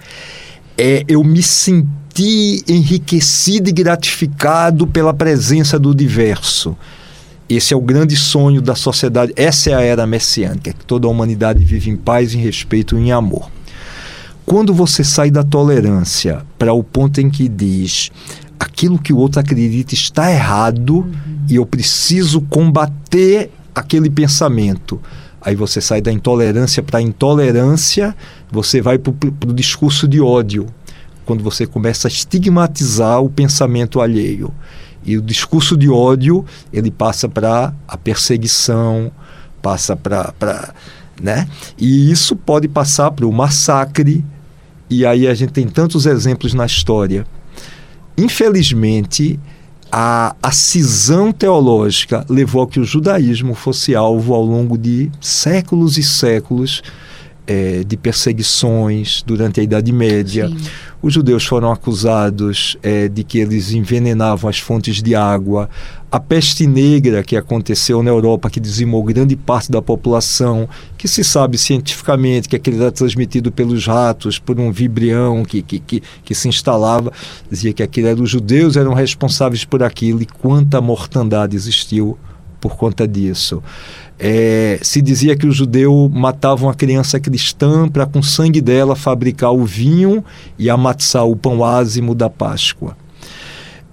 É 0.76 1.04
eu 1.08 1.24
me 1.24 1.42
sentir 1.42 2.62
enriquecido 2.68 3.70
e 3.70 3.72
gratificado 3.72 4.86
pela 4.86 5.14
presença 5.14 5.78
do 5.78 5.94
diverso. 5.94 6.76
Esse 7.48 7.72
é 7.72 7.76
o 7.76 7.80
grande 7.80 8.14
sonho 8.14 8.60
da 8.60 8.74
sociedade. 8.74 9.32
Essa 9.36 9.70
é 9.70 9.74
a 9.74 9.80
era 9.80 10.06
messiânica, 10.06 10.72
que 10.72 10.84
toda 10.84 11.06
a 11.06 11.10
humanidade 11.10 11.64
vive 11.64 11.90
em 11.90 11.96
paz, 11.96 12.34
em 12.34 12.38
respeito 12.38 12.98
e 12.98 13.00
em 13.00 13.12
amor. 13.12 13.50
Quando 14.44 14.74
você 14.74 15.02
sai 15.02 15.30
da 15.30 15.42
tolerância 15.42 16.42
para 16.58 16.74
o 16.74 16.84
ponto 16.84 17.20
em 17.20 17.30
que 17.30 17.48
diz 17.48 18.10
aquilo 18.60 18.98
que 18.98 19.12
o 19.12 19.16
outro 19.16 19.40
acredita 19.40 19.94
está 19.94 20.30
errado 20.30 21.06
e 21.48 21.56
eu 21.56 21.64
preciso 21.64 22.42
combater 22.42 23.50
aquele 23.74 24.08
pensamento. 24.08 25.00
Aí 25.40 25.54
você 25.54 25.80
sai 25.80 26.00
da 26.00 26.10
intolerância 26.10 26.82
para 26.82 27.00
a 27.00 27.02
intolerância, 27.02 28.16
você 28.50 28.80
vai 28.80 28.98
para 28.98 29.12
o 29.46 29.52
discurso 29.52 30.08
de 30.08 30.20
ódio, 30.20 30.66
quando 31.26 31.42
você 31.42 31.66
começa 31.66 32.08
a 32.08 32.10
estigmatizar 32.10 33.20
o 33.20 33.28
pensamento 33.28 34.00
alheio. 34.00 34.52
E 35.04 35.18
o 35.18 35.22
discurso 35.22 35.76
de 35.76 35.90
ódio, 35.90 36.44
ele 36.72 36.90
passa 36.90 37.28
para 37.28 37.74
a 37.86 37.96
perseguição, 37.96 39.12
passa 39.60 39.94
para. 39.94 40.72
Né? 41.20 41.46
E 41.78 42.10
isso 42.10 42.34
pode 42.34 42.66
passar 42.66 43.10
para 43.10 43.26
o 43.26 43.32
massacre, 43.32 44.24
e 44.88 45.04
aí 45.04 45.26
a 45.26 45.34
gente 45.34 45.52
tem 45.52 45.66
tantos 45.66 46.06
exemplos 46.06 46.54
na 46.54 46.64
história. 46.64 47.26
Infelizmente, 48.16 49.38
a, 49.96 50.34
a 50.42 50.50
cisão 50.50 51.30
teológica 51.30 52.26
levou 52.28 52.64
a 52.64 52.66
que 52.66 52.80
o 52.80 52.84
judaísmo 52.84 53.54
fosse 53.54 53.94
alvo 53.94 54.34
ao 54.34 54.44
longo 54.44 54.76
de 54.76 55.08
séculos 55.20 55.96
e 55.96 56.02
séculos 56.02 56.82
eh, 57.46 57.84
de 57.86 57.96
perseguições 57.96 59.22
durante 59.24 59.60
a 59.60 59.62
Idade 59.62 59.92
Média. 59.92 60.48
Sim. 60.48 60.56
Os 61.00 61.14
judeus 61.14 61.46
foram 61.46 61.70
acusados 61.70 62.76
eh, 62.82 63.06
de 63.06 63.22
que 63.22 63.38
eles 63.38 63.70
envenenavam 63.70 64.50
as 64.50 64.58
fontes 64.58 65.00
de 65.00 65.14
água. 65.14 65.70
A 66.14 66.20
peste 66.20 66.64
negra 66.64 67.24
que 67.24 67.36
aconteceu 67.36 68.00
na 68.00 68.08
Europa, 68.08 68.48
que 68.48 68.60
dizimou 68.60 69.02
grande 69.02 69.34
parte 69.34 69.68
da 69.68 69.82
população, 69.82 70.68
que 70.96 71.08
se 71.08 71.24
sabe 71.24 71.58
cientificamente 71.58 72.48
que 72.48 72.54
aquele 72.54 72.76
era 72.76 72.92
transmitido 72.92 73.50
pelos 73.50 73.84
ratos, 73.84 74.38
por 74.38 74.60
um 74.60 74.70
vibrião 74.70 75.44
que, 75.44 75.60
que, 75.60 75.80
que, 75.80 76.00
que 76.22 76.32
se 76.32 76.46
instalava, 76.46 77.12
dizia 77.50 77.72
que 77.72 77.82
aquilo 77.82 78.06
era 78.06 78.22
os 78.22 78.30
judeus 78.30 78.76
eram 78.76 78.94
responsáveis 78.94 79.64
por 79.64 79.82
aquilo 79.82 80.22
e 80.22 80.26
quanta 80.26 80.80
mortandade 80.80 81.56
existiu 81.56 82.16
por 82.60 82.76
conta 82.76 83.08
disso. 83.08 83.60
É, 84.16 84.78
se 84.82 85.02
dizia 85.02 85.36
que 85.36 85.48
o 85.48 85.52
judeu 85.52 86.08
matava 86.14 86.64
uma 86.64 86.74
criança 86.74 87.18
cristã 87.18 87.88
para 87.88 88.06
com 88.06 88.22
sangue 88.22 88.60
dela 88.60 88.94
fabricar 88.94 89.52
o 89.52 89.64
vinho 89.64 90.24
e 90.56 90.70
amassar 90.70 91.26
o 91.26 91.34
pão 91.34 91.64
ázimo 91.64 92.14
da 92.14 92.30
Páscoa. 92.30 92.96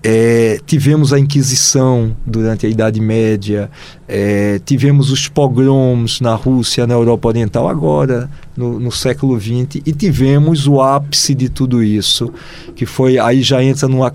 É, 0.04 0.60
tivemos 0.66 1.14
a 1.14 1.20
Inquisição 1.20 2.16
durante 2.26 2.66
a 2.66 2.70
Idade 2.70 3.00
Média, 3.00 3.70
é, 4.08 4.60
tivemos 4.66 5.12
os 5.12 5.28
pogroms 5.28 6.20
na 6.22 6.34
Rússia, 6.34 6.88
na 6.88 6.96
Europa 6.96 7.28
Oriental, 7.28 7.68
agora, 7.68 8.30
no, 8.58 8.80
no, 8.80 8.92
século 8.92 9.40
XX, 9.40 9.82
e 9.86 9.94
tivemos 9.94 10.68
o 10.68 10.82
ápice 10.82 11.36
de 11.36 11.50
tudo 11.50 11.84
isso, 11.84 12.34
que 12.76 12.86
foi, 12.86 13.20
aí 13.20 13.44
já 13.44 13.64
entra 13.64 13.88
numa, 13.88 14.12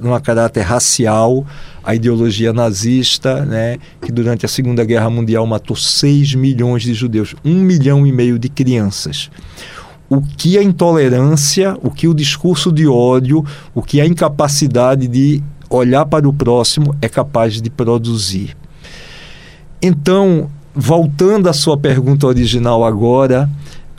numa, 0.00 0.20
caráter 0.20 0.62
racial, 0.62 1.46
a 1.84 1.94
ideologia 1.94 2.52
nazista, 2.52 3.44
né, 3.44 3.76
que 4.00 4.10
durante 4.10 4.46
a 4.46 4.48
Segunda 4.48 4.84
Guerra 4.84 5.10
Mundial 5.10 5.46
matou 5.46 5.76
6 5.76 6.34
milhões 6.34 6.82
de 6.82 6.94
judeus, 6.94 7.34
um 7.44 7.56
milhão 7.56 8.06
e 8.06 8.12
meio 8.12 8.38
de 8.38 8.48
crianças 8.48 9.30
o 10.08 10.20
que 10.20 10.56
a 10.56 10.62
intolerância, 10.62 11.76
o 11.82 11.90
que 11.90 12.06
o 12.06 12.14
discurso 12.14 12.70
de 12.70 12.86
ódio, 12.86 13.44
o 13.74 13.82
que 13.82 14.00
a 14.00 14.06
incapacidade 14.06 15.08
de 15.08 15.42
olhar 15.68 16.06
para 16.06 16.28
o 16.28 16.32
próximo 16.32 16.94
é 17.02 17.08
capaz 17.08 17.60
de 17.60 17.70
produzir. 17.70 18.56
Então, 19.82 20.48
voltando 20.74 21.48
à 21.48 21.52
sua 21.52 21.76
pergunta 21.76 22.26
original 22.26 22.84
agora, 22.84 23.50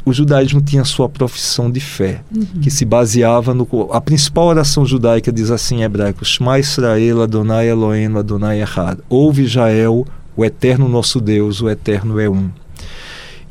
o 0.06 0.14
judaísmo 0.14 0.62
tinha 0.62 0.86
sua 0.86 1.10
profissão 1.10 1.70
de 1.70 1.82
fé, 1.82 2.22
uhum. 2.34 2.62
que 2.62 2.72
se 2.72 2.86
baseava 2.86 3.54
no. 3.54 3.68
A 3.92 4.00
principal 4.00 4.46
oração 4.46 4.86
judaica 4.86 5.32
diz 5.34 5.52
assim 5.52 5.78
em 5.78 5.84
hebraico: 5.84 6.24
Shema 6.24 6.58
Israel, 6.60 7.22
Adonai 7.24 7.68
Eloheinu, 7.68 8.18
Adonai 8.18 8.62
Echad. 8.62 9.00
Ouve 9.10 9.44
Israel, 9.44 10.06
o 10.36 10.46
eterno 10.46 10.88
nosso 10.88 11.20
Deus, 11.20 11.62
o 11.62 11.70
eterno 11.70 12.20
é 12.20 12.30
um. 12.30 12.50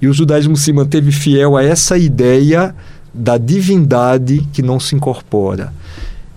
E 0.00 0.08
o 0.08 0.12
judaísmo 0.12 0.56
se 0.56 0.72
manteve 0.72 1.10
fiel 1.10 1.56
a 1.56 1.64
essa 1.64 1.96
ideia 1.96 2.74
da 3.12 3.38
divindade 3.38 4.46
que 4.52 4.62
não 4.62 4.78
se 4.78 4.94
incorpora. 4.94 5.72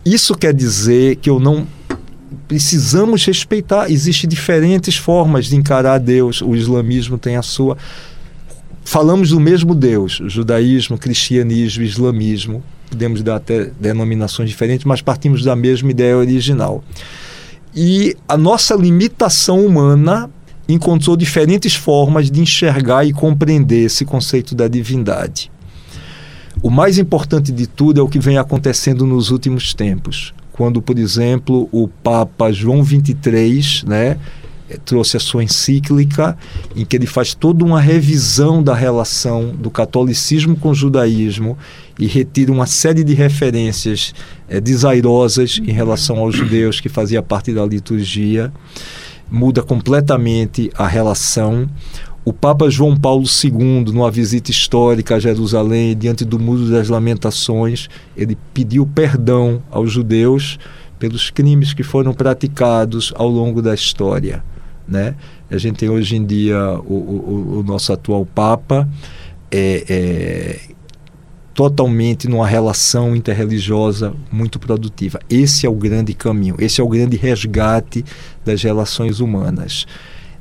Isso 0.06 0.34
quer 0.36 0.54
dizer 0.54 1.18
que 1.18 1.30
eu 1.30 1.40
não 1.40 1.68
precisamos 2.48 3.26
respeitar. 3.26 3.92
Existem 3.92 4.30
diferentes 4.30 4.96
formas 4.96 5.46
de 5.46 5.56
encarar 5.56 6.00
Deus. 6.00 6.42
O 6.42 6.56
islamismo 6.56 7.18
tem 7.18 7.36
a 7.36 7.42
sua. 7.42 7.78
Falamos 8.84 9.30
do 9.30 9.40
mesmo 9.40 9.76
Deus, 9.76 10.20
judaísmo, 10.26 10.98
cristianismo, 10.98 11.84
islamismo. 11.84 12.64
Podemos 12.90 13.22
dar 13.22 13.36
até 13.36 13.66
denominações 13.80 14.50
diferentes, 14.50 14.86
mas 14.86 15.02
partimos 15.02 15.44
da 15.44 15.56
mesma 15.56 15.92
ideia 15.92 16.18
original. 16.18 16.84
E 17.76 18.16
a 18.28 18.36
nossa 18.36 18.74
limitação 18.74 19.64
humana 19.64 20.30
encontrou 20.70 21.18
diferentes 21.18 21.74
formas 21.74 22.30
de 22.30 22.40
enxergar 22.40 23.04
e 23.04 23.12
compreender 23.12 23.86
esse 23.86 24.06
conceito 24.06 24.54
da 24.54 24.68
divindade. 24.68 25.52
O 26.62 26.70
mais 26.70 27.00
importante 27.00 27.52
de 27.52 27.66
tudo 27.66 28.00
é 28.00 28.04
o 28.04 28.08
que 28.08 28.20
vem 28.20 28.38
acontecendo 28.38 29.06
nos 29.06 29.32
últimos 29.32 29.74
tempos, 29.74 30.34
quando, 30.52 30.82
por 30.82 31.00
exemplo, 31.00 31.68
o 31.72 31.88
Papa 31.88 32.52
João 32.52 32.84
XXIII, 32.84 33.88
né, 33.88 34.18
trouxe 34.86 35.18
a 35.18 35.20
sua 35.20 35.44
encíclica 35.44 36.38
em 36.76 36.86
que 36.86 36.96
ele 36.96 37.08
faz 37.08 37.34
toda 37.34 37.66
uma 37.66 37.82
revisão 37.82 38.62
da 38.62 38.76
relação 38.76 39.56
do 39.56 39.72
catolicismo 39.72 40.56
com 40.56 40.70
o 40.70 40.76
judaísmo 40.76 41.58
e 41.98 42.06
retira 42.06 42.52
uma 42.52 42.68
série 42.68 43.04
de 43.04 43.14
referências 43.14 44.14
é, 44.48 44.60
desairosas 44.60 45.60
em 45.66 45.72
relação 45.72 46.20
aos 46.20 46.36
judeus 46.36 46.80
que 46.80 46.90
fazia 46.90 47.24
parte 47.24 47.52
da 47.54 47.66
liturgia 47.66 48.54
muda 49.30 49.62
completamente 49.62 50.72
a 50.76 50.88
relação. 50.88 51.70
O 52.26 52.34
Papa 52.34 52.70
João 52.70 52.96
Paulo 52.96 53.26
II, 53.26 53.86
numa 53.86 54.12
visita 54.12 54.52
histórica 54.52 55.16
a 55.16 55.20
Jerusalém, 55.20 55.98
diante 55.98 56.26
do 56.26 56.38
Muro 56.38 56.70
das 56.70 56.90
Lamentações, 56.90 57.88
ele 58.16 58.38
pediu 58.54 58.86
perdão 58.86 59.62
aos 59.72 59.92
judeus 59.92 60.60
pelos 61.00 61.30
crimes 61.30 61.74
que 61.74 61.82
foram 61.82 62.14
praticados 62.14 63.14
ao 63.16 63.28
longo 63.28 63.62
da 63.62 63.74
história. 63.74 64.44
Né? 64.88 65.16
A 65.50 65.58
gente 65.58 65.78
tem 65.78 65.90
hoje 65.90 66.18
em 66.18 66.26
dia 66.26 66.60
o, 66.86 66.94
o, 66.94 67.60
o 67.60 67.64
nosso 67.64 67.94
atual 67.94 68.26
Papa, 68.26 68.88
é, 69.52 69.86
é, 69.90 70.60
totalmente 71.60 72.26
numa 72.26 72.48
relação 72.48 73.14
interreligiosa 73.14 74.14
muito 74.32 74.58
produtiva. 74.58 75.20
Esse 75.30 75.66
é 75.66 75.70
o 75.70 75.74
grande 75.74 76.14
caminho, 76.14 76.56
esse 76.58 76.80
é 76.80 76.84
o 76.84 76.88
grande 76.88 77.18
resgate 77.18 78.06
das 78.46 78.64
relações 78.64 79.20
humanas. 79.20 79.86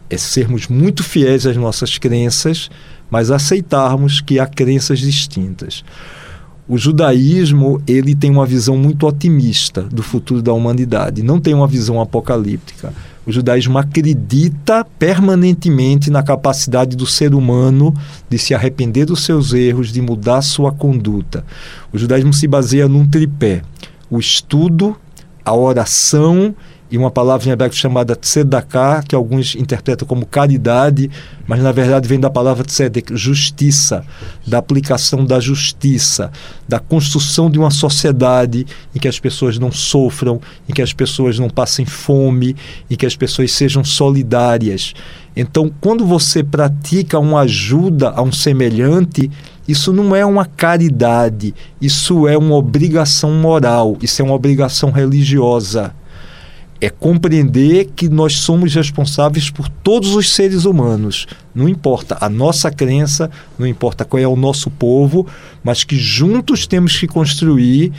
É 0.09 0.16
sermos 0.16 0.69
muito 0.69 1.03
fiéis 1.03 1.45
às 1.45 1.57
nossas 1.57 1.99
crenças, 1.99 2.71
mas 3.11 3.33
aceitarmos 3.33 4.21
que 4.21 4.39
há 4.39 4.47
crenças 4.47 5.01
distintas. 5.01 5.83
O 6.69 6.79
judaísmo 6.79 7.83
ele 7.85 8.14
tem 8.14 8.31
uma 8.31 8.47
visão 8.47 8.77
muito 8.77 9.05
otimista 9.05 9.83
do 9.83 10.05
futuro 10.05 10.41
da 10.41 10.53
humanidade, 10.53 11.25
não 11.25 11.41
tem 11.41 11.53
uma 11.53 11.66
visão 11.66 12.01
apocalíptica. 12.01 12.95
O 13.29 13.31
judaísmo 13.31 13.76
acredita 13.76 14.87
permanentemente 14.99 16.11
na 16.11 16.22
capacidade 16.22 16.97
do 16.97 17.07
ser 17.07 17.35
humano 17.35 17.93
de 18.26 18.39
se 18.39 18.55
arrepender 18.55 19.05
dos 19.05 19.22
seus 19.22 19.53
erros, 19.53 19.93
de 19.93 20.01
mudar 20.01 20.41
sua 20.41 20.72
conduta. 20.72 21.45
O 21.93 21.99
judaísmo 21.99 22.33
se 22.33 22.49
baseia 22.49 22.89
num 22.89 23.07
tripé: 23.07 23.61
o 24.09 24.18
estudo, 24.18 24.97
a 25.45 25.55
oração 25.55 26.55
e 26.91 26.97
uma 26.97 27.11
palavra 27.11 27.49
em 27.49 27.53
hebraico 27.53 27.74
chamada 27.74 28.16
tzedakah, 28.16 29.03
que 29.07 29.14
alguns 29.14 29.55
interpretam 29.55 30.09
como 30.09 30.24
caridade, 30.24 31.11
mas 31.47 31.62
na 31.62 31.70
verdade 31.70 32.09
vem 32.09 32.18
da 32.18 32.30
palavra 32.30 32.64
tzedek, 32.64 33.14
justiça, 33.16 34.05
da 34.47 34.59
aplicação 34.59 35.24
da 35.24 35.39
justiça, 35.39 36.30
da 36.66 36.78
construção 36.78 37.51
de 37.51 37.59
uma 37.59 37.70
sociedade 37.70 38.66
em 38.95 38.99
que 38.99 39.09
as 39.09 39.18
pessoas 39.18 39.59
não 39.59 39.70
sofram, 39.70 40.41
em 40.68 40.72
que 40.72 40.82
as 40.82 40.93
pessoas 40.93 41.39
não 41.39 41.51
passem 41.51 41.84
fome, 41.84 42.57
em 42.91 42.97
que 42.97 43.07
as 43.07 43.16
pessoas 43.16 43.53
sejam 43.53 43.84
solidárias. 43.84 44.95
Então, 45.36 45.70
quando 45.80 46.07
você 46.07 46.43
pratica 46.43 47.18
uma 47.18 47.41
ajuda 47.41 48.11
a 48.11 48.22
um 48.22 48.32
semelhante, 48.32 49.30
isso 49.68 49.93
não 49.93 50.16
é 50.16 50.24
uma 50.24 50.47
caridade, 50.47 51.55
isso 51.80 52.26
é 52.26 52.36
uma 52.36 52.57
obrigação 52.57 53.32
moral, 53.32 53.99
isso 54.01 54.22
é 54.22 54.24
uma 54.24 54.34
obrigação 54.34 54.91
religiosa 54.91 55.95
é 56.81 56.89
compreender 56.89 57.91
que 57.97 58.09
nós 58.09 58.35
somos 58.35 58.74
responsáveis 58.74 59.51
por 59.51 59.68
todos 59.68 60.14
os 60.14 60.31
seres 60.31 60.64
humanos. 60.64 61.26
Não 61.55 61.68
importa 61.68 62.16
a 62.20 62.29
nossa 62.29 62.70
crença, 62.70 63.31
não 63.59 63.66
importa 63.66 64.05
qual 64.05 64.22
é 64.22 64.29
o 64.29 64.37
nosso 64.37 64.70
povo, 64.70 65.26
mas 65.62 65.83
que 65.83 65.97
juntos 65.97 66.66
temos 66.66 66.97
que 66.97 67.07
construir 67.07 67.93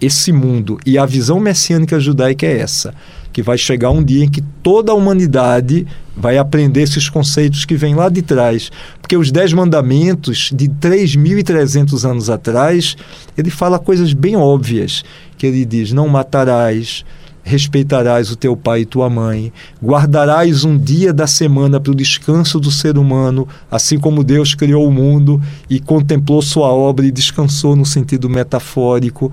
esse 0.00 0.32
mundo. 0.32 0.78
E 0.84 0.98
a 0.98 1.06
visão 1.06 1.40
messiânica 1.40 1.98
judaica 1.98 2.44
é 2.44 2.58
essa: 2.58 2.94
que 3.32 3.42
vai 3.42 3.56
chegar 3.56 3.90
um 3.90 4.04
dia 4.04 4.24
em 4.24 4.30
que 4.30 4.42
toda 4.62 4.92
a 4.92 4.94
humanidade 4.94 5.86
vai 6.14 6.36
aprender 6.38 6.82
esses 6.82 7.08
conceitos 7.08 7.64
que 7.64 7.74
vêm 7.74 7.94
lá 7.94 8.08
de 8.08 8.22
trás. 8.22 8.70
Porque 9.00 9.16
os 9.16 9.30
Dez 9.30 9.52
Mandamentos, 9.52 10.50
de 10.54 10.68
3.300 10.68 12.08
anos 12.08 12.28
atrás, 12.28 12.96
ele 13.36 13.50
fala 13.50 13.78
coisas 13.78 14.12
bem 14.12 14.36
óbvias. 14.36 15.02
Que 15.38 15.46
ele 15.46 15.64
diz: 15.64 15.92
não 15.92 16.08
matarás 16.08 17.04
respeitarás 17.46 18.32
o 18.32 18.36
teu 18.36 18.56
pai 18.56 18.80
e 18.80 18.84
tua 18.84 19.08
mãe, 19.08 19.52
guardarás 19.80 20.64
um 20.64 20.76
dia 20.76 21.12
da 21.12 21.28
semana 21.28 21.78
para 21.78 21.92
o 21.92 21.94
descanso 21.94 22.58
do 22.58 22.72
ser 22.72 22.98
humano, 22.98 23.46
assim 23.70 24.00
como 24.00 24.24
Deus 24.24 24.52
criou 24.52 24.84
o 24.84 24.90
mundo 24.90 25.40
e 25.70 25.78
contemplou 25.78 26.42
sua 26.42 26.72
obra 26.72 27.06
e 27.06 27.12
descansou 27.12 27.76
no 27.76 27.86
sentido 27.86 28.28
metafórico. 28.28 29.30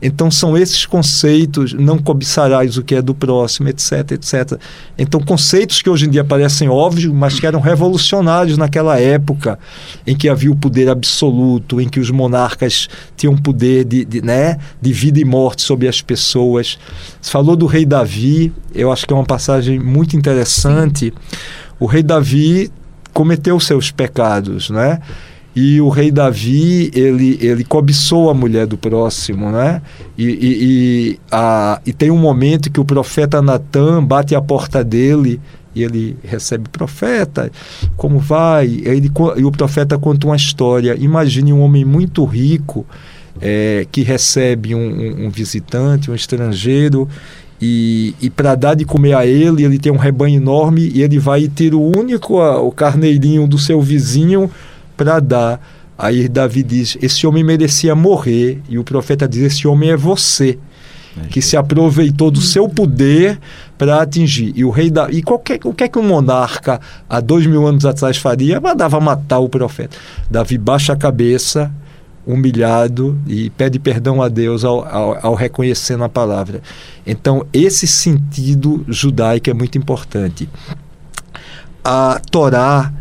Então 0.00 0.30
são 0.30 0.56
esses 0.56 0.84
conceitos, 0.86 1.72
não 1.72 1.98
cobiçarás 1.98 2.76
o 2.76 2.82
que 2.82 2.94
é 2.94 3.02
do 3.02 3.14
próximo, 3.14 3.68
etc, 3.68 4.12
etc. 4.12 4.60
Então 4.98 5.20
conceitos 5.20 5.82
que 5.82 5.90
hoje 5.90 6.06
em 6.06 6.10
dia 6.10 6.24
parecem 6.24 6.68
óbvios, 6.68 7.12
mas 7.12 7.38
que 7.38 7.46
eram 7.46 7.60
revolucionários 7.60 8.58
naquela 8.58 8.98
época, 8.98 9.58
em 10.06 10.16
que 10.16 10.28
havia 10.28 10.50
o 10.50 10.56
poder 10.56 10.88
absoluto, 10.88 11.80
em 11.80 11.88
que 11.88 12.00
os 12.00 12.10
monarcas 12.10 12.88
tinham 13.16 13.36
poder 13.36 13.84
de, 13.84 14.04
de, 14.04 14.22
né, 14.22 14.58
de 14.80 14.92
vida 14.92 15.20
e 15.20 15.24
morte 15.24 15.62
sobre 15.62 15.88
as 15.88 16.00
pessoas. 16.00 16.78
Você 17.20 17.30
falou 17.30 17.56
do 17.56 17.66
rei 17.66 17.84
Davi, 17.84 18.52
eu 18.74 18.92
acho 18.92 19.06
que 19.06 19.12
é 19.12 19.16
uma 19.16 19.24
passagem 19.24 19.78
muito 19.78 20.16
interessante. 20.16 21.12
O 21.78 21.86
rei 21.86 22.02
Davi 22.02 22.70
cometeu 23.12 23.58
seus 23.58 23.90
pecados, 23.90 24.68
né? 24.68 25.00
E 25.56 25.80
o 25.80 25.88
rei 25.88 26.10
Davi, 26.10 26.90
ele, 26.94 27.38
ele 27.40 27.64
cobiçou 27.64 28.28
a 28.28 28.34
mulher 28.34 28.66
do 28.66 28.76
próximo, 28.76 29.50
né? 29.50 29.80
E, 30.18 30.24
e, 30.24 30.28
e, 30.60 31.20
a, 31.32 31.80
e 31.86 31.94
tem 31.94 32.10
um 32.10 32.18
momento 32.18 32.70
que 32.70 32.78
o 32.78 32.84
profeta 32.84 33.40
Natan 33.40 34.04
bate 34.04 34.34
a 34.34 34.42
porta 34.42 34.84
dele 34.84 35.40
e 35.74 35.82
ele 35.82 36.14
recebe 36.22 36.68
profeta, 36.68 37.50
como 37.96 38.18
vai? 38.18 38.66
E, 38.66 38.86
ele, 38.86 39.10
e 39.38 39.44
o 39.46 39.50
profeta 39.50 39.96
conta 39.96 40.26
uma 40.26 40.36
história. 40.36 40.94
Imagine 40.98 41.54
um 41.54 41.62
homem 41.62 41.86
muito 41.86 42.22
rico 42.26 42.84
é, 43.40 43.86
que 43.90 44.02
recebe 44.02 44.74
um, 44.74 44.78
um, 44.78 45.26
um 45.26 45.30
visitante, 45.30 46.10
um 46.10 46.14
estrangeiro, 46.14 47.08
e, 47.58 48.14
e 48.20 48.28
para 48.28 48.54
dar 48.54 48.74
de 48.74 48.84
comer 48.84 49.14
a 49.14 49.26
ele, 49.26 49.64
ele 49.64 49.78
tem 49.78 49.90
um 49.90 49.96
rebanho 49.96 50.36
enorme 50.36 50.90
e 50.94 51.00
ele 51.00 51.18
vai 51.18 51.48
ter 51.48 51.74
o 51.74 51.80
único, 51.80 52.38
o 52.38 52.70
carneirinho 52.70 53.46
do 53.48 53.56
seu 53.56 53.80
vizinho 53.80 54.50
para 54.96 55.20
dar. 55.20 55.60
Aí 55.98 56.28
Davi 56.28 56.62
diz: 56.62 56.96
Esse 57.00 57.26
homem 57.26 57.44
merecia 57.44 57.94
morrer. 57.94 58.60
E 58.68 58.78
o 58.78 58.84
profeta 58.84 59.28
diz: 59.28 59.42
Esse 59.42 59.68
homem 59.68 59.90
é 59.90 59.96
você. 59.96 60.58
que 61.30 61.40
se 61.40 61.56
aproveitou 61.56 62.30
do 62.30 62.42
seu 62.42 62.68
poder 62.68 63.38
para 63.78 64.02
atingir. 64.02 64.52
E 64.54 64.64
o 64.64 64.70
rei 64.70 64.90
da 64.90 65.10
e 65.10 65.22
qualquer 65.22 65.58
o 65.64 65.72
que 65.72 65.84
é 65.84 65.88
que 65.88 65.98
um 65.98 66.02
monarca 66.02 66.78
há 67.08 67.20
dois 67.20 67.46
mil 67.46 67.66
anos 67.66 67.86
atrás 67.86 68.18
faria? 68.18 68.60
Mandava 68.60 69.00
matar 69.00 69.38
o 69.38 69.48
profeta. 69.48 69.96
Davi 70.30 70.58
baixa 70.58 70.92
a 70.92 70.96
cabeça, 70.96 71.72
humilhado 72.26 73.18
e 73.26 73.48
pede 73.50 73.78
perdão 73.78 74.20
a 74.20 74.28
Deus 74.28 74.64
ao, 74.64 74.86
ao, 74.86 75.26
ao 75.28 75.34
reconhecer 75.34 75.96
na 75.96 76.08
palavra. 76.08 76.60
Então 77.06 77.46
esse 77.52 77.86
sentido 77.86 78.84
judaico 78.88 79.48
é 79.48 79.54
muito 79.54 79.78
importante. 79.78 80.48
A 81.82 82.20
Torá 82.30 82.92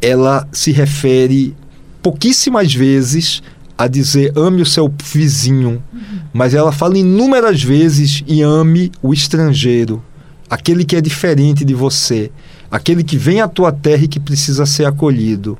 ela 0.00 0.46
se 0.52 0.72
refere 0.72 1.54
pouquíssimas 2.02 2.74
vezes 2.74 3.42
a 3.76 3.86
dizer 3.86 4.32
ame 4.36 4.62
o 4.62 4.66
seu 4.66 4.92
vizinho, 5.02 5.82
uhum. 5.92 6.20
mas 6.32 6.54
ela 6.54 6.72
fala 6.72 6.98
inúmeras 6.98 7.62
vezes 7.62 8.22
e 8.26 8.42
ame 8.42 8.92
o 9.02 9.12
estrangeiro, 9.12 10.02
aquele 10.48 10.84
que 10.84 10.96
é 10.96 11.00
diferente 11.00 11.64
de 11.64 11.74
você, 11.74 12.30
aquele 12.70 13.02
que 13.02 13.16
vem 13.16 13.40
à 13.40 13.48
tua 13.48 13.72
terra 13.72 14.04
e 14.04 14.08
que 14.08 14.20
precisa 14.20 14.66
ser 14.66 14.84
acolhido. 14.84 15.58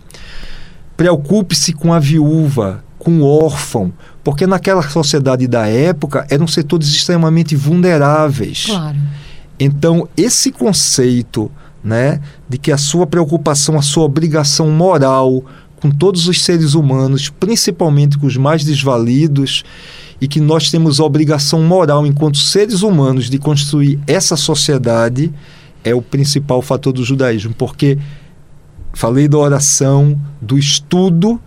Preocupe-se 0.96 1.72
com 1.72 1.94
a 1.94 1.98
viúva, 1.98 2.84
com 2.98 3.22
o 3.22 3.26
órfão, 3.26 3.90
porque 4.22 4.46
naquela 4.46 4.82
sociedade 4.82 5.46
da 5.46 5.66
época 5.66 6.26
eram 6.28 6.46
setores 6.46 6.88
extremamente 6.88 7.56
vulneráveis. 7.56 8.66
Claro. 8.66 8.98
Então, 9.58 10.08
esse 10.16 10.52
conceito 10.52 11.50
né, 11.82 12.20
de 12.48 12.58
que 12.58 12.70
a 12.72 12.78
sua 12.78 13.06
preocupação, 13.06 13.78
a 13.78 13.82
sua 13.82 14.04
obrigação 14.04 14.70
moral 14.70 15.44
com 15.80 15.90
todos 15.90 16.28
os 16.28 16.42
seres 16.44 16.74
humanos, 16.74 17.30
principalmente 17.30 18.18
com 18.18 18.26
os 18.26 18.36
mais 18.36 18.62
desvalidos, 18.62 19.64
e 20.20 20.28
que 20.28 20.40
nós 20.40 20.70
temos 20.70 21.00
a 21.00 21.04
obrigação 21.04 21.62
moral, 21.62 22.06
enquanto 22.06 22.36
seres 22.36 22.82
humanos, 22.82 23.30
de 23.30 23.38
construir 23.38 23.98
essa 24.06 24.36
sociedade, 24.36 25.32
é 25.82 25.94
o 25.94 26.02
principal 26.02 26.60
fator 26.60 26.92
do 26.92 27.02
judaísmo, 27.02 27.54
porque 27.54 27.96
falei 28.92 29.26
da 29.26 29.38
oração, 29.38 30.20
do 30.40 30.58
estudo, 30.58 31.40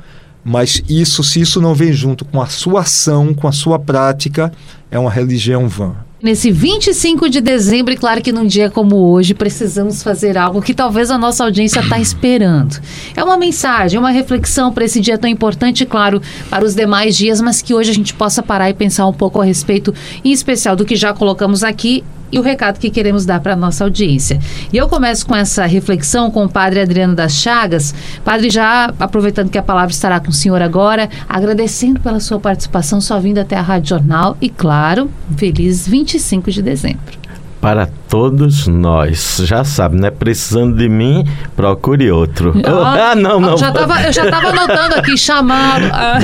mas 0.43 0.83
isso, 0.89 1.23
se 1.23 1.39
isso 1.39 1.61
não 1.61 1.75
vem 1.75 1.93
junto 1.93 2.25
com 2.25 2.41
a 2.41 2.47
sua 2.47 2.81
ação, 2.81 3.33
com 3.33 3.47
a 3.47 3.51
sua 3.51 3.77
prática, 3.77 4.51
é 4.89 4.97
uma 4.97 5.11
religião 5.11 5.67
vã. 5.67 5.95
Nesse 6.23 6.51
25 6.51 7.29
de 7.29 7.41
dezembro, 7.41 7.93
e 7.93 7.97
claro 7.97 8.21
que 8.21 8.31
num 8.31 8.47
dia 8.47 8.69
como 8.69 8.95
hoje, 9.11 9.33
precisamos 9.33 10.01
fazer 10.01 10.37
algo 10.37 10.61
que 10.61 10.73
talvez 10.73 11.11
a 11.11 11.17
nossa 11.17 11.43
audiência 11.43 11.81
está 11.81 11.99
esperando. 11.99 12.79
É 13.13 13.21
uma 13.21 13.35
mensagem, 13.35 13.99
uma 13.99 14.09
reflexão 14.09 14.71
para 14.71 14.85
esse 14.85 15.01
dia 15.01 15.17
tão 15.17 15.29
importante, 15.29 15.85
claro, 15.85 16.21
para 16.49 16.63
os 16.63 16.73
demais 16.73 17.17
dias, 17.17 17.41
mas 17.41 17.61
que 17.61 17.73
hoje 17.73 17.91
a 17.91 17.93
gente 17.93 18.13
possa 18.13 18.41
parar 18.41 18.69
e 18.69 18.73
pensar 18.73 19.05
um 19.05 19.11
pouco 19.11 19.41
a 19.41 19.43
respeito, 19.43 19.93
em 20.23 20.31
especial 20.31 20.77
do 20.77 20.85
que 20.85 20.95
já 20.95 21.13
colocamos 21.13 21.61
aqui 21.61 22.01
e 22.33 22.39
o 22.39 22.41
recado 22.41 22.79
que 22.79 22.89
queremos 22.89 23.25
dar 23.25 23.39
para 23.39 23.53
a 23.53 23.55
nossa 23.55 23.83
audiência. 23.83 24.39
E 24.73 24.77
eu 24.77 24.89
começo 24.89 25.23
com 25.25 25.35
essa 25.35 25.67
reflexão 25.67 26.31
com 26.31 26.43
o 26.45 26.49
padre 26.49 26.81
Adriano 26.81 27.13
das 27.13 27.33
Chagas. 27.33 27.93
Padre, 28.25 28.49
já 28.49 28.91
aproveitando 28.99 29.51
que 29.51 29.57
a 29.57 29.63
palavra 29.63 29.91
estará 29.91 30.19
com 30.19 30.29
o 30.29 30.33
senhor 30.33 30.61
agora, 30.61 31.07
agradecendo 31.29 31.99
pela 31.99 32.19
sua 32.19 32.39
participação, 32.39 32.99
sua 32.99 33.19
vinda 33.19 33.41
até 33.41 33.55
a 33.55 33.61
Rádio 33.61 33.89
Jornal 33.89 34.35
e, 34.41 34.49
claro, 34.49 35.11
feliz 35.37 35.87
25 35.87 36.49
de 36.49 36.63
dezembro 36.63 37.22
para 37.63 37.87
todos 38.09 38.67
nós. 38.67 39.41
Já 39.45 39.63
sabe, 39.63 39.95
né? 39.95 40.11
Precisando 40.11 40.75
de 40.75 40.89
mim, 40.89 41.25
procure 41.55 42.11
outro. 42.11 42.53
Ah, 42.61 43.11
ah 43.11 43.15
não, 43.15 43.39
não. 43.39 43.57
Já 43.57 43.71
tava, 43.71 44.01
eu 44.01 44.11
já 44.11 44.25
estava 44.25 44.49
anotando 44.49 44.95
aqui, 44.95 45.17
chamado. 45.17 45.63
Ah. 45.93 46.17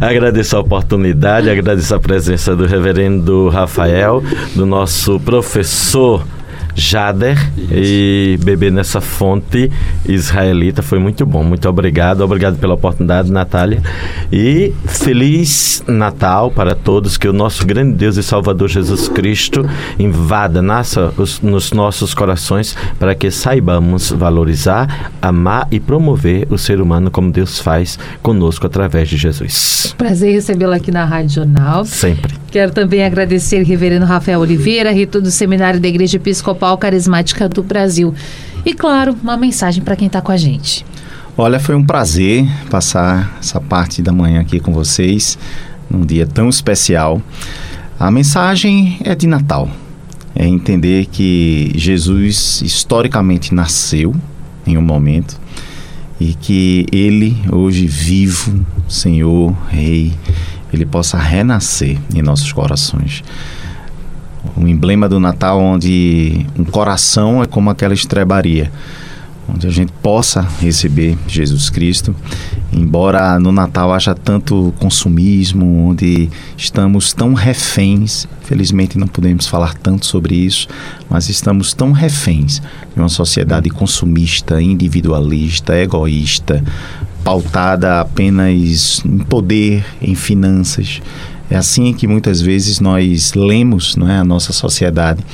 agradeço 0.00 0.56
a 0.56 0.60
oportunidade, 0.60 1.50
agradeço 1.50 1.92
a 1.94 1.98
presença 1.98 2.54
do 2.54 2.66
reverendo 2.66 3.48
Rafael, 3.48 4.22
do 4.54 4.64
nosso 4.64 5.18
professor 5.18 6.22
Jader 6.78 7.36
Isso. 7.56 7.72
e 7.72 8.38
beber 8.44 8.70
nessa 8.70 9.00
fonte 9.00 9.70
israelita. 10.06 10.80
Foi 10.80 11.00
muito 11.00 11.26
bom. 11.26 11.42
Muito 11.42 11.68
obrigado. 11.68 12.20
Obrigado 12.20 12.56
pela 12.56 12.74
oportunidade, 12.74 13.32
Natália. 13.32 13.82
E 14.32 14.72
feliz 14.86 15.82
Natal 15.88 16.52
para 16.52 16.76
todos. 16.76 17.16
Que 17.16 17.28
o 17.28 17.32
nosso 17.32 17.66
grande 17.66 17.96
Deus 17.96 18.16
e 18.16 18.22
Salvador 18.22 18.68
Jesus 18.68 19.08
Cristo 19.08 19.68
invada, 19.98 20.62
nasça 20.62 21.12
os, 21.16 21.40
nos 21.40 21.72
nossos 21.72 22.14
corações 22.14 22.76
para 22.98 23.14
que 23.14 23.28
saibamos 23.30 24.12
valorizar, 24.12 25.10
amar 25.20 25.66
e 25.72 25.80
promover 25.80 26.46
o 26.48 26.56
ser 26.56 26.80
humano 26.80 27.10
como 27.10 27.32
Deus 27.32 27.58
faz 27.58 27.98
conosco 28.22 28.66
através 28.66 29.08
de 29.08 29.16
Jesus. 29.16 29.94
Prazer 29.98 30.32
recebê-lo 30.32 30.74
aqui 30.74 30.92
na 30.92 31.04
Rádio 31.04 31.30
Jornal. 31.30 31.84
Sempre. 31.84 32.34
Quero 32.50 32.72
também 32.72 33.04
agradecer 33.04 33.62
reverendo 33.62 34.06
Rafael 34.06 34.40
Oliveira, 34.40 34.90
reitor 34.90 35.20
do 35.20 35.30
Seminário 35.30 35.80
da 35.80 35.88
Igreja 35.88 36.16
Episcopal 36.16 36.67
principal 36.68 36.76
carismática 36.76 37.48
do 37.48 37.62
Brasil. 37.62 38.14
E 38.66 38.74
claro, 38.74 39.16
uma 39.22 39.36
mensagem 39.36 39.82
para 39.82 39.96
quem 39.96 40.08
está 40.08 40.20
com 40.20 40.32
a 40.32 40.36
gente. 40.36 40.84
Olha, 41.36 41.60
foi 41.60 41.74
um 41.74 41.84
prazer 41.84 42.46
passar 42.68 43.36
essa 43.40 43.60
parte 43.60 44.02
da 44.02 44.12
manhã 44.12 44.40
aqui 44.40 44.58
com 44.60 44.72
vocês, 44.72 45.38
num 45.88 46.04
dia 46.04 46.26
tão 46.26 46.48
especial. 46.48 47.22
A 47.98 48.10
mensagem 48.10 48.98
é 49.04 49.14
de 49.14 49.26
Natal. 49.26 49.70
É 50.34 50.46
entender 50.46 51.06
que 51.06 51.72
Jesus 51.74 52.60
historicamente 52.62 53.54
nasceu 53.54 54.14
em 54.66 54.76
um 54.76 54.82
momento 54.82 55.40
e 56.20 56.34
que 56.34 56.86
ele, 56.92 57.36
hoje 57.50 57.86
vivo, 57.86 58.64
Senhor, 58.88 59.56
Rei, 59.68 60.12
ele 60.72 60.84
possa 60.84 61.16
renascer 61.16 61.96
em 62.14 62.20
nossos 62.20 62.52
corações 62.52 63.22
um 64.56 64.66
emblema 64.66 65.08
do 65.08 65.20
Natal 65.20 65.60
onde 65.60 66.46
um 66.58 66.64
coração 66.64 67.42
é 67.42 67.46
como 67.46 67.70
aquela 67.70 67.94
estrebaria, 67.94 68.70
onde 69.48 69.66
a 69.66 69.70
gente 69.70 69.92
possa 70.02 70.46
receber 70.60 71.16
Jesus 71.26 71.70
Cristo, 71.70 72.14
embora 72.72 73.38
no 73.38 73.50
Natal 73.50 73.92
haja 73.92 74.14
tanto 74.14 74.74
consumismo, 74.78 75.88
onde 75.88 76.28
estamos 76.56 77.12
tão 77.12 77.32
reféns, 77.32 78.28
felizmente 78.42 78.98
não 78.98 79.06
podemos 79.06 79.46
falar 79.46 79.74
tanto 79.74 80.06
sobre 80.06 80.34
isso, 80.34 80.68
mas 81.08 81.28
estamos 81.28 81.72
tão 81.72 81.92
reféns 81.92 82.60
de 82.94 83.00
uma 83.00 83.08
sociedade 83.08 83.70
consumista, 83.70 84.60
individualista, 84.60 85.74
egoísta, 85.76 86.62
pautada 87.24 88.00
apenas 88.00 89.02
em 89.04 89.18
poder, 89.18 89.84
em 90.00 90.14
finanças 90.14 91.00
é 91.50 91.56
assim 91.56 91.92
que 91.94 92.06
muitas 92.06 92.40
vezes 92.40 92.78
nós 92.78 93.32
lemos 93.34 93.96
não 93.96 94.08
é, 94.08 94.18
a 94.18 94.24
nossa 94.24 94.52
sociedade, 94.52 95.24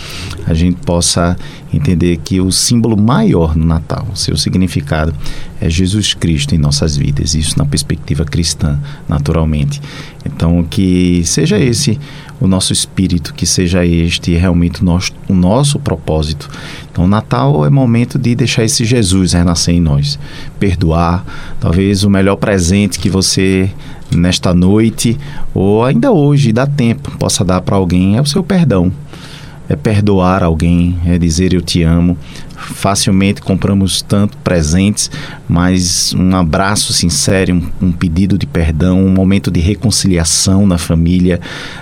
a 0.46 0.54
gente 0.54 0.76
possa 0.84 1.36
entender 1.72 2.18
que 2.18 2.40
o 2.40 2.52
símbolo 2.52 2.96
maior 2.96 3.56
no 3.56 3.64
Natal, 3.64 4.06
o 4.12 4.16
seu 4.16 4.36
significado, 4.36 5.12
é 5.60 5.68
Jesus 5.68 6.14
Cristo 6.14 6.54
em 6.54 6.58
nossas 6.58 6.96
vidas, 6.96 7.34
isso 7.34 7.58
na 7.58 7.64
perspectiva 7.64 8.24
cristã, 8.24 8.78
naturalmente. 9.08 9.80
Então, 10.24 10.62
que 10.62 11.22
seja 11.24 11.58
esse 11.58 11.98
o 12.40 12.46
nosso 12.46 12.72
espírito, 12.72 13.32
que 13.32 13.46
seja 13.46 13.86
este 13.86 14.34
realmente 14.34 14.82
o 14.82 14.84
nosso, 14.84 15.12
o 15.28 15.34
nosso 15.34 15.78
propósito. 15.78 16.48
Então, 16.90 17.06
Natal 17.06 17.64
é 17.64 17.70
momento 17.70 18.18
de 18.18 18.34
deixar 18.34 18.64
esse 18.64 18.84
Jesus 18.84 19.32
renascer 19.32 19.74
em 19.74 19.80
nós, 19.80 20.18
perdoar. 20.58 21.24
Talvez 21.60 22.04
o 22.04 22.10
melhor 22.10 22.36
presente 22.36 22.98
que 22.98 23.08
você 23.08 23.70
nesta 24.14 24.54
noite 24.54 25.18
ou 25.52 25.84
ainda 25.84 26.12
hoje 26.12 26.52
dá 26.52 26.66
tempo 26.66 27.10
possa 27.18 27.44
dar 27.44 27.60
para 27.60 27.76
alguém 27.76 28.16
é 28.16 28.20
o 28.20 28.26
seu 28.26 28.44
perdão 28.44 28.92
é 29.68 29.74
perdoar 29.74 30.42
alguém 30.42 30.96
é 31.06 31.18
dizer 31.18 31.52
eu 31.52 31.62
te 31.62 31.82
amo 31.82 32.16
facilmente 32.64 33.42
compramos 33.42 34.02
tanto 34.02 34.36
presentes, 34.38 35.10
mas 35.48 36.14
um 36.14 36.34
abraço 36.34 36.92
sincero, 36.92 37.54
um, 37.54 37.88
um 37.88 37.92
pedido 37.92 38.38
de 38.38 38.46
perdão, 38.46 39.04
um 39.04 39.10
momento 39.10 39.50
de 39.50 39.60
reconciliação 39.60 40.66
na 40.66 40.78
família, 40.78 41.40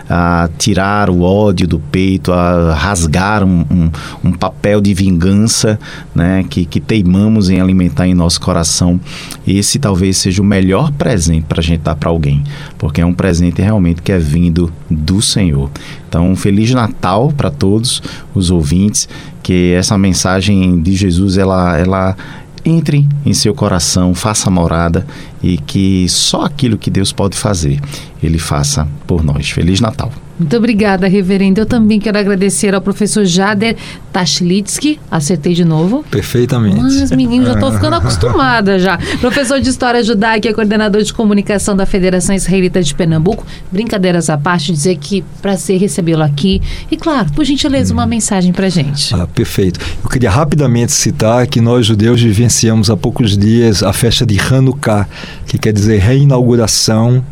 a 0.09 0.49
tirar 0.59 1.09
o 1.09 1.23
ódio 1.23 1.67
do 1.67 1.79
peito, 1.79 2.33
a 2.33 2.75
rasgar 2.75 3.45
um, 3.45 3.65
um, 3.71 3.91
um 4.25 4.33
papel 4.33 4.81
de 4.81 4.93
vingança 4.93 5.79
né, 6.15 6.45
que, 6.49 6.65
que 6.65 6.81
teimamos 6.81 7.51
em 7.51 7.61
alimentar 7.61 8.07
em 8.07 8.15
nosso 8.15 8.41
coração. 8.41 9.01
Esse 9.47 9.79
talvez 9.79 10.17
seja 10.19 10.43
o 10.43 10.45
melhor 10.45 10.91
presente 10.93 11.45
para 11.49 11.61
a 11.61 11.65
gente 11.65 11.81
dar 11.81 11.95
para 11.95 12.11
alguém, 12.11 12.43
porque 12.79 13.01
é 13.01 13.07
um 13.07 13.15
presente 13.15 13.63
realmente 13.63 14.03
que 14.03 14.13
é 14.13 14.19
vindo 14.19 14.73
do 14.91 15.23
Senhor. 15.23 15.71
Então, 16.09 16.31
um 16.31 16.37
Feliz 16.37 16.71
Natal 16.73 17.33
para 17.35 17.51
todos 17.51 18.03
os 18.35 18.51
ouvintes 18.51 19.09
que 19.43 19.73
essa 19.73 19.99
mensagem 19.99 20.81
de 20.81 20.95
Jesus 20.95 21.37
ela, 21.37 21.77
ela 21.77 22.17
entre 22.65 23.09
em 23.27 23.35
seu 23.35 23.55
coração, 23.55 24.15
faça 24.15 24.49
morada 24.51 25.07
e 25.43 25.59
que 25.59 26.09
só 26.09 26.45
aquilo 26.45 26.79
que 26.79 26.91
Deus 26.91 27.13
pode 27.13 27.37
fazer, 27.37 27.81
Ele 28.23 28.39
faça 28.39 28.87
por 29.07 29.25
nós. 29.25 29.51
Feliz 29.51 29.81
Natal! 29.81 30.13
Muito 30.39 30.57
obrigada, 30.57 31.07
reverendo. 31.07 31.61
Eu 31.61 31.67
também 31.67 32.01
quero 32.01 32.19
agradecer 32.19 32.75
ao 32.75 32.81
professor 32.81 33.25
Jader 33.25 33.77
Tashlitsky. 34.13 34.99
Acertei 35.11 35.55
de 35.55 35.65
novo. 35.65 36.05
Perfeitamente. 36.11 36.77
Mas, 36.77 37.11
menino, 37.11 37.47
já 37.47 37.55
estou 37.55 37.73
ficando 37.73 37.97
acostumada 37.97 38.79
já. 38.79 38.99
Professor 39.21 39.61
de 39.61 39.69
História 39.69 40.03
Judaica 40.03 40.49
e 40.49 40.55
coordenador 40.55 41.03
de 41.03 41.13
comunicação 41.13 41.77
da 41.77 41.87
Federação 41.87 42.35
Israelita 42.35 42.83
de 42.83 42.95
Pernambuco. 42.95 43.47
Brincadeiras 43.71 44.29
à 44.31 44.37
parte, 44.37 44.73
dizer 44.73 44.97
que 44.97 45.23
prazer 45.41 45.79
recebê-lo 45.79 46.23
aqui. 46.23 46.61
E, 46.91 46.97
claro, 46.97 47.33
por 47.33 47.45
gentileza, 47.45 47.93
uma 47.93 48.07
mensagem 48.07 48.53
para 48.53 48.69
gente. 48.69 49.15
Ah, 49.15 49.27
perfeito. 49.27 49.81
Eu 50.03 50.11
queria 50.11 50.31
rapidamente 50.31 50.93
citar 50.93 51.47
que 51.47 51.61
nós, 51.61 51.87
judeus, 51.87 52.21
vivenciamos 52.21 52.91
há 52.91 52.97
poucos 52.97 53.37
dias 53.37 53.83
a 53.83 53.93
festa 53.93 54.27
de 54.27 54.39
Hanukkah, 54.39 55.07
que 55.47 55.59
quer 55.59 55.73
dizer 55.73 55.99
reinauguração, 55.99 57.25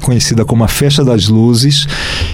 conhecida 0.00 0.44
como 0.44 0.64
a 0.64 0.68
Festa 0.68 1.04
das 1.04 1.28
Luzes, 1.28 1.86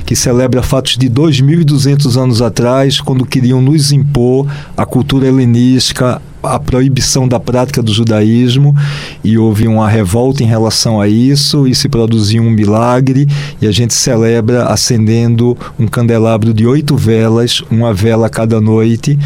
que 0.08 0.16
celebra 0.16 0.62
fatos 0.62 0.96
de 0.96 1.10
2.200 1.10 2.18
anos 2.18 2.40
atrás, 2.40 2.98
quando 2.98 3.26
queriam 3.26 3.60
nos 3.60 3.92
impor 3.92 4.46
a 4.74 4.86
cultura 4.86 5.26
helenística, 5.26 6.22
a 6.42 6.58
proibição 6.58 7.26
da 7.26 7.40
prática 7.40 7.82
do 7.82 7.92
judaísmo 7.92 8.74
e 9.24 9.36
houve 9.36 9.66
uma 9.66 9.88
revolta 9.88 10.42
em 10.42 10.46
relação 10.46 11.00
a 11.00 11.08
isso 11.08 11.66
e 11.66 11.74
se 11.74 11.88
produziu 11.88 12.42
um 12.42 12.50
milagre 12.50 13.26
e 13.60 13.66
a 13.66 13.72
gente 13.72 13.94
celebra 13.94 14.64
acendendo 14.64 15.56
um 15.78 15.86
candelabro 15.86 16.54
de 16.54 16.66
oito 16.66 16.96
velas, 16.96 17.62
uma 17.70 17.92
vela 17.92 18.28
cada 18.28 18.60
noite 18.60 19.18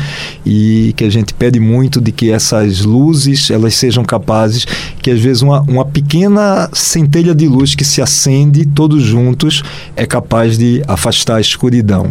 e 0.45 0.93
que 0.97 1.05
a 1.05 1.11
gente 1.11 1.35
pede 1.35 1.61
muito 1.61 2.01
de 2.01 2.13
que 2.13 2.31
essas 2.31 2.81
luzes 2.81 3.51
elas 3.51 3.75
sejam 3.75 4.05
capazes 4.05 4.67
que 5.01 5.11
às 5.11 5.21
vezes 5.21 5.43
uma, 5.43 5.61
uma 5.63 5.85
pequena 5.85 6.69
centelha 6.73 7.35
de 7.35 7.47
luz 7.47 7.75
que 7.75 7.85
se 7.85 8.01
acende 8.01 8.65
todos 8.65 9.03
juntos 9.03 9.63
é 9.97 10.07
capaz 10.07 10.57
de 10.57 10.83
afastar 10.87 11.37
a 11.37 11.41
escuridão. 11.41 12.11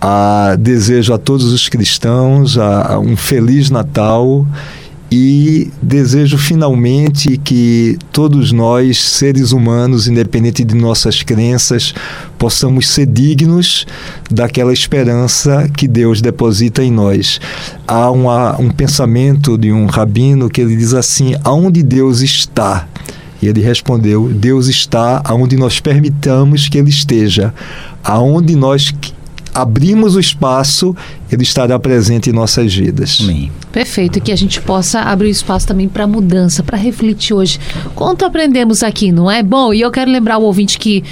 A, 0.00 0.56
desejo 0.58 1.12
a 1.12 1.18
todos 1.18 1.52
os 1.52 1.68
cristãos 1.68 2.56
a, 2.56 2.94
a 2.94 2.98
um 2.98 3.16
feliz 3.16 3.70
Natal 3.70 4.46
e 5.12 5.70
desejo 5.82 6.38
finalmente 6.38 7.36
que 7.36 7.98
todos 8.12 8.52
nós, 8.52 8.98
seres 8.98 9.50
humanos, 9.50 10.06
independente 10.06 10.62
de 10.62 10.74
nossas 10.76 11.22
crenças, 11.22 11.92
possamos 12.38 12.88
ser 12.88 13.06
dignos 13.06 13.86
daquela 14.30 14.72
esperança 14.72 15.68
que 15.76 15.88
Deus 15.88 16.20
deposita 16.20 16.84
em 16.84 16.92
nós. 16.92 17.40
Há 17.88 18.08
uma, 18.10 18.60
um 18.60 18.70
pensamento 18.70 19.58
de 19.58 19.72
um 19.72 19.86
rabino 19.86 20.48
que 20.48 20.60
ele 20.60 20.76
diz 20.76 20.94
assim: 20.94 21.34
aonde 21.42 21.82
Deus 21.82 22.20
está? 22.20 22.86
E 23.42 23.48
ele 23.48 23.60
respondeu: 23.60 24.28
Deus 24.28 24.68
está 24.68 25.20
aonde 25.24 25.56
nós 25.56 25.80
permitamos 25.80 26.68
que 26.68 26.78
ele 26.78 26.90
esteja, 26.90 27.52
aonde 28.04 28.54
nós 28.54 28.94
abrimos 29.54 30.16
o 30.16 30.20
espaço, 30.20 30.94
ele 31.30 31.42
estará 31.42 31.78
presente 31.78 32.30
em 32.30 32.32
nossas 32.32 32.74
vidas. 32.74 33.18
Amém. 33.22 33.50
Perfeito, 33.72 34.18
e 34.18 34.20
que 34.20 34.32
a 34.32 34.36
gente 34.36 34.60
possa 34.60 35.00
abrir 35.00 35.30
espaço 35.30 35.66
também 35.66 35.88
para 35.88 36.06
mudança, 36.06 36.62
para 36.62 36.76
refletir 36.76 37.34
hoje. 37.34 37.58
Quanto 37.94 38.24
aprendemos 38.24 38.82
aqui, 38.82 39.12
não 39.12 39.30
é? 39.30 39.42
Bom, 39.42 39.72
e 39.72 39.80
eu 39.80 39.90
quero 39.90 40.10
lembrar 40.10 40.38
o 40.38 40.42
ouvinte 40.42 40.78
que 40.78 41.04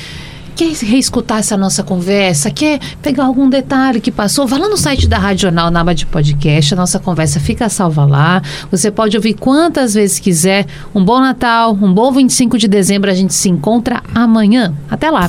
quer 0.59 0.73
reescutar 0.73 1.39
essa 1.39 1.57
nossa 1.57 1.85
conversa, 1.85 2.51
quer 2.51 2.81
pegar 3.01 3.27
algum 3.27 3.49
detalhe 3.49 4.01
que 4.01 4.11
passou, 4.11 4.45
vá 4.45 4.59
lá 4.59 4.69
no 4.69 4.77
site 4.77 5.07
da 5.07 5.17
Rádio 5.17 5.43
Jornal, 5.43 5.71
na 5.71 5.81
aba 5.81 5.95
de 5.95 6.05
podcast, 6.05 6.75
a 6.75 6.77
nossa 6.77 6.99
conversa 6.99 7.39
fica 7.39 7.69
salva 7.69 8.05
lá. 8.05 8.43
Você 8.69 8.91
pode 8.91 9.17
ouvir 9.17 9.35
quantas 9.35 9.95
vezes 9.95 10.19
quiser. 10.19 10.67
Um 10.93 11.05
bom 11.05 11.21
Natal, 11.21 11.79
um 11.81 11.93
bom 11.93 12.11
25 12.11 12.59
de 12.59 12.67
dezembro, 12.67 13.09
a 13.09 13.15
gente 13.15 13.35
se 13.35 13.49
encontra 13.49 14.03
amanhã. 14.13 14.75
Até 14.91 15.09
lá! 15.13 15.29